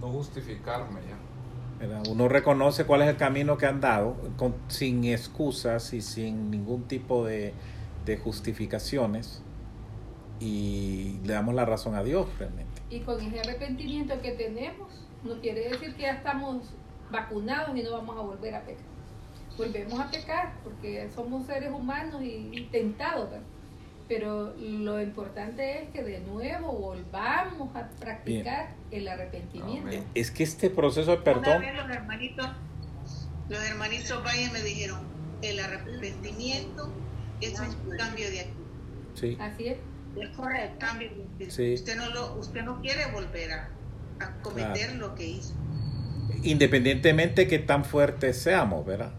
No 0.00 0.08
justificarme 0.08 1.00
ya. 1.08 1.16
Uno 2.10 2.28
reconoce 2.28 2.84
cuál 2.84 3.00
es 3.02 3.08
el 3.08 3.16
camino 3.16 3.56
que 3.56 3.64
han 3.66 3.80
dado 3.80 4.16
con- 4.36 4.54
sin 4.68 5.04
excusas 5.04 5.94
y 5.94 6.02
sin 6.02 6.50
ningún 6.50 6.82
tipo 6.84 7.24
de, 7.24 7.54
de 8.04 8.16
justificaciones 8.18 9.42
y 10.40 11.18
le 11.24 11.32
damos 11.34 11.54
la 11.54 11.64
razón 11.64 11.94
a 11.94 12.02
Dios 12.02 12.26
realmente. 12.38 12.82
Y 12.90 13.00
con 13.00 13.20
ese 13.20 13.40
arrepentimiento 13.40 14.20
que 14.20 14.32
tenemos, 14.32 14.88
no 15.22 15.40
quiere 15.40 15.68
decir 15.68 15.94
que 15.94 16.02
ya 16.02 16.12
estamos 16.12 16.64
vacunados 17.10 17.76
y 17.76 17.82
no 17.82 17.92
vamos 17.92 18.16
a 18.16 18.20
volver 18.22 18.54
a 18.54 18.62
pecar. 18.62 18.84
Volvemos 19.56 20.00
a 20.00 20.10
pecar 20.10 20.54
porque 20.64 21.08
somos 21.14 21.46
seres 21.46 21.70
humanos 21.70 22.22
y 22.22 22.68
tentados, 22.72 23.30
¿verdad? 23.30 23.46
pero 24.10 24.52
lo 24.58 25.00
importante 25.00 25.84
es 25.84 25.90
que 25.90 26.02
de 26.02 26.18
nuevo 26.18 26.72
volvamos 26.72 27.76
a 27.76 27.88
practicar 27.90 28.74
el 28.90 29.06
arrepentimiento. 29.06 29.86
Amén. 29.86 30.04
Es 30.16 30.32
que 30.32 30.42
este 30.42 30.68
proceso 30.68 31.12
de 31.12 31.18
Una 31.18 31.24
perdón, 31.24 31.60
vez 31.60 31.76
los 31.76 31.88
hermanitos, 31.88 32.48
los 33.48 33.62
hermanitos 33.62 34.24
Valle 34.24 34.50
me 34.50 34.62
dijeron, 34.62 34.98
el 35.42 35.60
arrepentimiento 35.60 36.90
es 37.40 37.60
un 37.60 37.96
cambio 37.96 38.28
de 38.32 38.40
actitud. 38.40 38.64
sí, 39.14 39.38
Así 39.40 39.68
es. 39.68 39.78
Es 40.18 40.28
correcto. 40.36 40.86
Sí. 41.48 41.74
Usted 41.74 41.96
no 41.96 42.10
lo, 42.10 42.34
usted 42.36 42.62
no 42.62 42.80
quiere 42.80 43.10
volver 43.12 43.52
a, 43.52 43.68
a 44.20 44.42
cometer 44.42 44.88
Claro. 44.90 45.08
lo 45.08 45.14
que 45.14 45.26
hizo. 45.28 45.54
independientemente 46.42 47.46
que 47.48 47.58
tan 47.58 47.84
fuertes 47.84 48.38
seamos, 48.38 48.84
¿verdad? 48.86 49.12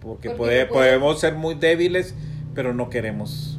Porque, 0.00 0.28
Porque 0.30 0.36
puede- 0.36 0.64
no 0.64 0.68
puede- 0.72 0.90
podemos 0.98 1.20
ser 1.20 1.34
muy 1.34 1.54
débiles, 1.54 2.14
pero 2.54 2.74
no 2.74 2.90
queremos 2.90 3.58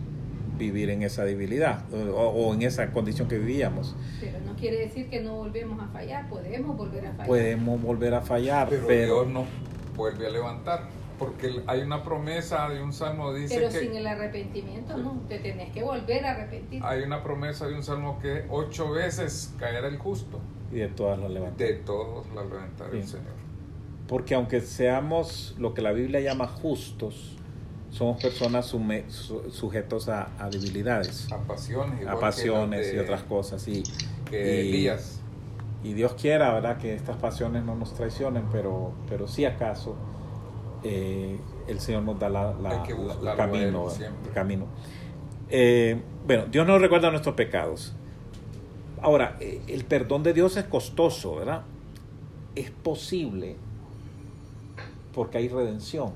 vivir 0.58 0.90
en 0.90 1.02
esa 1.04 1.24
debilidad 1.26 1.84
o, 1.94 1.98
o 1.98 2.54
en 2.54 2.62
esa 2.62 2.92
condición 2.92 3.28
que 3.28 3.38
vivíamos. 3.38 3.96
Pero 4.22 4.40
no 4.46 4.56
quiere 4.56 4.78
decir 4.78 5.10
que 5.10 5.22
no 5.22 5.36
volvemos 5.36 5.82
a 5.84 5.88
fallar, 5.90 6.30
podemos 6.30 6.78
volver 6.78 7.06
a 7.08 7.12
fallar. 7.12 7.28
Podemos 7.28 7.82
volver 7.82 8.14
a 8.14 8.22
fallar, 8.22 8.70
Pero, 8.70 8.88
pero, 8.88 9.14
Dios 9.24 9.28
nos 9.34 9.46
vuelve 9.96 10.28
a 10.28 10.30
levantar. 10.30 10.88
Porque 11.18 11.62
hay 11.68 11.82
una 11.82 12.04
promesa 12.04 12.68
de 12.70 12.84
un 12.84 12.92
salmo, 12.92 13.34
dice 13.34 13.56
Pero 13.56 13.70
que 13.70 13.80
sin 13.80 13.96
el 13.96 14.06
arrepentimiento 14.08 14.98
no, 14.98 15.22
te 15.30 15.40
tenés 15.40 15.72
que 15.72 15.82
volver 15.84 16.26
a 16.26 16.32
arrepentir. 16.32 16.82
hay 16.84 17.04
una 17.04 17.24
promesa 17.24 17.68
de 17.68 17.76
un 17.76 17.84
salmo 17.84 18.20
que 18.20 18.46
ocho 18.50 18.92
veces 18.92 19.54
caerá 19.58 19.88
el 19.88 19.98
justo. 19.98 20.40
y 20.72 20.78
de 20.80 20.88
todas 20.90 21.18
las 21.20 21.30
levantamos. 21.32 21.58
De 21.60 21.74
todos 21.76 22.26
la 22.36 22.44
levantará 22.44 22.92
el 22.92 23.04
Sí. 23.04 23.12
Señor. 23.12 23.32
Porque 24.08 24.36
aunque 24.36 24.60
seamos 24.62 25.56
lo 25.58 25.74
que 25.74 25.82
la 25.82 25.92
Biblia 25.94 26.20
llama 26.20 26.48
justos, 26.48 27.38
somos 27.92 28.22
personas 28.22 28.74
sume- 28.74 29.10
su- 29.10 29.50
sujetos 29.52 30.10
a, 30.10 30.30
a 30.38 30.50
debilidades, 30.50 31.32
A 31.32 31.38
pasiones. 31.38 32.02
igual 32.02 32.18
a 32.18 32.20
pasiones 32.20 32.80
las 32.82 32.92
de- 32.92 32.96
y 32.98 33.00
otras 33.00 33.24
cosas. 33.24 33.66
Y, 33.70 33.84
Que 34.30 34.64
y- 34.66 34.70
Elías. 34.70 35.22
y 35.84 35.94
Dios 35.94 36.14
quiera, 36.16 36.52
¿verdad? 36.54 36.78
Que 36.78 36.94
estas 36.94 37.16
pasiones 37.18 37.64
no 37.64 37.76
nos 37.76 37.94
traicionen, 37.94 38.44
pero, 38.52 38.92
pero 39.08 39.28
si 39.30 39.46
acaso 39.46 39.96
eh, 40.88 41.40
el 41.68 41.80
Señor 41.80 42.04
nos 42.04 42.20
da 42.20 42.30
la, 42.30 42.54
camino. 43.36 43.88
El 43.90 44.32
camino. 44.36 44.68
Eh, 45.50 46.00
bueno, 46.28 46.46
Dios 46.46 46.68
nos 46.68 46.80
recuerda 46.80 47.10
nuestros 47.10 47.34
pecados. 47.34 47.96
Ahora, 49.02 49.36
eh, 49.40 49.62
el 49.68 49.84
perdón 49.86 50.22
de 50.22 50.34
Dios 50.34 50.58
es 50.58 50.66
costoso, 50.66 51.38
¿verdad? 51.38 51.64
Es 52.54 52.70
posible 52.70 53.56
porque 55.12 55.40
hay 55.40 55.48
redención 55.48 56.12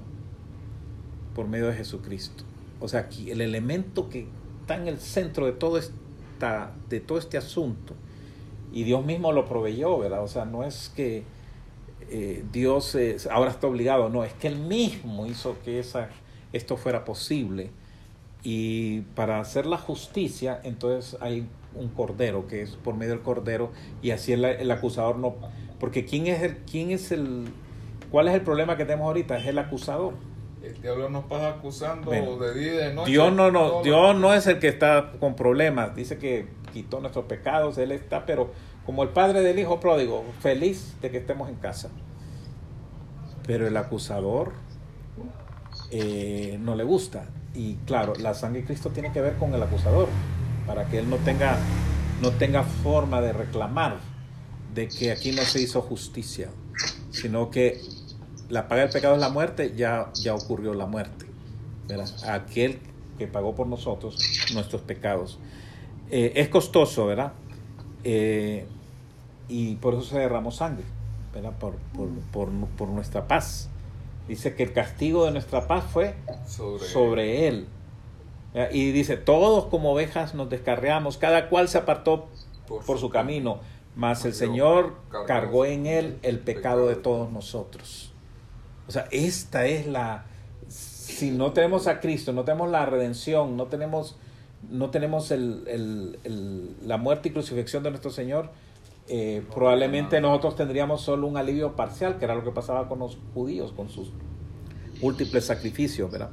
por 1.33 1.47
medio 1.47 1.65
de 1.65 1.73
Jesucristo. 1.73 2.43
O 2.79 2.87
sea, 2.87 2.99
aquí 2.99 3.31
el 3.31 3.41
elemento 3.41 4.07
que 4.07 4.27
está 4.61 4.75
en 4.75 4.87
el 4.87 4.99
centro 4.99 5.47
de 5.47 5.53
todo, 5.53 5.79
esta, 5.79 6.73
de 6.89 6.99
todo 6.99 7.17
este 7.17 7.39
asunto, 7.39 7.95
y 8.71 8.83
Dios 8.83 9.03
mismo 9.03 9.31
lo 9.31 9.45
proveyó, 9.45 9.97
¿verdad? 9.97 10.23
O 10.23 10.27
sea, 10.27 10.45
no 10.45 10.63
es 10.63 10.91
que 10.95 11.23
eh, 12.11 12.43
Dios 12.51 12.95
eh, 12.95 13.17
ahora 13.31 13.51
está 13.51 13.67
obligado, 13.67 14.09
no, 14.09 14.23
es 14.23 14.33
que 14.33 14.47
Él 14.47 14.57
mismo 14.57 15.25
hizo 15.25 15.57
que 15.63 15.79
esa, 15.79 16.09
esto 16.53 16.77
fuera 16.77 17.05
posible. 17.05 17.71
Y 18.43 19.01
para 19.15 19.39
hacer 19.39 19.65
la 19.65 19.77
justicia, 19.77 20.61
entonces 20.63 21.19
hay 21.21 21.47
un 21.75 21.89
cordero, 21.89 22.47
que 22.47 22.61
es 22.61 22.71
por 22.71 22.95
medio 22.95 23.13
del 23.13 23.21
cordero, 23.21 23.71
y 24.01 24.11
así 24.11 24.33
el, 24.33 24.45
el 24.45 24.71
acusador 24.71 25.17
no... 25.17 25.35
Porque 25.79 26.05
¿quién 26.05 26.27
es 26.27 26.41
el... 26.41 26.57
Quién 26.59 26.91
es 26.91 27.11
el 27.11 27.45
¿Cuál 28.11 28.27
es 28.27 28.33
el 28.33 28.41
problema 28.41 28.75
que 28.75 28.85
tenemos 28.85 29.07
ahorita? 29.07 29.37
Es 29.37 29.47
el 29.47 29.59
acusador. 29.59 30.13
El 30.63 30.81
diablo 30.81 31.09
nos 31.09 31.25
pasa 31.25 31.49
acusando 31.49 32.07
Bueno, 32.07 32.37
de 32.37 32.53
día 32.53 32.73
y 32.73 32.77
de 32.77 32.93
noche. 32.93 33.11
Dios 33.11 33.31
no, 33.31 33.51
no, 33.51 33.81
Dios 33.81 34.15
no 34.15 34.33
es 34.33 34.47
el 34.47 34.59
que 34.59 34.67
está 34.67 35.11
con 35.19 35.35
problemas. 35.35 35.95
Dice 35.95 36.17
que 36.17 36.47
quitó 36.73 36.99
nuestros 36.99 37.25
pecados, 37.25 37.77
Él 37.77 37.91
está, 37.91 38.25
pero 38.25 38.51
como 38.89 39.03
el 39.03 39.09
padre 39.09 39.41
del 39.41 39.59
hijo 39.59 39.79
pródigo, 39.79 40.25
feliz 40.39 40.95
de 40.99 41.11
que 41.11 41.17
estemos 41.17 41.47
en 41.47 41.57
casa. 41.57 41.91
Pero 43.45 43.67
el 43.67 43.77
acusador 43.77 44.53
eh, 45.91 46.57
no 46.59 46.73
le 46.73 46.83
gusta. 46.83 47.29
Y 47.53 47.75
claro, 47.85 48.13
la 48.15 48.33
sangre 48.33 48.61
de 48.61 48.65
Cristo 48.65 48.89
tiene 48.89 49.11
que 49.11 49.21
ver 49.21 49.35
con 49.35 49.53
el 49.53 49.61
acusador, 49.61 50.07
para 50.65 50.85
que 50.85 50.97
él 50.97 51.07
no 51.07 51.17
tenga, 51.17 51.55
no 52.23 52.31
tenga 52.31 52.63
forma 52.63 53.21
de 53.21 53.31
reclamar 53.31 53.97
de 54.73 54.87
que 54.87 55.11
aquí 55.11 55.33
no 55.33 55.43
se 55.43 55.61
hizo 55.61 55.83
justicia, 55.83 56.49
sino 57.11 57.51
que 57.51 57.79
la 58.49 58.67
paga 58.67 58.81
del 58.81 58.91
pecado 58.91 59.13
es 59.13 59.21
la 59.21 59.29
muerte, 59.29 59.75
ya, 59.75 60.09
ya 60.15 60.33
ocurrió 60.33 60.73
la 60.73 60.87
muerte. 60.87 61.27
¿verdad? 61.87 62.09
Aquel 62.27 62.79
que 63.19 63.27
pagó 63.27 63.53
por 63.53 63.67
nosotros 63.67 64.17
nuestros 64.55 64.81
pecados. 64.81 65.37
Eh, 66.09 66.31
es 66.37 66.49
costoso, 66.49 67.05
¿verdad? 67.05 67.33
Eh, 68.03 68.65
y 69.49 69.75
por 69.75 69.95
eso 69.95 70.03
se 70.03 70.19
derramó 70.19 70.51
sangre, 70.51 70.85
¿verdad? 71.33 71.53
Por, 71.59 71.73
por, 71.95 72.07
por, 72.31 72.49
por 72.77 72.87
nuestra 72.89 73.27
paz. 73.27 73.69
Dice 74.27 74.55
que 74.55 74.63
el 74.63 74.73
castigo 74.73 75.25
de 75.25 75.31
nuestra 75.31 75.67
paz 75.67 75.83
fue 75.91 76.13
sobre, 76.47 76.85
sobre 76.85 77.47
él. 77.47 77.67
¿verdad? 78.53 78.69
Y 78.71 78.91
dice, 78.91 79.17
todos 79.17 79.65
como 79.65 79.91
ovejas 79.93 80.35
nos 80.35 80.49
descarriamos, 80.49 81.17
cada 81.17 81.49
cual 81.49 81.67
se 81.67 81.79
apartó 81.79 82.27
por 82.85 82.99
su 82.99 83.09
camino, 83.09 83.59
mas 83.95 84.23
el 84.25 84.33
Señor 84.33 84.93
cargó 85.25 85.65
en 85.65 85.87
él 85.87 86.19
el 86.21 86.39
pecado 86.39 86.87
de 86.87 86.95
todos 86.95 87.31
nosotros. 87.31 88.11
O 88.87 88.91
sea, 88.91 89.07
esta 89.11 89.65
es 89.65 89.87
la... 89.87 90.25
Si 90.67 91.31
no 91.31 91.51
tenemos 91.53 91.87
a 91.87 91.99
Cristo, 91.99 92.31
no 92.33 92.43
tenemos 92.43 92.69
la 92.69 92.85
redención, 92.85 93.57
no 93.57 93.65
tenemos, 93.65 94.15
no 94.69 94.89
tenemos 94.91 95.31
el, 95.31 95.63
el- 95.67 96.19
el- 96.23 96.75
la 96.87 96.97
muerte 96.97 97.29
y 97.29 97.31
crucifixión 97.31 97.81
de 97.83 97.89
nuestro 97.89 98.11
Señor, 98.11 98.51
eh, 99.09 99.43
probablemente 99.53 100.21
nosotros 100.21 100.55
tendríamos 100.55 101.01
solo 101.01 101.27
un 101.27 101.37
alivio 101.37 101.75
parcial, 101.75 102.17
que 102.17 102.25
era 102.25 102.35
lo 102.35 102.43
que 102.43 102.51
pasaba 102.51 102.87
con 102.87 102.99
los 102.99 103.17
judíos, 103.33 103.71
con 103.75 103.89
sus 103.89 104.11
múltiples 105.01 105.45
sacrificios, 105.45 106.11
¿verdad? 106.11 106.29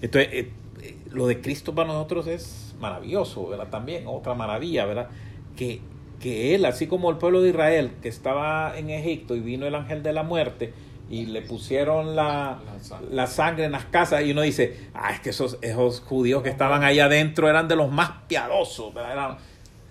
Entonces, 0.00 0.32
eh, 0.32 0.50
eh, 0.82 0.96
lo 1.12 1.26
de 1.26 1.40
Cristo 1.40 1.74
para 1.74 1.88
nosotros 1.88 2.26
es 2.26 2.74
maravilloso, 2.80 3.48
¿verdad? 3.48 3.68
También, 3.70 4.04
otra 4.06 4.34
maravilla, 4.34 4.84
¿verdad? 4.86 5.08
Que, 5.56 5.80
que 6.20 6.54
Él, 6.54 6.64
así 6.64 6.86
como 6.86 7.10
el 7.10 7.16
pueblo 7.18 7.42
de 7.42 7.50
Israel, 7.50 7.92
que 8.02 8.08
estaba 8.08 8.76
en 8.78 8.90
Egipto 8.90 9.34
y 9.36 9.40
vino 9.40 9.66
el 9.66 9.74
ángel 9.74 10.02
de 10.02 10.12
la 10.12 10.22
muerte 10.22 10.72
y 11.10 11.26
le 11.26 11.42
pusieron 11.42 12.16
la, 12.16 12.58
La 12.66 12.80
sangre. 12.80 13.14
la 13.14 13.26
sangre 13.26 13.64
en 13.66 13.72
las 13.72 13.84
casas 13.84 14.22
y 14.24 14.30
uno 14.32 14.40
dice, 14.40 14.88
ah, 14.94 15.12
es 15.12 15.20
que 15.20 15.30
esos, 15.30 15.58
esos 15.60 16.00
judíos 16.00 16.42
que 16.42 16.48
estaban 16.48 16.82
ahí 16.82 16.98
adentro 17.00 17.48
eran 17.48 17.68
de 17.68 17.76
los 17.76 17.90
más 17.92 18.10
piadosos, 18.26 18.94
¿verdad? 18.94 19.12
Eran- 19.12 19.36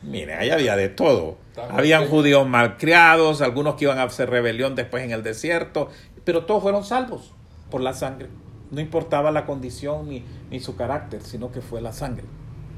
Mire, 0.04 0.34
ahí 0.36 0.50
había 0.50 0.76
de 0.76 0.90
todo. 0.90 1.38
Habían 1.70 2.08
judíos 2.08 2.48
malcriados, 2.48 3.42
algunos 3.42 3.76
que 3.76 3.86
iban 3.86 4.00
a 4.00 4.04
hacer 4.04 4.30
rebelión 4.30 4.76
después 4.76 5.04
en 5.04 5.12
el 5.12 5.24
desierto, 5.24 5.90
pero 6.26 6.46
todos 6.46 6.62
fueron 6.64 6.84
salvos 6.84 7.34
por 7.70 7.82
la 7.82 7.94
sangre. 7.94 8.28
No 8.72 8.82
importaba 8.82 9.32
la 9.32 9.46
condición 9.46 10.10
ni, 10.10 10.24
ni 10.50 10.60
su 10.60 10.76
carácter, 10.76 11.22
sino 11.22 11.52
que 11.52 11.62
fue 11.62 11.80
la 11.82 11.92
sangre, 11.94 12.26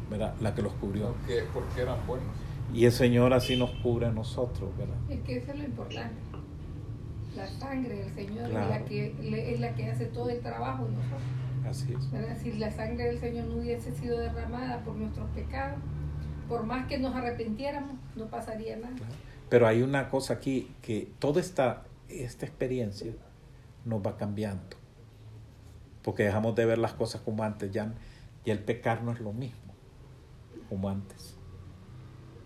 ¿verdad? 0.09 0.33
La 0.41 0.53
que 0.53 0.61
los 0.61 0.73
cubrió. 0.73 1.13
Porque, 1.19 1.43
porque 1.53 1.81
eran 1.81 2.05
buenos. 2.05 2.27
Y 2.73 2.85
el 2.85 2.91
Señor 2.91 3.33
así 3.33 3.55
nos 3.55 3.69
cubre 3.81 4.07
a 4.07 4.11
nosotros, 4.11 4.69
¿verdad? 4.77 4.95
Es 5.09 5.21
que 5.21 5.37
eso 5.37 5.51
es 5.51 5.57
lo 5.59 5.63
importante. 5.63 6.15
La 7.35 7.47
sangre 7.47 7.95
del 7.95 8.13
Señor 8.13 8.49
Claro. 8.49 8.65
es, 8.65 8.69
la 8.81 8.85
que, 8.85 9.51
es 9.53 9.59
la 9.59 9.73
que 9.75 9.89
hace 9.91 10.05
todo 10.05 10.29
el 10.29 10.39
trabajo 10.41 10.85
en 10.85 10.95
nosotros. 10.95 11.21
Así 11.69 11.93
es. 11.93 12.11
¿verdad? 12.11 12.37
Si 12.41 12.53
la 12.53 12.71
sangre 12.71 13.05
del 13.05 13.19
Señor 13.19 13.45
no 13.45 13.55
hubiese 13.57 13.93
sido 13.95 14.17
derramada 14.19 14.79
por 14.83 14.95
nuestros 14.95 15.27
pecados, 15.31 15.79
por 16.47 16.63
más 16.63 16.87
que 16.87 16.97
nos 16.97 17.15
arrepintiéramos, 17.15 17.95
no 18.15 18.27
pasaría 18.27 18.75
nada. 18.77 18.95
Pero 19.49 19.67
hay 19.67 19.81
una 19.81 20.09
cosa 20.09 20.35
aquí, 20.35 20.73
que 20.81 21.09
toda 21.19 21.41
esta, 21.41 21.83
esta 22.09 22.45
experiencia 22.45 23.13
nos 23.85 24.05
va 24.05 24.17
cambiando. 24.17 24.77
Porque 26.03 26.23
dejamos 26.23 26.55
de 26.55 26.65
ver 26.65 26.77
las 26.77 26.93
cosas 26.93 27.21
como 27.21 27.43
antes, 27.43 27.71
ya, 27.71 27.93
ya 28.45 28.53
el 28.53 28.59
pecar 28.59 29.03
no 29.03 29.11
es 29.11 29.19
lo 29.19 29.33
mismo 29.33 29.73
como 30.69 30.89
antes. 30.89 31.35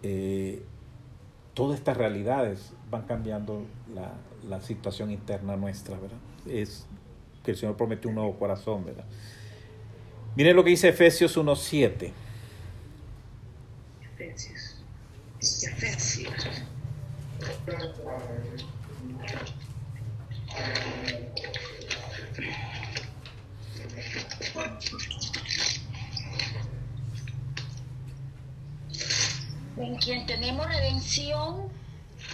Eh, 0.04 0.64
todas 1.54 1.78
estas 1.78 1.98
realidades 1.98 2.74
van 2.90 3.04
cambiando 3.04 3.66
la, 3.94 4.14
la 4.48 4.62
situación 4.62 5.12
interna 5.12 5.58
nuestra, 5.58 5.98
¿verdad? 5.98 6.18
Es 6.48 6.88
que 7.44 7.52
el 7.52 7.58
Señor 7.58 7.76
prometió 7.76 8.10
un 8.10 8.16
nuevo 8.16 8.38
corazón, 8.38 8.86
¿verdad? 8.86 9.06
Miren 10.36 10.56
lo 10.56 10.64
que 10.64 10.70
dice 10.72 10.90
Efesios 10.90 11.38
1.7. 11.38 12.12
En 29.78 29.96
quien 29.96 30.26
tenemos 30.26 30.68
redención, 30.68 31.70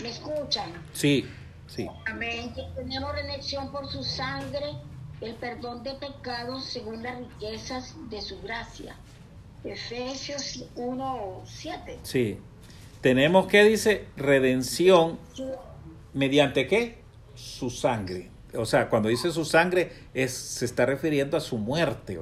¿me 0.02 0.10
escuchan? 0.10 0.74
Sí, 0.94 1.30
sí. 1.68 1.88
Amén. 2.08 2.40
En 2.40 2.50
quien 2.54 2.74
tenemos 2.74 3.12
redención 3.12 3.72
por 3.72 3.88
su 3.92 4.04
sangre, 4.04 4.74
el 5.22 5.36
perdón 5.36 5.84
de 5.84 5.94
pecados 5.94 6.66
según 6.66 7.04
las 7.04 7.20
riquezas 7.20 7.94
de 8.10 8.22
su 8.22 8.42
gracia. 8.42 8.96
Efesios 9.66 10.66
1, 10.76 11.41
7. 11.45 11.99
Sí. 12.03 12.38
Tenemos 13.01 13.47
que 13.47 13.63
dice 13.63 14.05
redención 14.18 15.20
mediante 16.13 16.68
qué? 16.68 16.99
Su 17.36 17.70
sangre. 17.70 18.30
O 18.55 18.66
sea, 18.66 18.89
cuando 18.89 19.09
dice 19.09 19.32
su 19.32 19.43
sangre 19.45 19.91
es 20.13 20.32
se 20.34 20.66
está 20.66 20.86
refiriendo 20.86 21.36
a 21.38 21.41
su 21.41 21.57
muerte. 21.57 22.18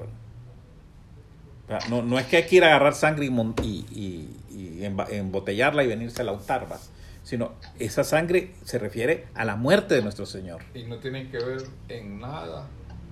¿verdad? 1.68 1.88
No, 1.90 2.02
no 2.02 2.20
es 2.20 2.26
que 2.28 2.38
hay 2.38 2.44
que 2.46 2.56
ir 2.58 2.64
a 2.64 2.68
agarrar 2.68 2.96
sangre 2.96 3.26
y, 3.26 3.30
y, 3.62 4.30
y- 4.52 4.84
embotellarla 4.86 5.84
y 5.84 5.88
venirse 5.88 6.22
a 6.22 6.26
la 6.26 6.32
autarva, 6.32 6.80
sino 7.24 7.54
esa 7.80 8.04
sangre 8.04 8.54
se 8.66 8.80
refiere 8.80 9.28
a 9.34 9.46
la 9.46 9.56
muerte 9.56 9.96
de 9.96 10.02
nuestro 10.02 10.26
Señor. 10.26 10.62
Y 10.74 10.84
no 10.84 10.98
tienen 10.98 11.32
que 11.32 11.38
ver 11.38 11.64
en 11.90 12.20
nada 12.20 12.68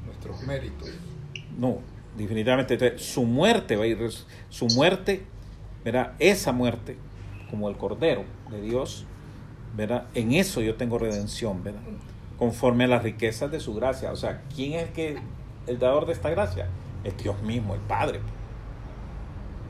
nuestros 0.05 0.41
méritos. 0.43 0.89
No, 1.57 1.79
definitivamente. 2.17 2.73
Entonces, 2.73 3.01
su 3.01 3.23
muerte, 3.23 3.75
va 3.75 3.83
a 3.83 3.87
ir, 3.87 3.97
su 4.49 4.67
muerte, 4.67 5.23
¿verdad? 5.83 6.13
Esa 6.19 6.51
muerte, 6.51 6.97
como 7.49 7.69
el 7.69 7.77
Cordero 7.77 8.23
de 8.49 8.61
Dios, 8.61 9.05
¿verdad? 9.75 10.05
En 10.15 10.33
eso 10.33 10.61
yo 10.61 10.75
tengo 10.75 10.97
redención, 10.97 11.63
¿verdad? 11.63 11.81
Conforme 12.37 12.85
a 12.85 12.87
las 12.87 13.03
riquezas 13.03 13.51
de 13.51 13.59
su 13.59 13.73
gracia. 13.73 14.11
O 14.11 14.15
sea, 14.15 14.41
¿quién 14.55 14.73
es 14.73 14.87
el 14.87 14.93
que 14.93 15.17
el 15.67 15.79
dador 15.79 16.05
de 16.05 16.13
esta 16.13 16.29
gracia? 16.29 16.67
Es 17.03 17.17
Dios 17.17 17.41
mismo, 17.41 17.73
el 17.73 17.81
Padre. 17.81 18.19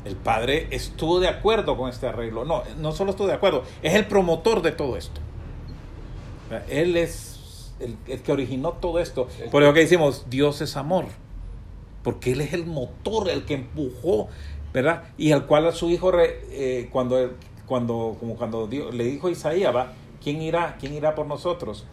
El 0.03 0.15
Padre 0.15 0.67
estuvo 0.71 1.19
de 1.19 1.27
acuerdo 1.27 1.77
con 1.77 1.89
este 1.89 2.07
arreglo. 2.07 2.43
No, 2.43 2.63
no 2.79 2.91
solo 2.91 3.11
estuvo 3.11 3.27
de 3.27 3.33
acuerdo, 3.33 3.63
es 3.83 3.93
el 3.93 4.05
promotor 4.07 4.61
de 4.61 4.71
todo 4.71 4.97
esto. 4.97 5.21
Él 6.69 6.97
es 6.97 7.73
el, 7.79 7.97
el 8.07 8.21
que 8.21 8.31
originó 8.31 8.73
todo 8.73 8.99
esto. 8.99 9.27
Por 9.51 9.63
eso 9.63 9.73
que 9.73 9.81
decimos, 9.81 10.25
Dios 10.29 10.61
es 10.61 10.75
amor. 10.75 11.05
Porque 12.03 12.31
Él 12.33 12.41
es 12.41 12.53
el 12.53 12.65
motor, 12.65 13.29
el 13.29 13.45
que 13.45 13.53
empujó, 13.55 14.27
¿verdad? 14.73 15.03
Y 15.17 15.31
al 15.31 15.45
cual 15.45 15.67
a 15.67 15.71
su 15.71 15.89
hijo, 15.89 16.11
re- 16.11 16.39
eh, 16.51 16.89
cuando, 16.91 17.31
cuando, 17.65 18.15
como 18.19 18.35
cuando 18.35 18.67
Dios- 18.67 18.93
le 18.93 19.03
dijo 19.05 19.27
a 19.27 19.31
Isaías, 19.31 19.75
¿va? 19.75 19.93
¿quién 20.23 20.41
irá? 20.41 20.77
¿Quién 20.79 20.93
irá 20.93 21.15
por 21.15 21.25
nosotros? 21.27 21.85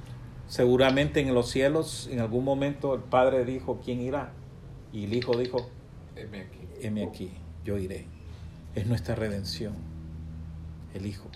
Seguramente 0.46 1.20
en 1.20 1.34
los 1.34 1.50
cielos, 1.50 2.08
en 2.10 2.20
algún 2.20 2.44
momento, 2.44 2.94
el 2.94 3.00
Padre 3.02 3.44
dijo, 3.44 3.80
¿quién 3.84 4.00
irá? 4.00 4.32
Y 4.92 5.04
el 5.04 5.14
Hijo 5.14 5.36
dijo, 5.36 5.68
Heme 6.16 6.40
aquí. 6.40 6.58
heme 6.80 7.04
aquí, 7.04 7.30
yo 7.64 7.76
iré. 7.78 8.06
Es 8.74 8.86
nuestra 8.86 9.14
redención, 9.14 9.74
el 10.94 11.06
Hijo. 11.06 11.28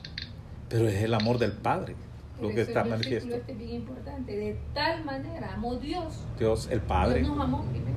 Pero 0.68 0.88
es 0.88 1.02
el 1.02 1.12
amor 1.12 1.38
del 1.38 1.52
Padre 1.52 1.94
lo 2.40 2.48
Por 2.48 2.54
que 2.54 2.62
está 2.62 2.82
manifiesto. 2.84 3.32
este 3.34 3.52
es 3.52 3.58
bien 3.58 3.70
importante. 3.70 4.34
De 4.36 4.56
tal 4.74 5.04
manera 5.04 5.52
amó 5.54 5.76
Dios. 5.76 6.24
Dios, 6.38 6.68
el 6.70 6.80
Padre, 6.80 7.20
Dios 7.20 7.28
nos 7.36 7.40
amó 7.44 7.62
primero. 7.66 7.96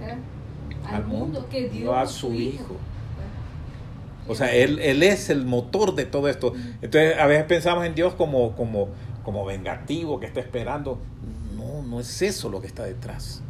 ¿Verdad? 0.00 0.16
Al, 0.86 1.06
mundo, 1.06 1.46
que 1.50 1.68
dio 1.68 1.94
a 1.94 2.06
su 2.06 2.32
Hijo. 2.34 2.76
O 4.28 4.34
sea, 4.34 4.52
él, 4.54 4.78
él 4.80 5.02
es 5.02 5.28
el 5.30 5.44
motor 5.44 5.94
de 5.94 6.04
todo 6.06 6.28
esto. 6.28 6.52
Entonces, 6.82 7.18
a 7.18 7.26
veces 7.26 7.44
pensamos 7.44 7.84
en 7.84 7.94
Dios 7.94 8.14
como, 8.14 8.52
como, 8.52 8.88
como 9.24 9.44
vengativo, 9.44 10.20
que 10.20 10.26
está 10.26 10.40
esperando. 10.40 10.98
No, 11.56 11.82
no 11.82 12.00
es 12.00 12.22
eso 12.22 12.48
lo 12.48 12.60
que 12.60 12.66
está 12.66 12.84
detrás. 12.84 13.42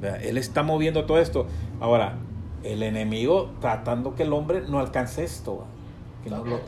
¿Verdad? 0.00 0.22
Él 0.24 0.38
está 0.38 0.62
moviendo 0.62 1.04
todo 1.04 1.18
esto. 1.20 1.46
Ahora, 1.80 2.16
el 2.64 2.82
enemigo 2.82 3.50
tratando 3.60 4.14
que 4.14 4.22
el 4.22 4.32
hombre 4.32 4.62
no 4.66 4.78
alcance 4.80 5.22
esto. 5.22 5.66
Que, 6.24 6.30
no 6.30 6.44
lo- 6.44 6.64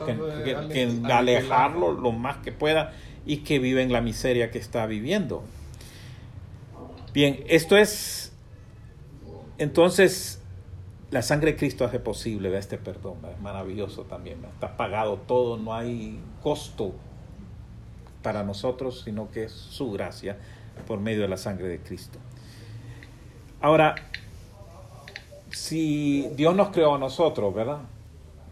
que- 0.69 1.01
alejarlo 1.11 1.91
lo 1.91 2.11
más 2.11 2.37
que 2.37 2.51
pueda 2.51 2.93
y 3.25 3.37
que 3.37 3.57
vive 3.59 3.81
en 3.81 3.91
la 3.91 4.01
miseria 4.01 4.51
que 4.51 4.59
está 4.59 4.85
viviendo. 4.85 5.43
Bien, 7.13 7.43
esto 7.47 7.77
es 7.77 8.22
entonces, 9.57 10.41
la 11.11 11.21
sangre 11.21 11.51
de 11.51 11.57
Cristo 11.57 11.85
hace 11.85 11.99
posible 11.99 12.55
este 12.57 12.77
perdón, 12.77 13.17
es 13.31 13.39
maravilloso 13.39 14.03
también, 14.03 14.43
está 14.45 14.75
pagado 14.77 15.17
todo, 15.17 15.57
no 15.57 15.73
hay 15.73 16.19
costo 16.41 16.93
para 18.23 18.43
nosotros, 18.43 19.01
sino 19.05 19.29
que 19.29 19.43
es 19.43 19.51
su 19.51 19.91
gracia 19.91 20.37
por 20.87 20.99
medio 20.99 21.21
de 21.21 21.27
la 21.27 21.37
sangre 21.37 21.67
de 21.67 21.79
Cristo. 21.79 22.17
Ahora, 23.61 23.95
si 25.51 26.29
Dios 26.35 26.55
nos 26.55 26.69
creó 26.69 26.95
a 26.95 26.97
nosotros, 26.97 27.53
¿verdad? 27.53 27.81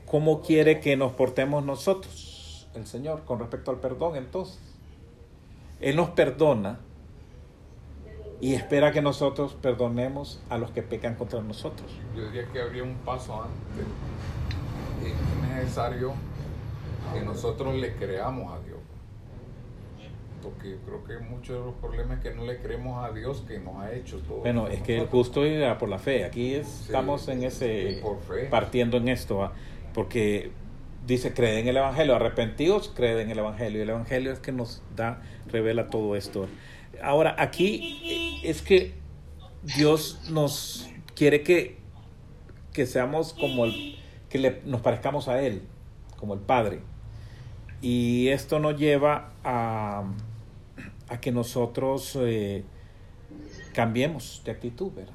¿Cómo 0.06 0.42
quiere 0.42 0.80
que 0.80 0.96
nos 0.96 1.14
portemos 1.14 1.66
nosotros, 1.66 2.68
el 2.76 2.86
Señor, 2.86 3.24
con 3.26 3.40
respecto 3.40 3.72
al 3.72 3.80
perdón 3.80 4.18
entonces? 4.18 4.60
Él 5.80 5.96
nos 5.96 6.10
perdona 6.12 6.80
y 8.42 8.54
espera 8.56 8.92
que 8.92 9.02
nosotros 9.02 9.54
perdonemos 9.62 10.42
a 10.50 10.58
los 10.58 10.72
que 10.72 10.82
pecan 10.82 11.16
contra 11.16 11.42
nosotros. 11.42 11.90
Yo 12.16 12.26
diría 12.26 12.46
que 12.52 12.62
habría 12.62 12.84
un 12.84 12.96
paso 12.96 13.42
antes. 13.44 13.86
Es 15.06 15.50
necesario 15.56 16.14
que 17.14 17.22
nosotros 17.22 17.76
le 17.76 17.94
creamos 17.96 18.52
a 18.54 18.60
Dios. 18.66 18.80
Porque 20.42 20.78
creo 20.86 21.04
que 21.04 21.20
muchos 21.24 21.60
de 21.60 21.66
los 21.66 21.76
problemas 21.76 22.18
es 22.18 22.24
que 22.24 22.34
no 22.36 22.46
le 22.46 22.58
creemos 22.58 23.04
a 23.06 23.12
Dios 23.14 23.44
que 23.48 23.60
nos 23.60 23.76
ha 23.78 23.94
hecho 23.94 24.18
todo. 24.28 24.38
Bueno, 24.40 24.68
es 24.68 24.82
que 24.82 24.98
el 24.98 25.06
justo 25.08 25.46
irá 25.46 25.78
por 25.78 25.88
la 25.88 26.00
fe. 26.00 26.26
Aquí 26.26 26.56
es- 26.56 26.68
Sí, 26.68 26.84
estamos 26.86 27.28
en 27.28 27.44
ese 27.44 28.00
por 28.02 28.20
fe. 28.22 28.46
partiendo 28.50 28.98
en 28.98 29.08
esto, 29.10 29.52
porque 29.94 30.50
dice 31.06 31.34
creen 31.34 31.60
en 31.60 31.68
el 31.68 31.78
evangelio, 31.78 32.16
arrepentidos, 32.16 32.92
creen 32.96 33.20
en 33.20 33.30
el 33.32 33.38
evangelio. 33.40 33.80
Y 33.80 33.82
el 33.84 33.90
evangelio 33.92 34.32
es 34.32 34.40
que 34.40 34.52
nos 34.52 34.82
da, 34.96 35.22
revela 35.48 35.90
todo 35.92 36.16
esto. 36.16 36.48
Ahora, 37.04 37.36
aquí 37.38 38.21
es 38.44 38.62
que 38.62 38.94
Dios 39.64 40.22
nos 40.30 40.88
quiere 41.16 41.44
que, 41.44 41.78
que 42.74 42.86
seamos 42.86 43.34
como 43.34 43.66
el, 43.66 43.98
que 44.30 44.40
le- 44.40 44.62
nos 44.66 44.82
parezcamos 44.82 45.28
a 45.28 45.42
Él, 45.42 45.64
como 46.18 46.34
el 46.34 46.40
Padre. 46.40 46.80
Y 47.82 48.28
esto 48.30 48.60
nos 48.60 48.78
lleva 48.78 49.32
a, 49.44 50.04
a 51.10 51.20
que 51.20 51.32
nosotros 51.32 52.16
eh, 52.20 52.64
cambiemos 53.74 54.42
de 54.46 54.52
actitud, 54.52 54.92
¿verdad? 54.94 55.14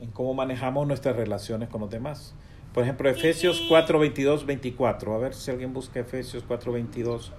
En 0.00 0.10
cómo 0.10 0.34
manejamos 0.34 0.86
nuestras 0.86 1.16
relaciones 1.16 1.68
con 1.68 1.80
los 1.80 1.90
demás. 1.90 2.34
Por 2.72 2.82
ejemplo, 2.82 3.08
Efesios 3.08 3.62
4, 3.68 3.98
22, 4.00 4.46
24. 4.46 5.14
A 5.14 5.18
ver 5.18 5.34
si 5.34 5.50
alguien 5.50 5.72
busca 5.72 6.00
Efesios 6.00 6.42
4, 6.46 6.72
22, 6.72 7.32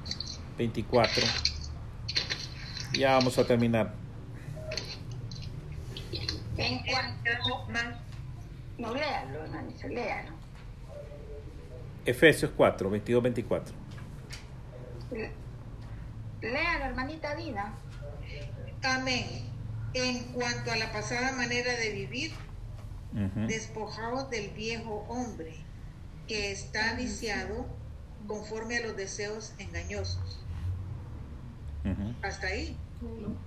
24. 0.57 1.23
Ya 2.97 3.13
vamos 3.13 3.38
a 3.38 3.45
terminar. 3.45 3.93
En 6.58 6.84
cuanto... 6.84 7.30
No, 8.78 8.93
léalo, 8.93 9.43
hermanito, 9.43 9.88
léalo. 9.88 10.32
Efesios 12.06 12.51
4, 12.56 12.89
22, 12.89 13.24
24. 13.24 13.76
Léalo, 16.41 16.86
hermanita 16.86 17.36
Dina. 17.36 17.74
Amén. 18.84 19.26
En 19.93 20.24
cuanto 20.34 20.72
a 20.72 20.76
la 20.76 20.91
pasada 20.91 21.32
manera 21.32 21.74
de 21.74 21.91
vivir, 21.91 22.32
Ujú. 23.14 23.47
despojaos 23.47 24.30
del 24.30 24.49
viejo 24.49 25.06
hombre 25.08 25.56
que 26.28 26.51
está 26.51 26.95
viciado 26.95 27.66
conforme 28.28 28.78
a 28.78 28.82
los 28.82 28.97
deseos 28.97 29.53
engañosos. 29.58 30.43
Ujú. 31.86 32.14
Hasta 32.22 32.47
ahí. 32.47 32.76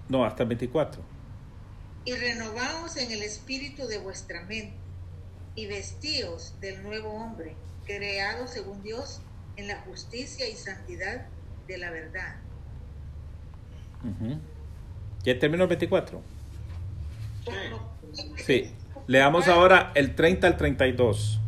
No, 0.09 0.25
hasta 0.25 0.43
el 0.45 0.49
24. 0.49 1.03
Y 2.09 2.15
renovaos 2.15 2.97
en 2.97 3.13
el 3.13 3.23
espíritu 3.23 3.87
de 3.87 3.99
vuestra 3.99 4.41
mente 4.47 4.73
y 5.55 5.67
vestíos 5.67 6.59
del 6.59 6.83
nuevo 6.83 7.11
hombre, 7.11 7.55
creado 7.85 8.49
según 8.49 8.83
Dios 8.83 9.21
en 9.57 9.69
la 9.69 9.83
justicia 9.83 10.49
y 10.49 10.55
santidad 10.55 11.27
de 11.67 11.77
la 11.77 11.91
verdad. 11.91 12.37
Ujú. 14.03 14.41
¿Ya 15.23 15.39
terminó 15.39 15.65
el 15.65 15.69
24? 15.69 16.23
Sí. 18.15 18.33
Sí. 18.43 18.75
Leamos 19.07 19.47
ahora 19.47 19.93
el 19.95 20.15
30 20.15 20.47
al 20.47 20.57
32. 20.57 21.41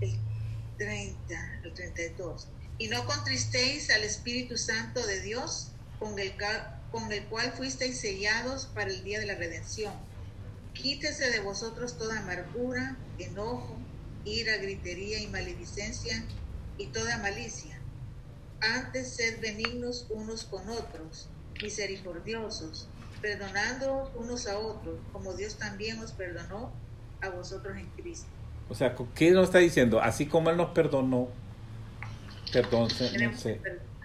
el 0.00 0.18
30, 0.78 1.60
el 1.62 1.74
32. 1.74 2.48
Y 2.78 2.88
no 2.88 3.04
contristéis 3.04 3.90
al 3.90 4.02
Espíritu 4.02 4.56
Santo 4.56 5.06
de 5.06 5.20
Dios, 5.20 5.72
con 5.98 6.18
el, 6.18 6.32
con 6.90 7.10
el 7.12 7.24
cual 7.24 7.52
fuisteis 7.52 8.00
sellados 8.00 8.66
para 8.66 8.90
el 8.90 9.02
día 9.04 9.20
de 9.20 9.26
la 9.26 9.34
redención. 9.34 9.92
Quítese 10.72 11.30
de 11.30 11.40
vosotros 11.40 11.98
toda 11.98 12.20
amargura, 12.20 12.96
enojo, 13.18 13.76
ira, 14.24 14.56
gritería 14.56 15.20
y 15.20 15.28
maledicencia 15.28 16.24
y 16.78 16.86
toda 16.86 17.18
malicia. 17.18 17.78
Antes 18.60 19.14
sed 19.14 19.40
benignos 19.40 20.06
unos 20.10 20.44
con 20.44 20.68
otros, 20.68 21.28
misericordiosos, 21.62 22.88
perdonando 23.20 24.10
unos 24.16 24.46
a 24.46 24.58
otros, 24.58 24.98
como 25.12 25.34
Dios 25.34 25.56
también 25.56 25.98
os 25.98 26.12
perdonó 26.12 26.72
a 27.20 27.28
vosotros 27.30 27.76
en 27.76 27.86
Cristo. 27.90 28.28
O 28.68 28.74
sea, 28.74 28.94
¿qué 29.14 29.30
nos 29.32 29.46
está 29.46 29.58
diciendo? 29.58 30.00
Así 30.00 30.26
como 30.26 30.50
Él 30.50 30.56
nos 30.56 30.70
perdonó, 30.70 31.28
perdónense 32.52 33.60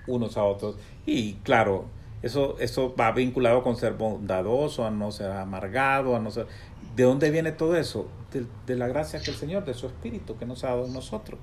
unos 0.08 0.38
a 0.38 0.44
otros. 0.44 0.76
Y 1.06 1.36
claro, 1.36 1.88
eso, 2.22 2.58
eso 2.60 2.96
va 2.96 3.12
vinculado 3.12 3.64
con 3.64 3.76
ser 3.76 3.94
bondadoso, 3.94 4.86
a 4.86 4.92
no 4.92 5.12
ser 5.12 5.32
amargado, 5.32 6.16
a 6.16 6.20
no 6.20 6.32
ser... 6.32 6.48
¿De 6.96 7.04
dónde 7.04 7.30
viene 7.30 7.52
todo 7.52 7.76
eso? 7.76 8.08
De, 8.32 8.46
de 8.66 8.76
la 8.76 8.88
gracia 8.88 9.22
que 9.22 9.32
el 9.32 9.38
Señor, 9.38 9.66
de 9.66 9.74
su 9.74 9.88
Espíritu 9.88 10.38
que 10.38 10.46
nos 10.46 10.64
ha 10.64 10.70
dado 10.70 10.86
en 10.86 10.94
nosotros. 10.94 11.40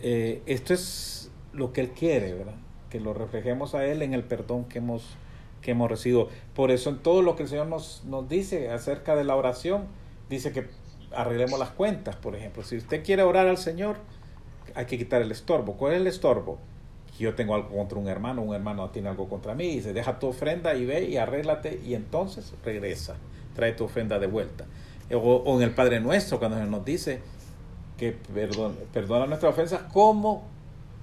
Eh, 0.00 0.42
esto 0.46 0.74
es 0.74 1.30
lo 1.52 1.72
que 1.72 1.80
Él 1.80 1.90
quiere, 1.90 2.34
¿verdad? 2.34 2.56
Que 2.90 3.00
lo 3.00 3.14
reflejemos 3.14 3.74
a 3.74 3.86
Él 3.86 4.02
en 4.02 4.14
el 4.14 4.24
perdón 4.24 4.64
que 4.64 4.78
hemos, 4.78 5.16
que 5.62 5.70
hemos 5.70 5.90
recibido. 5.90 6.28
Por 6.54 6.70
eso 6.70 6.90
en 6.90 6.98
todo 6.98 7.22
lo 7.22 7.36
que 7.36 7.44
el 7.44 7.48
Señor 7.48 7.68
nos, 7.68 8.04
nos 8.04 8.28
dice 8.28 8.70
acerca 8.70 9.16
de 9.16 9.24
la 9.24 9.36
oración, 9.36 9.86
dice 10.28 10.52
que 10.52 10.68
arreglemos 11.12 11.58
las 11.58 11.70
cuentas, 11.70 12.16
por 12.16 12.34
ejemplo. 12.34 12.62
Si 12.62 12.76
usted 12.76 13.04
quiere 13.04 13.22
orar 13.22 13.46
al 13.46 13.58
Señor, 13.58 13.96
hay 14.74 14.86
que 14.86 14.98
quitar 14.98 15.22
el 15.22 15.30
estorbo. 15.30 15.74
¿Cuál 15.74 15.94
es 15.94 16.00
el 16.00 16.06
estorbo? 16.06 16.58
Yo 17.18 17.34
tengo 17.34 17.54
algo 17.54 17.68
contra 17.68 17.98
un 17.98 18.08
hermano, 18.08 18.42
un 18.42 18.54
hermano 18.54 18.90
tiene 18.90 19.08
algo 19.08 19.28
contra 19.28 19.54
mí, 19.54 19.66
y 19.66 19.76
dice, 19.76 19.92
deja 19.92 20.18
tu 20.18 20.28
ofrenda 20.28 20.74
y 20.74 20.84
ve 20.84 21.04
y 21.04 21.16
arréglate, 21.16 21.80
y 21.84 21.94
entonces 21.94 22.54
regresa, 22.64 23.16
trae 23.54 23.72
tu 23.72 23.84
ofrenda 23.84 24.18
de 24.18 24.26
vuelta. 24.26 24.64
O, 25.12 25.56
en 25.56 25.62
el 25.62 25.70
Padre 25.70 26.00
Nuestro, 26.00 26.38
cuando 26.38 26.58
se 26.58 26.64
nos 26.64 26.84
dice 26.84 27.20
que 27.98 28.12
perdona, 28.12 28.74
perdona 28.92 29.26
nuestras 29.26 29.52
ofensas, 29.52 29.82
como 29.92 30.44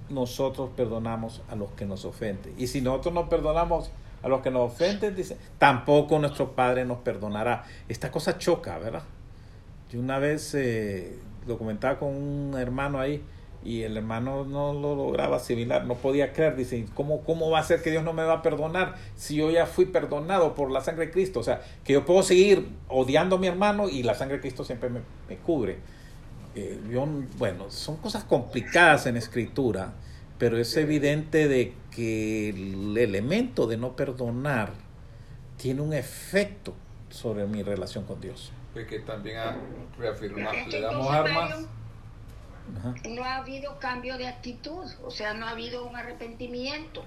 nosotros 0.09 0.71
perdonamos 0.75 1.41
a 1.49 1.55
los 1.55 1.71
que 1.71 1.85
nos 1.85 2.03
ofenden. 2.03 2.53
Y 2.57 2.67
si 2.67 2.81
nosotros 2.81 3.13
no 3.13 3.29
perdonamos 3.29 3.91
a 4.21 4.27
los 4.27 4.41
que 4.41 4.51
nos 4.51 4.73
ofenden, 4.73 5.15
dice, 5.15 5.37
tampoco 5.57 6.19
nuestro 6.19 6.51
Padre 6.51 6.83
nos 6.83 6.97
perdonará. 6.99 7.63
Esta 7.87 8.11
cosa 8.11 8.37
choca, 8.37 8.77
¿verdad? 8.77 9.03
Yo 9.89 9.99
una 9.99 10.19
vez 10.19 10.53
eh, 10.55 11.17
lo 11.47 11.57
comentaba 11.57 11.97
con 11.99 12.09
un 12.09 12.57
hermano 12.57 12.99
ahí 12.99 13.23
Y 13.63 13.83
el 13.83 13.95
hermano 13.95 14.43
no 14.43 14.73
lo 14.73 14.95
lograba 14.95 15.37
asimilar, 15.37 15.85
no 15.85 15.95
podía 15.95 16.33
creer. 16.33 16.55
Dice, 16.55 16.85
¿cómo, 16.95 17.21
¿cómo 17.21 17.51
va 17.51 17.59
a 17.59 17.63
ser 17.63 17.81
que 17.81 17.91
Dios 17.91 18.03
no 18.03 18.13
me 18.13 18.23
va 18.23 18.33
a 18.35 18.41
perdonar 18.41 18.95
si 19.15 19.35
yo 19.35 19.51
ya 19.51 19.67
fui 19.67 19.85
perdonado 19.85 20.55
por 20.55 20.71
la 20.71 20.81
sangre 20.81 21.07
de 21.07 21.11
Cristo? 21.11 21.39
O 21.39 21.43
sea, 21.43 21.61
que 21.83 21.93
yo 21.93 22.05
puedo 22.05 22.23
seguir 22.23 22.67
odiando 22.87 23.35
a 23.35 23.39
mi 23.39 23.47
hermano 23.47 23.87
y 23.87 24.01
la 24.03 24.15
sangre 24.15 24.37
de 24.37 24.41
Cristo 24.41 24.65
siempre 24.65 24.89
me, 24.89 25.01
me 25.29 25.37
cubre. 25.37 25.77
Eh, 26.55 26.79
yo, 26.89 27.07
bueno, 27.37 27.69
son 27.69 27.97
cosas 27.97 28.23
complicadas 28.23 29.05
en 29.05 29.15
escritura, 29.15 29.93
pero 30.37 30.57
es 30.57 30.75
evidente 30.75 31.47
de 31.47 31.73
que 31.91 32.49
el 32.49 32.97
elemento 32.97 33.67
de 33.67 33.77
no 33.77 33.95
perdonar 33.95 34.73
tiene 35.57 35.81
un 35.81 35.93
efecto 35.93 36.73
sobre 37.09 37.45
mi 37.45 37.61
relación 37.63 38.05
con 38.05 38.19
Dios. 38.19 38.51
Pues 38.73 38.87
que 38.87 38.99
también 38.99 39.37
a 39.37 39.55
reafirmar, 39.97 40.55
le 40.67 40.81
damos 40.81 41.09
armas. 41.09 41.65
No 43.09 43.23
ha 43.23 43.37
habido 43.37 43.79
cambio 43.79 44.17
de 44.17 44.27
actitud, 44.27 44.89
o 45.03 45.11
sea, 45.11 45.33
no 45.33 45.45
ha 45.45 45.51
habido 45.51 45.85
un 45.85 45.95
arrepentimiento, 45.95 47.05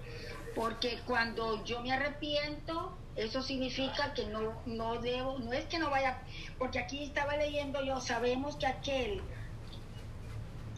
porque 0.55 1.01
cuando 1.07 1.65
yo 1.65 1.81
me 1.81 1.93
arrepiento, 1.93 2.97
eso 3.17 3.43
significa 3.43 4.13
que 4.15 4.27
no, 4.27 4.61
no 4.67 5.01
debo, 5.01 5.39
no 5.39 5.53
es 5.53 5.65
que 5.67 5.79
no 5.79 5.91
vaya, 5.91 6.19
porque 6.59 6.79
aquí 6.79 7.05
estaba 7.05 7.37
leyendo 7.37 7.83
yo, 7.85 8.01
sabemos 8.01 8.57
que 8.57 8.67
aquel, 8.67 9.23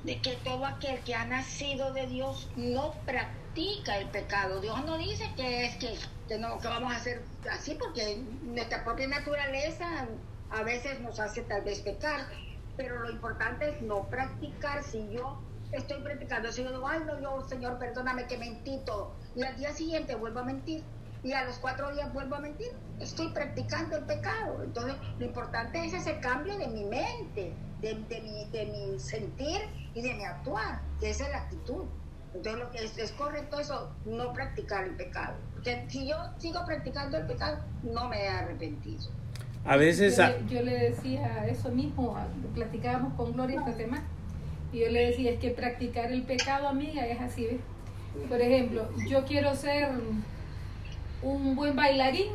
de 0.04 0.20
que 0.20 0.32
todo 0.44 0.64
aquel 0.64 1.00
que 1.00 1.14
ha 1.14 1.24
nacido 1.24 1.92
de 1.92 2.06
Dios 2.06 2.48
no 2.56 2.92
practica 3.04 3.98
el 3.98 4.08
pecado. 4.08 4.60
Dios 4.60 4.84
no 4.84 4.98
dice 4.98 5.28
que 5.36 5.66
es 5.66 5.76
que, 5.76 5.96
que 6.28 6.38
no, 6.38 6.58
que 6.58 6.68
vamos 6.68 6.92
a 6.92 6.96
hacer 6.96 7.22
así, 7.50 7.74
porque 7.74 8.22
nuestra 8.42 8.84
propia 8.84 9.08
naturaleza 9.08 10.06
a 10.50 10.62
veces 10.62 11.00
nos 11.00 11.18
hace 11.18 11.42
tal 11.42 11.62
vez 11.62 11.80
pecar, 11.80 12.28
pero 12.76 13.00
lo 13.00 13.10
importante 13.10 13.68
es 13.70 13.82
no 13.82 14.08
practicar. 14.08 14.82
Si 14.82 15.08
yo 15.10 15.42
estoy 15.72 16.02
practicando, 16.02 16.52
si 16.52 16.62
yo 16.62 16.70
digo, 16.70 16.86
ay, 16.86 17.00
no, 17.06 17.20
yo, 17.20 17.46
Señor, 17.48 17.78
perdóname 17.78 18.26
que 18.26 18.38
mentí 18.38 18.80
todo, 18.84 19.14
y 19.34 19.42
al 19.42 19.56
día 19.56 19.72
siguiente 19.72 20.14
vuelvo 20.14 20.40
a 20.40 20.44
mentir, 20.44 20.84
y 21.22 21.32
a 21.32 21.44
los 21.44 21.58
cuatro 21.58 21.92
días 21.92 22.12
vuelvo 22.12 22.36
a 22.36 22.40
mentir, 22.40 22.68
estoy 23.00 23.28
practicando 23.32 23.96
el 23.96 24.04
pecado. 24.04 24.62
Entonces, 24.62 24.94
lo 25.18 25.26
importante 25.26 25.84
es 25.84 25.92
ese 25.92 26.20
cambio 26.20 26.56
de 26.56 26.68
mi 26.68 26.84
mente, 26.84 27.52
de, 27.80 27.94
mi, 27.94 28.48
de 28.50 28.66
mi 28.66 28.98
sentir 29.00 29.60
y 29.92 30.02
de 30.02 30.14
mi 30.14 30.24
actuar, 30.24 30.80
que 31.00 31.10
esa 31.10 31.24
es 31.24 31.30
la 31.30 31.38
actitud. 31.38 31.84
Entonces, 32.32 32.62
lo 32.62 32.70
que 32.70 32.84
es, 32.84 32.98
es 32.98 33.12
correcto 33.12 33.58
eso, 33.58 33.90
no 34.04 34.32
practicar 34.32 34.84
el 34.84 34.94
pecado. 34.94 35.34
Porque 35.54 35.86
si 35.88 36.08
yo 36.08 36.16
sigo 36.38 36.64
practicando 36.64 37.16
el 37.16 37.26
pecado, 37.26 37.58
no 37.82 38.08
me 38.08 38.24
he 38.24 38.28
arrepentido. 38.28 39.10
A 39.66 39.76
veces... 39.76 40.16
Yo, 40.16 40.24
a- 40.24 40.28
le, 40.30 40.46
yo 40.48 40.62
le 40.62 40.78
decía 40.90 41.46
eso 41.48 41.70
mismo, 41.70 42.16
a- 42.16 42.26
platicábamos 42.54 43.14
con 43.14 43.32
Gloria 43.32 43.58
esta 43.60 43.74
semana, 43.74 44.04
y 44.72 44.80
yo 44.80 44.88
le 44.90 45.06
decía, 45.10 45.32
es 45.32 45.38
que 45.40 45.50
practicar 45.50 46.12
el 46.12 46.22
pecado, 46.22 46.68
amiga, 46.68 47.06
es 47.06 47.20
así, 47.20 47.46
¿ves? 47.46 47.60
Por 48.28 48.40
ejemplo, 48.40 48.88
yo 49.08 49.24
quiero 49.24 49.54
ser 49.54 49.88
un 51.22 51.54
buen 51.56 51.76
bailarín, 51.76 52.28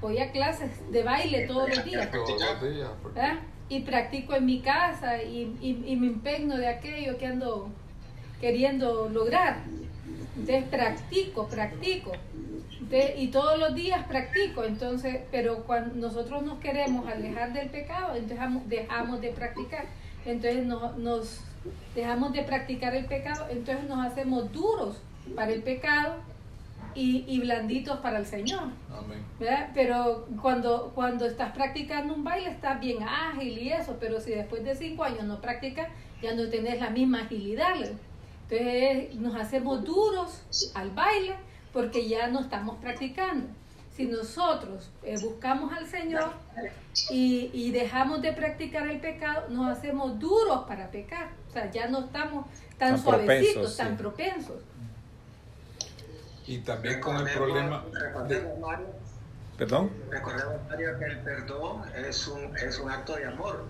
voy 0.00 0.18
a 0.18 0.30
clases 0.32 0.70
de 0.90 1.02
baile 1.02 1.46
todos 1.46 1.68
los 1.68 1.84
días. 1.84 2.08
Y 3.68 3.80
practico 3.82 4.34
en 4.34 4.46
mi 4.46 4.60
casa 4.62 5.22
y, 5.22 5.56
y, 5.60 5.84
y 5.86 5.94
me 5.96 6.08
empeño 6.08 6.56
de 6.56 6.66
aquello 6.66 7.16
que 7.18 7.26
ando 7.26 7.68
queriendo 8.40 9.08
lograr. 9.08 9.58
Entonces 10.36 10.64
practico, 10.64 11.46
practico. 11.46 12.10
Y 13.16 13.28
todos 13.28 13.58
los 13.58 13.74
días 13.74 14.06
practico. 14.06 14.64
Entonces, 14.64 15.20
pero 15.30 15.64
cuando 15.64 15.94
nosotros 15.94 16.42
nos 16.42 16.58
queremos 16.58 17.06
alejar 17.06 17.52
del 17.52 17.70
pecado, 17.70 18.16
entonces 18.16 18.38
dejamos, 18.66 19.20
de 19.20 19.28
practicar. 19.30 19.84
Entonces 20.24 20.66
nos, 20.66 20.96
nos 20.98 21.40
dejamos 21.94 22.32
de 22.32 22.42
practicar 22.42 22.94
el 22.94 23.06
pecado, 23.06 23.46
entonces 23.50 23.88
nos 23.88 24.04
hacemos 24.04 24.52
duros 24.52 24.96
para 25.34 25.52
el 25.52 25.62
pecado 25.62 26.16
y, 26.94 27.24
y 27.28 27.40
blanditos 27.40 27.98
para 28.00 28.18
el 28.18 28.26
Señor. 28.26 28.64
Amén. 28.90 29.24
¿verdad? 29.38 29.70
Pero 29.72 30.26
cuando, 30.42 30.92
cuando 30.94 31.26
estás 31.26 31.52
practicando 31.52 32.14
un 32.14 32.24
baile 32.24 32.50
estás 32.50 32.80
bien 32.80 33.02
ágil 33.02 33.58
y 33.58 33.72
eso, 33.72 33.96
pero 34.00 34.20
si 34.20 34.32
después 34.32 34.64
de 34.64 34.74
cinco 34.74 35.04
años 35.04 35.24
no 35.24 35.40
practicas, 35.40 35.88
ya 36.20 36.34
no 36.34 36.48
tenés 36.48 36.80
la 36.80 36.90
misma 36.90 37.22
agilidad. 37.22 37.76
Entonces 38.50 39.14
nos 39.14 39.36
hacemos 39.36 39.84
duros 39.84 40.42
al 40.74 40.90
baile 40.90 41.36
porque 41.72 42.08
ya 42.08 42.28
no 42.28 42.40
estamos 42.40 42.76
practicando. 42.78 43.46
Si 43.96 44.06
nosotros 44.06 44.90
eh, 45.02 45.16
buscamos 45.20 45.72
al 45.72 45.86
Señor 45.86 46.32
y, 47.10 47.50
y 47.52 47.70
dejamos 47.70 48.22
de 48.22 48.32
practicar 48.32 48.88
el 48.88 49.00
pecado, 49.00 49.48
nos 49.50 49.76
hacemos 49.76 50.18
duros 50.18 50.64
para 50.66 50.90
pecar. 50.90 51.30
O 51.48 51.52
sea, 51.52 51.70
ya 51.70 51.88
no 51.88 52.06
estamos 52.06 52.46
tan, 52.78 52.92
Tan 52.94 52.98
suavecitos, 53.02 53.52
propensos, 53.52 53.76
tan 53.76 53.90
sí. 53.90 53.94
propensos. 54.02 54.62
Y 56.46 56.58
también 56.58 57.00
con 57.00 57.16
el 57.16 57.32
problema 57.34 57.84
de, 58.26 58.46
Perdón. 59.58 59.90
recordemos, 60.10 60.54
Mario, 60.68 60.98
que 60.98 61.04
el 61.04 61.18
perdón 61.18 61.82
es 61.94 62.26
un, 62.28 62.56
es 62.56 62.78
un 62.78 62.90
acto 62.90 63.14
de 63.16 63.26
amor. 63.26 63.66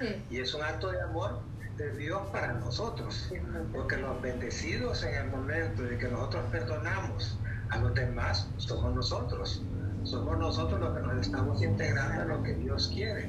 Sí. 0.00 0.22
Y 0.30 0.40
es 0.40 0.54
un 0.54 0.62
acto 0.62 0.90
de 0.90 1.00
amor 1.02 1.40
de 1.76 1.90
Dios 1.96 2.20
para 2.32 2.54
nosotros. 2.54 3.30
Porque 3.72 3.96
los 3.96 4.20
bendecidos 4.22 5.02
en 5.04 5.14
el 5.14 5.30
momento 5.30 5.82
de 5.82 5.98
que 5.98 6.08
nosotros 6.08 6.44
perdonamos 6.50 7.38
a 7.70 7.78
los 7.78 7.94
demás, 7.94 8.48
somos 8.58 8.94
nosotros. 8.94 9.62
Somos 10.04 10.38
nosotros 10.38 10.80
los 10.80 10.96
que 10.96 11.02
nos 11.02 11.26
estamos 11.26 11.62
integrando 11.62 12.22
a 12.22 12.24
lo 12.24 12.42
que 12.42 12.54
Dios 12.54 12.88
quiere. 12.94 13.28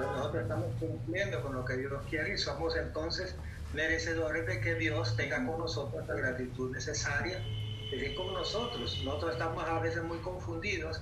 Nosotros 0.00 0.42
estamos 0.42 0.66
cumpliendo 0.80 1.40
con 1.42 1.54
lo 1.54 1.64
que 1.64 1.76
Dios 1.76 2.02
quiere 2.10 2.34
y 2.34 2.38
somos 2.38 2.76
entonces 2.76 3.36
merecedores 3.74 4.46
de 4.46 4.60
que 4.60 4.74
Dios 4.74 5.16
tenga 5.16 5.44
con 5.46 5.58
nosotros 5.58 6.06
la 6.06 6.14
gratitud 6.14 6.72
necesaria 6.72 7.38
de 7.38 7.96
vivir 7.96 8.16
con 8.16 8.32
nosotros. 8.32 9.00
Nosotros 9.04 9.32
estamos 9.32 9.64
a 9.64 9.78
veces 9.78 10.02
muy 10.02 10.18
confundidos 10.18 11.00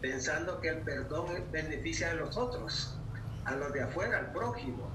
pensando 0.00 0.60
que 0.60 0.68
el 0.68 0.78
perdón 0.78 1.26
beneficia 1.50 2.12
a 2.12 2.14
los 2.14 2.36
otros, 2.36 2.96
a 3.44 3.56
los 3.56 3.72
de 3.72 3.82
afuera, 3.82 4.18
al 4.18 4.32
prójimo. 4.32 4.88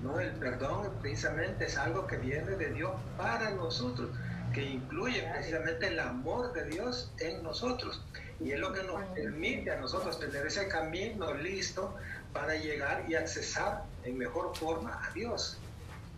No, 0.00 0.20
el 0.20 0.32
perdón 0.34 0.98
precisamente 1.00 1.66
es 1.66 1.76
algo 1.76 2.06
que 2.06 2.18
viene 2.18 2.56
de 2.56 2.70
Dios 2.72 2.92
para 3.16 3.50
nosotros, 3.50 4.10
que 4.52 4.62
incluye 4.62 5.22
precisamente 5.32 5.88
el 5.88 5.98
amor 5.98 6.52
de 6.52 6.64
Dios 6.66 7.12
en 7.18 7.42
nosotros. 7.42 8.04
Y 8.40 8.52
es 8.52 8.60
lo 8.60 8.72
que 8.72 8.84
nos 8.84 9.02
permite 9.14 9.72
a 9.72 9.80
nosotros 9.80 10.20
tener 10.20 10.46
ese 10.46 10.68
camino 10.68 11.34
listo 11.34 11.96
para 12.32 12.54
llegar 12.54 13.04
y 13.08 13.14
accesar 13.16 13.82
en 14.04 14.16
mejor 14.18 14.56
forma 14.56 15.00
a 15.04 15.12
Dios. 15.12 15.58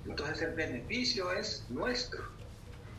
Entonces 0.04 0.42
el 0.42 0.54
beneficio 0.54 1.32
es 1.32 1.64
nuestro, 1.70 2.22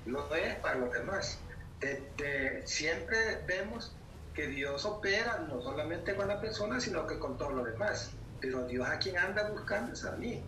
no 0.05 0.33
es 0.35 0.55
para 0.55 0.75
los 0.75 0.91
demás. 0.91 1.37
De- 1.79 2.11
de- 2.17 2.63
siempre 2.65 3.17
vemos 3.47 3.95
que 4.33 4.47
Dios 4.47 4.85
opera 4.85 5.45
no 5.47 5.61
solamente 5.61 6.15
con 6.15 6.27
la 6.27 6.39
persona, 6.39 6.79
sino 6.79 7.05
que 7.05 7.19
con 7.19 7.37
todo 7.37 7.51
lo 7.51 7.63
demás. 7.63 8.11
Pero 8.39 8.65
Dios 8.65 8.87
a 8.87 8.97
quien 8.97 9.17
anda 9.17 9.49
buscando 9.49 9.93
es 9.93 10.03
a 10.05 10.13
mí. 10.13 10.43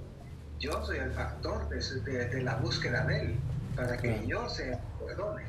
Yo 0.64 0.86
soy 0.86 0.98
el 0.98 1.12
factor 1.12 1.68
de, 1.68 1.82
su- 1.82 2.02
de- 2.06 2.28
de 2.30 2.42
la 2.42 2.56
búsqueda 2.56 3.06
de 3.06 3.20
Él, 3.20 3.36
para 3.76 3.98
que 3.98 4.08
Claro. 4.14 4.24
yo 4.26 4.50
se 4.50 4.78
perdone. 5.06 5.44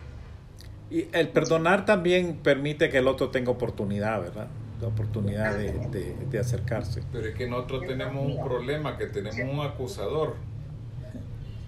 Y 0.90 1.06
el 1.12 1.28
perdonar 1.28 1.86
también 1.86 2.36
permite 2.42 2.90
que 2.90 2.98
el 2.98 3.06
otro 3.06 3.30
tenga 3.30 3.52
oportunidad, 3.52 4.20
¿verdad? 4.20 4.48
La 4.80 4.88
oportunidad 4.88 5.54
de, 5.54 5.72
de- 5.88 6.16
de 6.30 6.38
acercarse. 6.40 7.02
pero 7.12 7.28
es 7.28 7.34
que 7.36 7.48
nosotros 7.48 7.86
tenemos 7.86 8.26
un 8.26 8.42
problema, 8.44 8.98
que 8.98 9.06
tenemos 9.06 9.38
un 9.54 9.60
acusador. 9.64 10.34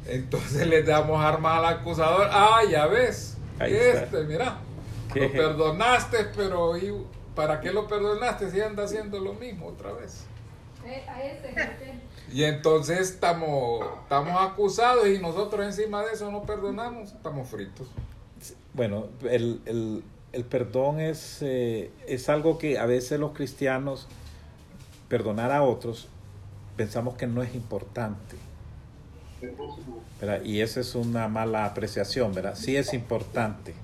Entonces 0.08 0.66
le 0.72 0.82
damos 0.82 1.24
armas 1.24 1.58
al 1.58 1.66
acusador. 1.66 2.28
Ah, 2.32 2.60
ya 2.68 2.86
ves. 2.88 3.36
Ahí 3.60 3.74
está. 3.74 4.02
Este, 4.04 4.24
mira. 4.24 4.56
¿Qué? 5.12 5.20
Lo 5.28 5.32
perdonaste, 5.32 6.18
pero 6.36 6.76
¿y 6.76 6.92
¿para 7.36 7.60
qué 7.60 7.72
lo 7.72 7.86
perdonaste 7.86 8.50
si 8.50 8.60
anda 8.60 8.82
haciendo 8.84 9.20
lo 9.20 9.34
mismo 9.34 9.66
otra 9.68 9.92
vez? 9.92 10.24
Eh, 10.84 11.04
A 11.08 11.22
ese 11.22 11.48
es 11.50 11.56
el 11.56 11.76
tema. 11.78 11.95
Y 12.32 12.44
entonces 12.44 13.00
estamos, 13.10 13.84
estamos 14.02 14.34
acusados 14.40 15.06
y 15.08 15.18
nosotros 15.18 15.64
encima 15.64 16.04
de 16.04 16.12
eso 16.12 16.30
no 16.30 16.42
perdonamos, 16.42 17.12
estamos 17.12 17.48
fritos. 17.48 17.86
Bueno, 18.74 19.06
el, 19.28 19.60
el- 19.66 20.02
el 20.32 20.44
perdón 20.44 21.00
es, 21.00 21.38
eh, 21.40 21.90
es 22.06 22.28
algo 22.28 22.58
que 22.58 22.78
a 22.78 22.84
veces 22.84 23.18
los 23.18 23.32
cristianos, 23.32 24.06
perdonar 25.08 25.50
a 25.50 25.62
otros, 25.62 26.08
pensamos 26.76 27.14
que 27.16 27.26
no 27.26 27.42
es 27.42 27.54
importante. 27.54 28.36
¿verdad? 30.20 30.42
Y 30.44 30.60
esa 30.60 30.80
es 30.80 30.94
una 30.94 31.28
mala 31.28 31.64
apreciación, 31.64 32.34
¿verdad? 32.34 32.54
Sí 32.54 32.76
es 32.76 32.92
importante 32.92 33.74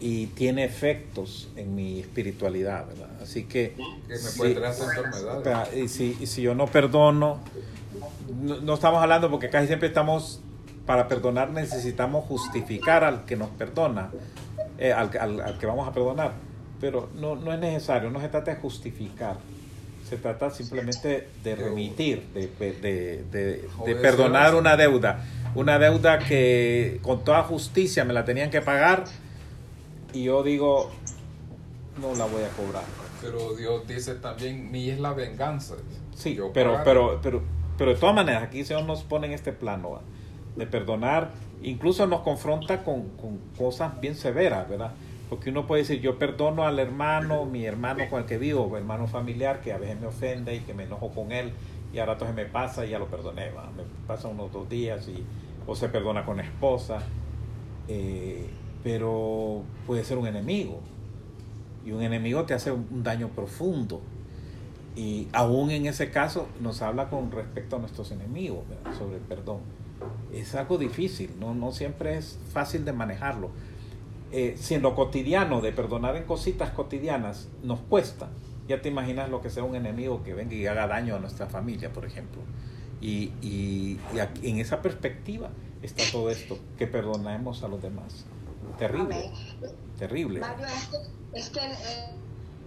y 0.00 0.26
tiene 0.28 0.64
efectos 0.64 1.48
en 1.56 1.74
mi 1.74 2.00
espiritualidad, 2.00 2.86
¿verdad? 2.86 3.08
Así 3.24 3.44
que... 3.44 3.74
Que 3.76 4.14
me 4.14 4.30
puede 4.36 4.54
traer 4.54 4.70
hasta 4.70 4.84
enfermedades. 4.84 5.74
Y 5.76 5.88
si, 5.88 6.16
y 6.20 6.26
si 6.26 6.42
yo 6.42 6.54
no 6.54 6.66
perdono, 6.66 7.40
no, 8.40 8.60
no 8.60 8.74
estamos 8.74 9.02
hablando 9.02 9.30
porque 9.30 9.50
casi 9.50 9.66
siempre 9.66 9.88
estamos, 9.88 10.40
para 10.86 11.08
perdonar 11.08 11.50
necesitamos 11.50 12.24
justificar 12.26 13.02
al 13.04 13.24
que 13.24 13.36
nos 13.36 13.48
perdona, 13.50 14.10
eh, 14.78 14.92
al, 14.92 15.10
al- 15.18 15.40
al 15.40 15.58
que 15.58 15.66
vamos 15.66 15.88
a 15.88 15.92
perdonar. 15.92 16.32
Pero 16.80 17.08
no, 17.16 17.34
no 17.36 17.52
es 17.52 17.58
necesario, 17.58 18.10
no 18.10 18.20
se 18.20 18.28
trata 18.28 18.50
de 18.54 18.60
justificar, 18.60 19.36
Se 20.08 20.18
trata 20.18 20.50
simplemente 20.50 21.28
de 21.42 21.56
remitir, 21.56 22.22
de, 22.34 22.48
de, 22.58 23.24
de- 23.32 23.68
perdonar 24.02 24.54
una 24.54 24.76
deuda. 24.76 25.24
Una 25.54 25.78
deuda 25.78 26.18
que 26.18 26.98
con 27.02 27.24
toda 27.24 27.42
justicia 27.44 28.04
me 28.04 28.12
la 28.12 28.24
tenían 28.24 28.50
que 28.50 28.60
pagar 28.60 29.04
y 30.12 30.24
yo 30.24 30.42
digo, 30.42 30.90
no 32.00 32.14
la 32.16 32.26
voy 32.26 32.42
a 32.42 32.48
cobrar. 32.48 32.82
Pero 33.24 33.54
Dios 33.54 33.86
dice 33.86 34.14
también, 34.16 34.70
mi 34.70 34.90
es 34.90 35.00
la 35.00 35.12
venganza. 35.14 35.76
Sí, 36.14 36.34
Yo 36.34 36.52
pero, 36.52 36.72
pagaré. 36.72 36.84
pero, 36.84 37.20
pero, 37.22 37.42
pero 37.78 37.94
de 37.94 37.96
todas 37.96 38.14
maneras, 38.14 38.42
aquí 38.42 38.64
Señor 38.64 38.84
nos 38.84 39.02
pone 39.02 39.26
en 39.26 39.32
este 39.32 39.52
plano 39.52 40.00
de 40.56 40.66
perdonar, 40.66 41.30
incluso 41.62 42.06
nos 42.06 42.20
confronta 42.20 42.84
con, 42.84 43.08
con 43.16 43.38
cosas 43.56 44.00
bien 44.00 44.14
severas, 44.14 44.68
¿verdad? 44.68 44.92
Porque 45.30 45.50
uno 45.50 45.66
puede 45.66 45.82
decir, 45.82 46.00
yo 46.00 46.18
perdono 46.18 46.64
al 46.64 46.78
hermano, 46.78 47.46
mi 47.46 47.64
hermano 47.64 48.04
con 48.10 48.20
el 48.20 48.26
que 48.26 48.38
vivo, 48.38 48.76
hermano 48.76 49.08
familiar, 49.08 49.60
que 49.62 49.72
a 49.72 49.78
veces 49.78 49.98
me 49.98 50.06
ofende 50.06 50.54
y 50.54 50.60
que 50.60 50.74
me 50.74 50.84
enojo 50.84 51.10
con 51.10 51.32
él, 51.32 51.52
y 51.92 51.98
a 51.98 52.06
ratos 52.06 52.28
se 52.28 52.34
me 52.34 52.44
pasa 52.44 52.84
y 52.84 52.90
ya 52.90 52.98
lo 52.98 53.06
perdoné, 53.06 53.50
¿va? 53.50 53.70
me 53.76 53.82
pasa 54.06 54.28
unos 54.28 54.52
dos 54.52 54.68
días, 54.68 55.08
y, 55.08 55.24
o 55.66 55.74
se 55.74 55.88
perdona 55.88 56.24
con 56.24 56.36
la 56.36 56.44
esposa, 56.44 56.98
eh, 57.88 58.48
pero 58.84 59.62
puede 59.86 60.04
ser 60.04 60.18
un 60.18 60.26
enemigo, 60.26 60.80
y 61.84 61.92
un 61.92 62.02
enemigo 62.02 62.44
te 62.44 62.54
hace 62.54 62.72
un 62.72 63.02
daño 63.02 63.28
profundo. 63.28 64.00
Y 64.96 65.26
aún 65.32 65.70
en 65.70 65.86
ese 65.86 66.10
caso 66.10 66.46
nos 66.60 66.80
habla 66.82 67.10
con 67.10 67.30
respecto 67.32 67.76
a 67.76 67.78
nuestros 67.80 68.10
enemigos, 68.12 68.64
¿verdad? 68.68 68.96
sobre 68.96 69.16
el 69.16 69.22
perdón. 69.22 69.58
Es 70.32 70.54
algo 70.54 70.78
difícil, 70.78 71.30
no, 71.40 71.54
no 71.54 71.72
siempre 71.72 72.16
es 72.18 72.38
fácil 72.52 72.84
de 72.84 72.92
manejarlo. 72.92 73.50
Eh, 74.32 74.54
si 74.58 74.74
en 74.74 74.82
lo 74.82 74.94
cotidiano, 74.94 75.60
de 75.60 75.72
perdonar 75.72 76.16
en 76.16 76.24
cositas 76.24 76.70
cotidianas, 76.70 77.48
nos 77.62 77.80
cuesta, 77.80 78.28
ya 78.68 78.80
te 78.82 78.88
imaginas 78.88 79.30
lo 79.30 79.40
que 79.40 79.50
sea 79.50 79.62
un 79.64 79.74
enemigo 79.76 80.22
que 80.24 80.34
venga 80.34 80.54
y 80.54 80.66
haga 80.66 80.86
daño 80.86 81.16
a 81.16 81.18
nuestra 81.20 81.46
familia, 81.46 81.92
por 81.92 82.04
ejemplo. 82.04 82.40
Y, 83.00 83.32
y- 83.42 83.98
y 84.14 84.18
aquí- 84.20 84.48
en 84.48 84.58
esa 84.58 84.80
perspectiva 84.82 85.50
está 85.82 86.02
todo 86.10 86.30
esto, 86.30 86.58
que 86.78 86.86
perdonemos 86.86 87.62
a 87.62 87.68
los 87.68 87.82
demás. 87.82 88.24
Terrible, 88.78 89.14
Amén. 89.16 89.30
terrible. 89.98 90.40
Mario, 90.40 90.66
es 91.34 91.50
que 91.50 91.60
el, 91.64 91.72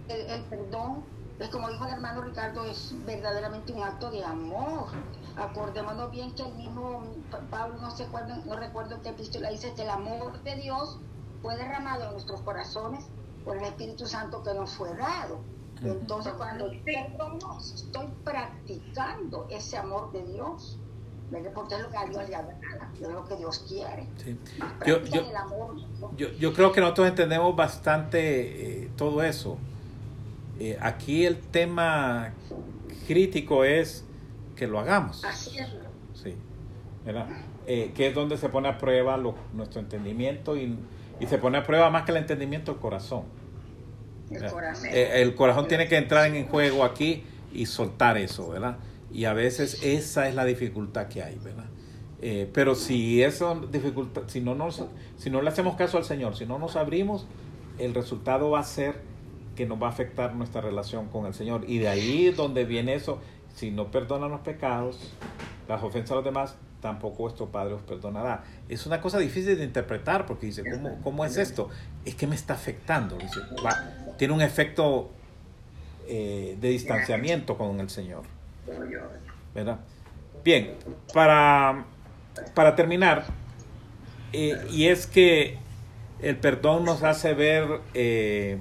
el- 0.08 0.30
el 0.30 0.48
perdón, 0.48 1.14
es 1.38 1.48
como 1.50 1.68
dijo 1.68 1.84
el 1.86 1.92
hermano 1.94 2.22
Ricardo, 2.22 2.64
es 2.64 3.04
verdaderamente 3.04 3.72
un 3.72 3.82
acto 3.82 4.10
de 4.10 4.24
amor. 4.24 4.88
Acordémonos 5.36 6.10
bien 6.10 6.34
que 6.34 6.42
el 6.42 6.54
mismo 6.56 7.28
Pa- 7.30 7.48
Pablo, 7.50 7.78
no, 7.80 7.90
sé 7.90 8.08
cuándo, 8.10 8.34
no 8.44 8.56
recuerdo 8.56 9.00
qué 9.02 9.10
epístola 9.10 9.50
dice, 9.50 9.74
que 9.74 9.82
el 9.82 9.90
amor 9.90 10.42
de 10.42 10.56
Dios 10.56 11.00
fue 11.40 11.56
derramado 11.56 12.04
en 12.04 12.12
nuestros 12.12 12.42
corazones 12.42 13.12
por 13.42 13.56
el 13.58 13.64
Espíritu 13.64 14.06
Santo 14.06 14.42
que 14.42 14.54
nos 14.54 14.72
fue 14.74 14.96
dado. 14.96 15.50
Entonces, 15.80 16.34
cuando 16.34 16.66
yo 16.72 16.80
perdono, 16.84 17.56
estoy 17.74 18.12
practicando 18.24 19.46
ese 19.48 19.76
amor 19.76 20.10
de 20.12 20.24
Dios. 20.24 20.87
¿Verdad? 21.30 21.50
Porque 21.54 21.74
es 21.74 21.82
lo 21.82 21.90
que 21.90 21.96
a 21.96 22.04
Dios 22.06 22.28
le 22.28 22.34
agrada, 22.36 22.90
es 22.94 23.00
lo 23.08 23.24
que 23.26 23.36
Dios 23.36 23.64
quiere. 23.68 24.06
Sí. 24.16 24.36
Yo, 24.86 25.04
yo, 25.04 25.28
el 25.28 25.36
amor. 25.36 25.74
¿no? 26.00 26.16
Yo, 26.16 26.30
yo 26.32 26.52
creo 26.54 26.72
que 26.72 26.80
nosotros 26.80 27.08
entendemos 27.08 27.54
bastante 27.54 28.84
eh, 28.84 28.90
todo 28.96 29.22
eso. 29.22 29.58
Eh, 30.58 30.76
aquí 30.80 31.24
el 31.26 31.38
tema 31.38 32.32
crítico 33.06 33.64
es 33.64 34.04
que 34.56 34.66
lo 34.66 34.80
hagamos, 34.80 35.24
Hacerlo. 35.24 35.84
sí, 36.14 36.34
¿verdad? 37.04 37.26
Eh, 37.66 37.92
que 37.94 38.08
es 38.08 38.14
donde 38.14 38.36
se 38.38 38.48
pone 38.48 38.68
a 38.68 38.78
prueba 38.78 39.16
lo- 39.16 39.34
nuestro 39.52 39.80
entendimiento 39.80 40.56
y, 40.56 40.76
y 41.20 41.26
se 41.26 41.38
pone 41.38 41.58
a 41.58 41.62
prueba 41.62 41.90
más 41.90 42.02
que 42.04 42.10
el 42.10 42.16
entendimiento 42.16 42.72
el 42.72 42.78
corazón. 42.78 43.22
El 44.30 44.34
¿verdad? 44.40 44.52
corazón. 44.52 44.88
Eh, 44.90 45.22
el 45.22 45.34
corazón 45.36 45.68
tiene 45.68 45.86
que 45.86 45.96
entrar 45.96 46.26
en 46.34 46.46
juego 46.48 46.82
aquí 46.84 47.22
y 47.52 47.66
soltar 47.66 48.16
eso, 48.18 48.48
¿verdad? 48.48 48.76
Y 49.12 49.24
a 49.24 49.32
veces 49.32 49.82
esa 49.82 50.28
es 50.28 50.34
la 50.34 50.44
dificultad 50.44 51.08
que 51.08 51.22
hay, 51.22 51.38
¿verdad? 51.42 51.66
Eh, 52.20 52.50
pero 52.52 52.74
si 52.74 53.22
eso 53.22 53.60
dificultad, 53.70 54.22
si 54.26 54.40
no 54.40 54.54
nos, 54.54 54.84
si 55.16 55.30
no 55.30 55.40
le 55.40 55.48
hacemos 55.48 55.76
caso 55.76 55.98
al 55.98 56.04
Señor, 56.04 56.36
si 56.36 56.46
no 56.46 56.58
nos 56.58 56.76
abrimos, 56.76 57.26
el 57.78 57.94
resultado 57.94 58.50
va 58.50 58.60
a 58.60 58.64
ser 58.64 59.00
que 59.56 59.66
nos 59.66 59.80
va 59.80 59.86
a 59.86 59.90
afectar 59.90 60.34
nuestra 60.34 60.60
relación 60.60 61.08
con 61.08 61.26
el 61.26 61.34
Señor. 61.34 61.64
Y 61.66 61.78
de 61.78 61.88
ahí 61.88 62.30
donde 62.30 62.64
viene 62.64 62.94
eso, 62.94 63.20
si 63.54 63.70
no 63.70 63.90
perdonan 63.90 64.30
los 64.30 64.40
pecados, 64.40 65.12
las 65.68 65.82
ofensas 65.82 66.12
a 66.12 66.14
los 66.16 66.24
demás, 66.24 66.56
tampoco 66.80 67.24
vuestro 67.24 67.46
Padre 67.46 67.74
os 67.74 67.82
perdonará. 67.82 68.44
Es 68.68 68.86
una 68.86 69.00
cosa 69.00 69.18
difícil 69.18 69.56
de 69.58 69.64
interpretar 69.64 70.26
porque 70.26 70.46
dice, 70.46 70.62
¿cómo, 70.70 71.00
cómo 71.02 71.24
es 71.24 71.36
esto? 71.36 71.68
Es 72.04 72.14
que 72.14 72.26
me 72.26 72.34
está 72.34 72.54
afectando. 72.54 73.18
Tiene 74.16 74.34
un 74.34 74.42
efecto 74.42 75.10
eh, 76.06 76.56
de 76.60 76.68
distanciamiento 76.68 77.58
con 77.58 77.80
el 77.80 77.90
Señor. 77.90 78.22
¿Verdad? 79.54 79.80
Bien, 80.44 80.74
para, 81.12 81.84
para 82.54 82.76
terminar, 82.76 83.24
eh, 84.32 84.56
y 84.70 84.86
es 84.86 85.06
que 85.06 85.58
el 86.20 86.36
perdón 86.36 86.84
nos 86.84 87.02
hace 87.02 87.34
ver, 87.34 87.80
eh, 87.94 88.58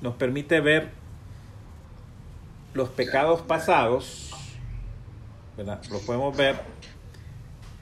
nos 0.00 0.14
permite 0.14 0.60
ver 0.60 0.90
los 2.74 2.88
pecados 2.90 3.40
pasados, 3.42 4.30
¿verdad? 5.56 5.82
Los 5.90 6.02
podemos 6.02 6.36
ver 6.36 6.56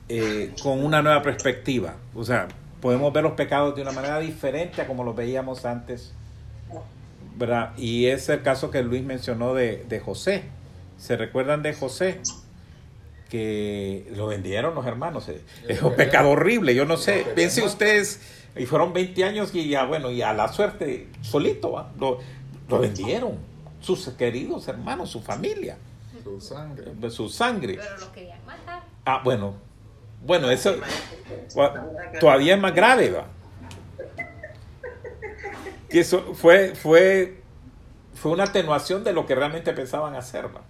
eh, 0.08 0.54
con 0.62 0.84
una 0.84 1.02
nueva 1.02 1.22
perspectiva. 1.22 1.96
O 2.14 2.24
sea, 2.24 2.48
podemos 2.80 3.12
ver 3.12 3.24
los 3.24 3.32
pecados 3.32 3.74
de 3.76 3.82
una 3.82 3.92
manera 3.92 4.18
diferente 4.20 4.80
a 4.80 4.86
como 4.86 5.04
los 5.04 5.14
veíamos 5.14 5.64
antes, 5.64 6.14
¿verdad? 7.36 7.76
Y 7.76 8.06
es 8.06 8.28
el 8.28 8.42
caso 8.42 8.70
que 8.70 8.82
Luis 8.82 9.02
mencionó 9.04 9.54
de, 9.54 9.84
de 9.88 10.00
José. 10.00 10.44
¿Se 10.98 11.16
recuerdan 11.16 11.62
de 11.62 11.74
José? 11.74 12.20
Que 13.28 14.10
lo 14.14 14.28
vendieron 14.28 14.74
los 14.74 14.86
hermanos. 14.86 15.28
eh. 15.28 15.42
Es 15.68 15.82
un 15.82 15.94
pecado 15.96 16.30
horrible, 16.30 16.74
yo 16.74 16.84
no 16.86 16.96
sé. 16.96 17.26
Piensen 17.34 17.64
ustedes, 17.64 18.20
y 18.56 18.66
fueron 18.66 18.92
20 18.92 19.24
años 19.24 19.54
y 19.54 19.68
ya, 19.68 19.84
bueno, 19.84 20.10
y 20.10 20.22
a 20.22 20.32
la 20.32 20.48
suerte, 20.52 21.08
solito, 21.22 21.72
¿va? 21.72 21.92
lo, 21.98 22.18
lo 22.68 22.78
vendieron. 22.78 23.36
Sus 23.80 24.08
queridos 24.10 24.66
hermanos, 24.68 25.10
su 25.10 25.20
familia, 25.22 25.76
Su 26.24 26.40
sangre. 26.40 26.92
de 26.94 27.10
su 27.10 27.28
sangre. 27.28 27.74
Pero 27.74 27.98
lo 27.98 28.12
querían 28.12 28.44
matar. 28.46 28.82
Ah, 29.04 29.20
bueno. 29.24 29.54
Bueno, 30.24 30.50
eso 30.50 30.74
todavía 32.18 32.54
es 32.54 32.60
más 32.60 32.74
grave, 32.74 33.10
¿va? 33.10 33.26
Que 35.88 36.00
eso 36.00 36.34
fue, 36.34 36.74
fue, 36.74 37.40
fue 38.14 38.32
una 38.32 38.44
atenuación 38.44 39.04
de 39.04 39.12
lo 39.12 39.26
que 39.26 39.34
realmente 39.36 39.72
pensaban 39.72 40.14
hacer, 40.16 40.46
¿va? 40.46 40.62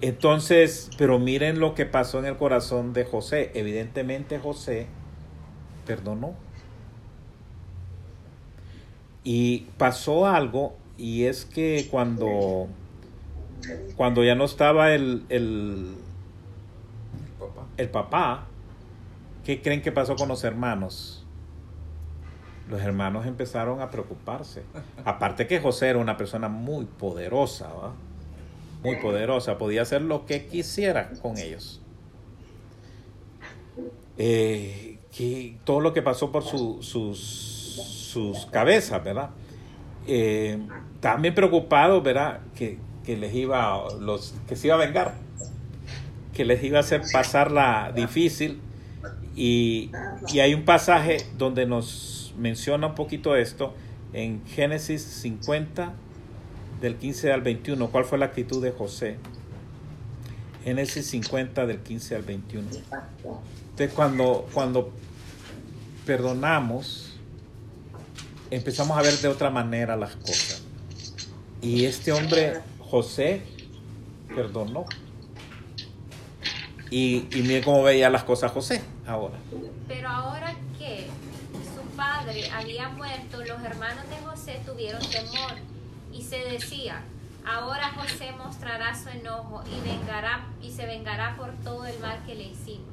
Entonces, 0.00 0.90
pero 0.96 1.18
miren 1.18 1.60
lo 1.60 1.74
que 1.74 1.84
pasó 1.86 2.18
en 2.18 2.24
el 2.24 2.36
corazón 2.36 2.92
de 2.92 3.04
José. 3.04 3.50
Evidentemente 3.54 4.38
José 4.38 4.86
perdonó. 5.86 6.34
Y 9.22 9.66
pasó 9.76 10.26
algo, 10.26 10.76
y 10.96 11.24
es 11.24 11.44
que 11.44 11.88
cuando, 11.90 12.68
cuando 13.96 14.24
ya 14.24 14.34
no 14.34 14.46
estaba 14.46 14.94
el, 14.94 15.26
el, 15.28 15.94
el 17.76 17.90
papá, 17.90 18.46
¿qué 19.44 19.60
creen 19.60 19.82
que 19.82 19.92
pasó 19.92 20.16
con 20.16 20.28
los 20.28 20.42
hermanos? 20.44 21.19
Los 22.70 22.80
hermanos 22.80 23.26
empezaron 23.26 23.80
a 23.80 23.90
preocuparse. 23.90 24.62
Aparte 25.04 25.46
que 25.46 25.58
José 25.60 25.88
era 25.88 25.98
una 25.98 26.16
persona 26.16 26.48
muy 26.48 26.84
poderosa, 26.84 27.68
¿va? 27.72 27.92
Muy 28.82 28.96
poderosa, 28.96 29.58
podía 29.58 29.82
hacer 29.82 30.02
lo 30.02 30.24
que 30.24 30.46
quisiera 30.46 31.10
con 31.20 31.36
ellos. 31.36 31.80
Eh, 34.18 34.98
que 35.16 35.56
todo 35.64 35.80
lo 35.80 35.92
que 35.92 36.02
pasó 36.02 36.30
por 36.30 36.44
su- 36.44 36.82
sus, 36.82 37.18
sus 37.18 38.46
cabezas, 38.46 39.02
¿verdad? 39.02 39.30
Eh, 40.06 40.58
también 41.00 41.34
preocupados, 41.34 42.02
¿verdad? 42.02 42.40
Que, 42.54 42.78
que 43.04 43.16
les 43.16 43.34
iba, 43.34 43.82
los, 43.98 44.34
que 44.48 44.56
se 44.56 44.68
iba 44.68 44.76
a 44.76 44.78
vengar 44.78 45.14
que 46.34 46.44
les 46.44 46.62
iba 46.62 46.78
a 46.78 46.80
hacer 46.80 47.02
pasarla 47.12 47.92
difícil. 47.94 48.60
Y, 49.36 49.90
y 50.32 50.40
hay 50.40 50.54
un 50.54 50.64
pasaje 50.64 51.18
donde 51.36 51.66
nos 51.66 52.19
menciona 52.40 52.88
un 52.88 52.94
poquito 52.94 53.36
esto 53.36 53.74
en 54.12 54.44
Génesis 54.46 55.02
50, 55.02 55.92
del 56.80 56.96
15 56.96 57.32
al 57.32 57.42
21. 57.42 57.90
¿Cuál 57.90 58.04
fue 58.04 58.18
la 58.18 58.26
actitud 58.26 58.62
de 58.62 58.72
José? 58.72 59.18
Génesis 60.64 61.06
50, 61.06 61.66
del 61.66 61.80
15 61.80 62.16
al 62.16 62.22
21. 62.22 62.68
Entonces, 62.70 63.92
cuando, 63.94 64.48
cuando 64.52 64.90
perdonamos, 66.06 67.18
empezamos 68.50 68.98
a 68.98 69.02
ver 69.02 69.14
de 69.18 69.28
otra 69.28 69.50
manera 69.50 69.96
las 69.96 70.16
cosas. 70.16 70.62
Y 71.62 71.84
este 71.84 72.12
hombre, 72.12 72.60
José, 72.78 73.42
perdonó. 74.34 74.86
Y, 76.90 77.28
y 77.32 77.42
mire 77.42 77.62
cómo 77.62 77.84
veía 77.84 78.10
las 78.10 78.24
cosas 78.24 78.50
José 78.50 78.82
ahora. 79.06 79.38
Pero 79.86 80.08
ahora 80.08 80.56
que 80.78 81.06
padre 82.00 82.50
había 82.50 82.88
muerto, 82.88 83.44
los 83.44 83.62
hermanos 83.62 84.08
de 84.08 84.16
José 84.24 84.58
tuvieron 84.64 85.02
temor 85.02 85.52
y 86.10 86.22
se 86.22 86.38
decía, 86.38 87.02
ahora 87.44 87.90
José 87.90 88.32
mostrará 88.32 88.94
su 88.94 89.10
enojo 89.10 89.62
y 89.66 89.86
vengará 89.86 90.46
y 90.62 90.70
se 90.70 90.86
vengará 90.86 91.36
por 91.36 91.52
todo 91.62 91.84
el 91.84 91.98
mal 92.00 92.24
que 92.24 92.34
le 92.36 92.44
hicimos. 92.44 92.88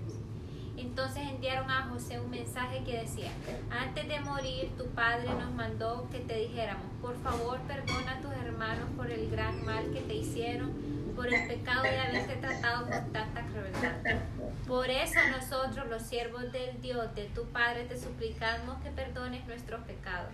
Entonces 0.76 1.24
enviaron 1.26 1.72
a 1.72 1.84
José 1.84 2.20
un 2.20 2.30
mensaje 2.30 2.84
que 2.84 3.00
decía, 3.00 3.32
antes 3.72 4.10
de 4.10 4.20
morir 4.20 4.72
tu 4.78 4.88
padre 4.88 5.30
nos 5.40 5.54
mandó 5.54 6.10
que 6.12 6.20
te 6.20 6.36
dijéramos, 6.40 6.86
por 7.02 7.18
favor 7.24 7.62
perdona 7.62 8.12
a 8.12 8.22
tus 8.22 8.34
hermanos 8.34 8.90
por 8.98 9.10
el 9.10 9.32
gran 9.32 9.64
mal 9.64 9.90
que 9.94 10.02
te 10.02 10.16
hicieron, 10.16 10.74
por 11.16 11.34
el 11.34 11.48
pecado 11.48 11.84
de 11.84 11.98
haberte 11.98 12.36
tratado 12.36 12.90
con 12.90 13.14
tanta 13.14 13.42
crueldad. 13.46 14.20
Por 14.68 14.90
eso 14.90 15.18
nosotros, 15.32 15.88
los 15.88 16.02
siervos 16.02 16.52
del 16.52 16.82
Dios 16.82 17.16
de 17.16 17.26
tu 17.30 17.46
Padre, 17.46 17.86
te 17.86 17.98
suplicamos 17.98 18.78
que 18.84 18.90
perdones 18.90 19.48
nuestros 19.48 19.80
pecados. 19.86 20.30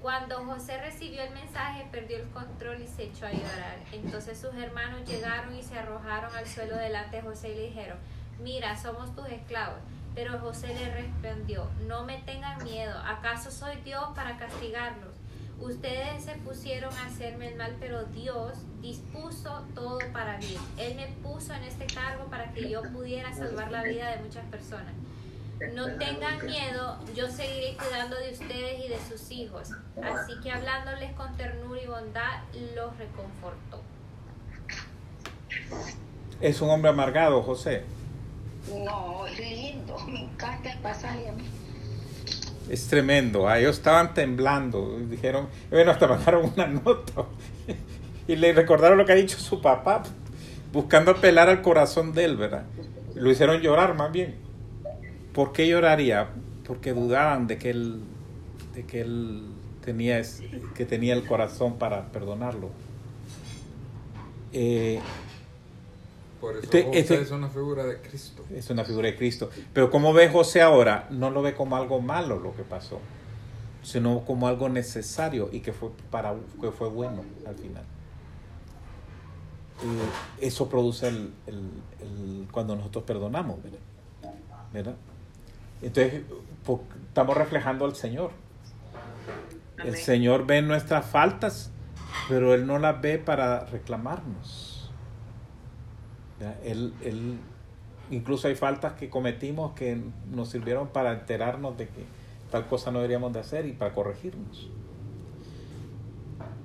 Cuando 0.00 0.44
José 0.46 0.78
recibió 0.78 1.22
el 1.22 1.34
mensaje, 1.34 1.86
perdió 1.92 2.16
el 2.18 2.28
control 2.30 2.80
y 2.80 2.86
se 2.86 3.04
echó 3.04 3.26
a 3.26 3.32
llorar. 3.32 3.76
Entonces 3.92 4.38
sus 4.38 4.54
hermanos 4.54 5.06
llegaron 5.06 5.54
y 5.54 5.62
se 5.62 5.78
arrojaron 5.78 6.34
al 6.34 6.46
suelo 6.46 6.76
delante 6.76 7.16
de 7.16 7.22
José 7.22 7.50
y 7.50 7.54
le 7.56 7.66
dijeron, 7.66 7.98
mira, 8.40 8.76
somos 8.76 9.14
tus 9.14 9.26
esclavos. 9.28 9.78
Pero 10.14 10.38
José 10.38 10.68
le 10.68 10.94
respondió, 10.94 11.68
no 11.86 12.04
me 12.04 12.18
tengan 12.18 12.62
miedo, 12.64 12.98
¿acaso 12.98 13.50
soy 13.50 13.76
Dios 13.84 14.04
para 14.14 14.38
castigarlos? 14.38 15.13
Ustedes 15.60 16.24
se 16.24 16.32
pusieron 16.36 16.92
a 16.94 17.06
hacerme 17.06 17.48
el 17.48 17.56
mal, 17.56 17.76
pero 17.80 18.04
Dios 18.06 18.58
dispuso 18.80 19.64
todo 19.74 19.98
para 20.12 20.36
bien. 20.38 20.60
Él 20.78 20.96
me 20.96 21.06
puso 21.22 21.54
en 21.54 21.62
este 21.62 21.86
cargo 21.86 22.24
para 22.26 22.52
que 22.52 22.68
yo 22.68 22.82
pudiera 22.92 23.32
salvar 23.32 23.70
la 23.70 23.82
vida 23.82 24.10
de 24.10 24.22
muchas 24.22 24.44
personas. 24.46 24.92
No 25.74 25.86
tengan 25.96 26.44
miedo, 26.44 26.98
yo 27.14 27.28
seguiré 27.30 27.76
cuidando 27.76 28.16
de 28.16 28.32
ustedes 28.32 28.84
y 28.84 28.88
de 28.88 28.98
sus 29.08 29.30
hijos. 29.30 29.70
Así 30.02 30.32
que 30.42 30.50
hablándoles 30.50 31.12
con 31.12 31.34
ternura 31.36 31.80
y 31.80 31.86
bondad, 31.86 32.42
los 32.74 32.96
reconfortó. 32.98 33.80
Es 36.40 36.60
un 36.60 36.70
hombre 36.70 36.90
amargado, 36.90 37.42
José. 37.42 37.84
No, 38.84 39.26
es 39.26 39.38
lindo, 39.38 39.96
me 40.08 40.24
encanta 40.24 40.72
el 40.72 40.78
pasaje 40.80 41.28
a 41.28 41.32
mí. 41.32 41.44
Es 42.68 42.86
tremendo. 42.86 43.46
ah, 43.48 43.58
Ellos 43.58 43.76
estaban 43.76 44.14
temblando. 44.14 44.98
Dijeron, 45.10 45.48
bueno, 45.70 45.90
hasta 45.90 46.06
mandaron 46.08 46.52
una 46.54 46.66
nota. 46.66 47.24
Y 48.26 48.36
le 48.36 48.52
recordaron 48.52 48.96
lo 48.98 49.04
que 49.04 49.12
ha 49.12 49.16
dicho 49.16 49.38
su 49.38 49.60
papá, 49.60 50.02
buscando 50.72 51.10
apelar 51.10 51.48
al 51.48 51.60
corazón 51.62 52.12
de 52.14 52.24
él, 52.24 52.36
¿verdad? 52.36 52.64
Lo 53.14 53.30
hicieron 53.30 53.60
llorar 53.60 53.94
más 53.94 54.10
bien. 54.12 54.36
¿Por 55.34 55.52
qué 55.52 55.68
lloraría? 55.68 56.30
Porque 56.66 56.92
dudaban 56.94 57.46
de 57.46 57.58
que 57.58 57.70
él, 57.70 58.00
de 58.74 58.84
que 58.84 59.02
él 59.02 59.42
tenía, 59.84 60.18
es- 60.18 60.42
que 60.74 60.86
tenía 60.86 61.12
el 61.12 61.24
corazón 61.26 61.76
para 61.78 62.10
perdonarlo. 62.12 62.70
Eh, 64.52 65.00
Por 66.40 66.54
eso 66.56 66.64
Este- 66.64 66.98
este- 66.98 67.20
es 67.22 67.30
una 67.30 67.48
figura 67.48 67.84
de 67.84 67.98
Cristo. 68.00 68.33
Es 68.54 68.70
una 68.70 68.84
figura 68.84 69.08
de 69.08 69.16
Cristo. 69.16 69.50
Pero 69.72 69.90
como 69.90 70.12
ve 70.12 70.28
José 70.28 70.62
ahora, 70.62 71.06
no 71.10 71.30
lo 71.30 71.42
ve 71.42 71.54
como 71.54 71.76
algo 71.76 72.00
malo 72.00 72.38
lo 72.38 72.54
que 72.54 72.62
pasó, 72.62 73.00
sino 73.82 74.24
como 74.24 74.48
algo 74.48 74.68
necesario 74.68 75.48
y 75.52 75.60
que 75.60 75.72
fue 75.72 75.90
para 76.10 76.34
que 76.60 76.70
fue 76.70 76.88
bueno 76.88 77.22
al 77.46 77.54
final. 77.56 77.84
Eso 80.40 80.68
produce 80.68 81.08
el, 81.08 81.32
el- 81.46 81.70
el- 82.00 82.48
cuando 82.50 82.76
nosotros 82.76 83.04
perdonamos, 83.04 83.62
¿verdad? 83.62 83.78
¿Verdad? 84.72 84.94
Entonces 85.82 86.22
estamos 87.08 87.36
reflejando 87.36 87.84
al 87.84 87.94
Señor. 87.94 88.30
El. 89.82 89.96
Señor 89.96 90.46
ve 90.46 90.62
nuestras 90.62 91.04
faltas, 91.04 91.70
pero 92.28 92.54
Él 92.54 92.66
no 92.66 92.78
las 92.78 93.00
ve 93.00 93.18
para 93.18 93.66
reclamarnos. 93.66 94.90
Él, 96.64 96.92
él, 97.02 97.38
incluso 98.10 98.48
hay 98.48 98.54
faltas 98.54 98.94
que 98.94 99.08
cometimos 99.10 99.72
que 99.74 99.98
nos 100.32 100.50
sirvieron 100.50 100.88
para 100.88 101.12
enterarnos 101.12 101.76
de 101.78 101.86
que 101.86 102.04
tal 102.50 102.66
cosa 102.66 102.90
no 102.90 102.98
deberíamos 102.98 103.32
de 103.32 103.40
hacer 103.40 103.66
y 103.66 103.72
para 103.72 103.92
corregirnos. 103.92 104.68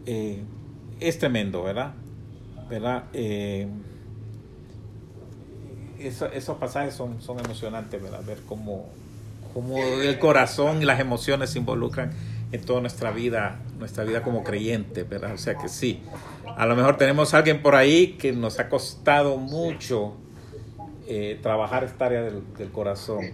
Eh, 0.05 0.41
es 0.99 1.19
tremendo, 1.19 1.63
¿verdad? 1.63 1.93
¿Verdad? 2.69 3.05
Eh, 3.13 3.67
eso- 5.99 6.27
esos 6.27 6.57
pasajes 6.57 6.93
son, 6.93 7.21
son 7.21 7.39
emocionantes, 7.39 8.01
¿verdad? 8.01 8.23
Ver 8.25 8.39
cómo, 8.47 8.85
cómo 9.53 9.77
el 9.77 10.17
corazón 10.19 10.81
y 10.81 10.85
las 10.85 10.99
emociones 10.99 11.49
se 11.51 11.59
involucran 11.59 12.11
en 12.51 12.61
toda 12.61 12.81
nuestra 12.81 13.11
vida, 13.11 13.59
nuestra 13.77 14.03
vida 14.03 14.23
como 14.23 14.43
creyentes, 14.43 15.07
¿verdad? 15.07 15.33
O 15.33 15.37
sea 15.37 15.55
que 15.55 15.67
sí, 15.69 16.01
a 16.57 16.65
lo 16.65 16.75
mejor 16.75 16.97
tenemos 16.97 17.33
a 17.33 17.37
alguien 17.37 17.61
por 17.61 17.75
ahí 17.75 18.13
que 18.19 18.31
nos 18.33 18.59
ha 18.59 18.69
costado 18.69 19.37
mucho 19.37 20.15
eh, 21.11 21.39
trabajar 21.41 21.83
esta 21.83 22.05
área 22.05 22.21
del, 22.21 22.53
del 22.53 22.71
corazón 22.71 23.33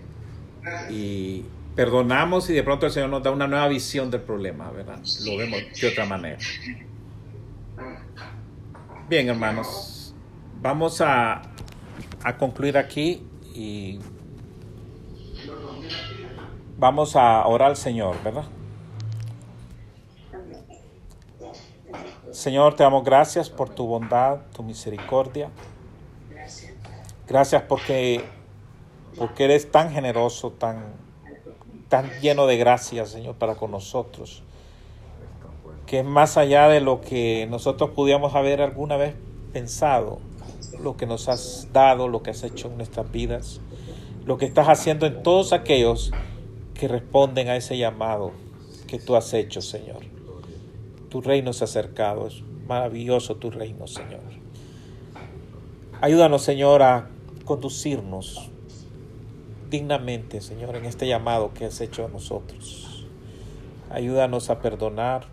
y 0.89 1.43
perdonamos 1.75 2.49
y 2.49 2.53
de 2.53 2.63
pronto 2.63 2.85
el 2.85 2.91
Señor 2.93 3.09
nos 3.09 3.21
da 3.21 3.31
una 3.31 3.47
nueva 3.47 3.67
visión 3.67 4.09
del 4.09 4.21
problema, 4.21 4.71
¿verdad? 4.71 4.99
Lo 5.25 5.37
vemos 5.37 5.59
de 5.79 5.87
otra 5.87 6.05
manera. 6.05 6.37
Bien, 9.09 9.27
hermanos, 9.27 10.15
vamos 10.61 11.01
a, 11.01 11.41
a 12.23 12.37
concluir 12.37 12.77
aquí 12.77 13.27
y 13.53 13.99
vamos 16.77 17.15
a 17.17 17.45
orar 17.45 17.69
al 17.71 17.77
Señor, 17.77 18.15
¿verdad? 18.23 18.45
Señor, 22.31 22.75
te 22.75 22.83
damos 22.83 23.03
gracias 23.03 23.49
por 23.49 23.69
tu 23.69 23.85
bondad, 23.85 24.39
tu 24.55 24.63
misericordia. 24.63 25.49
Gracias 27.27 27.63
porque, 27.63 28.23
porque 29.17 29.45
eres 29.45 29.71
tan 29.71 29.91
generoso, 29.91 30.51
tan, 30.51 30.93
tan 31.89 32.09
lleno 32.21 32.45
de 32.45 32.57
gracia, 32.57 33.05
Señor, 33.05 33.35
para 33.35 33.55
con 33.55 33.71
nosotros. 33.71 34.43
Que 35.87 35.99
es 35.99 36.05
más 36.05 36.37
allá 36.37 36.67
de 36.67 36.81
lo 36.81 37.01
que 37.01 37.47
nosotros 37.49 37.91
pudiéramos 37.91 38.35
haber 38.35 38.61
alguna 38.61 38.97
vez 38.97 39.15
pensado, 39.53 40.19
lo 40.79 40.97
que 40.97 41.07
nos 41.07 41.27
has 41.29 41.69
dado, 41.73 42.07
lo 42.07 42.21
que 42.21 42.31
has 42.31 42.43
hecho 42.43 42.67
en 42.67 42.77
nuestras 42.77 43.11
vidas, 43.11 43.59
lo 44.25 44.37
que 44.37 44.45
estás 44.45 44.67
haciendo 44.67 45.07
en 45.07 45.23
todos 45.23 45.51
aquellos 45.51 46.11
que 46.75 46.87
responden 46.87 47.49
a 47.49 47.55
ese 47.55 47.77
llamado 47.77 48.33
que 48.87 48.99
tú 48.99 49.15
has 49.15 49.33
hecho, 49.33 49.61
Señor. 49.61 50.03
Tu 51.09 51.21
reino 51.21 51.53
se 51.53 51.63
ha 51.63 51.65
acercado, 51.65 52.27
es 52.27 52.43
maravilloso 52.67 53.35
tu 53.37 53.49
reino, 53.49 53.87
Señor. 53.87 54.21
Ayúdanos, 56.01 56.43
Señor, 56.43 56.83
a 56.83 57.09
conducirnos 57.45 58.49
dignamente, 59.69 60.41
Señor, 60.41 60.75
en 60.75 60.85
este 60.85 61.07
llamado 61.07 61.53
que 61.53 61.65
has 61.65 61.79
hecho 61.81 62.05
a 62.05 62.09
nosotros. 62.09 63.05
Ayúdanos 63.89 64.49
a 64.49 64.59
perdonar, 64.59 65.27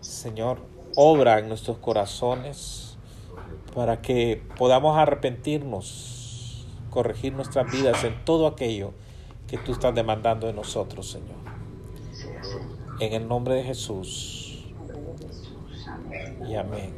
Señor, 0.00 0.58
obra 0.94 1.38
en 1.38 1.48
nuestros 1.48 1.78
corazones 1.78 2.98
para 3.74 4.00
que 4.02 4.42
podamos 4.56 4.98
arrepentirnos, 4.98 6.66
corregir 6.90 7.32
nuestras 7.32 7.70
vidas 7.70 8.02
en 8.04 8.24
todo 8.24 8.46
aquello 8.46 8.92
que 9.46 9.58
tú 9.58 9.72
estás 9.72 9.94
demandando 9.94 10.46
de 10.46 10.52
nosotros, 10.52 11.10
Señor. 11.10 11.36
En 13.00 13.12
el 13.12 13.28
nombre 13.28 13.54
de 13.54 13.64
Jesús. 13.64 14.66
Y 16.48 16.54
amén. 16.54 16.97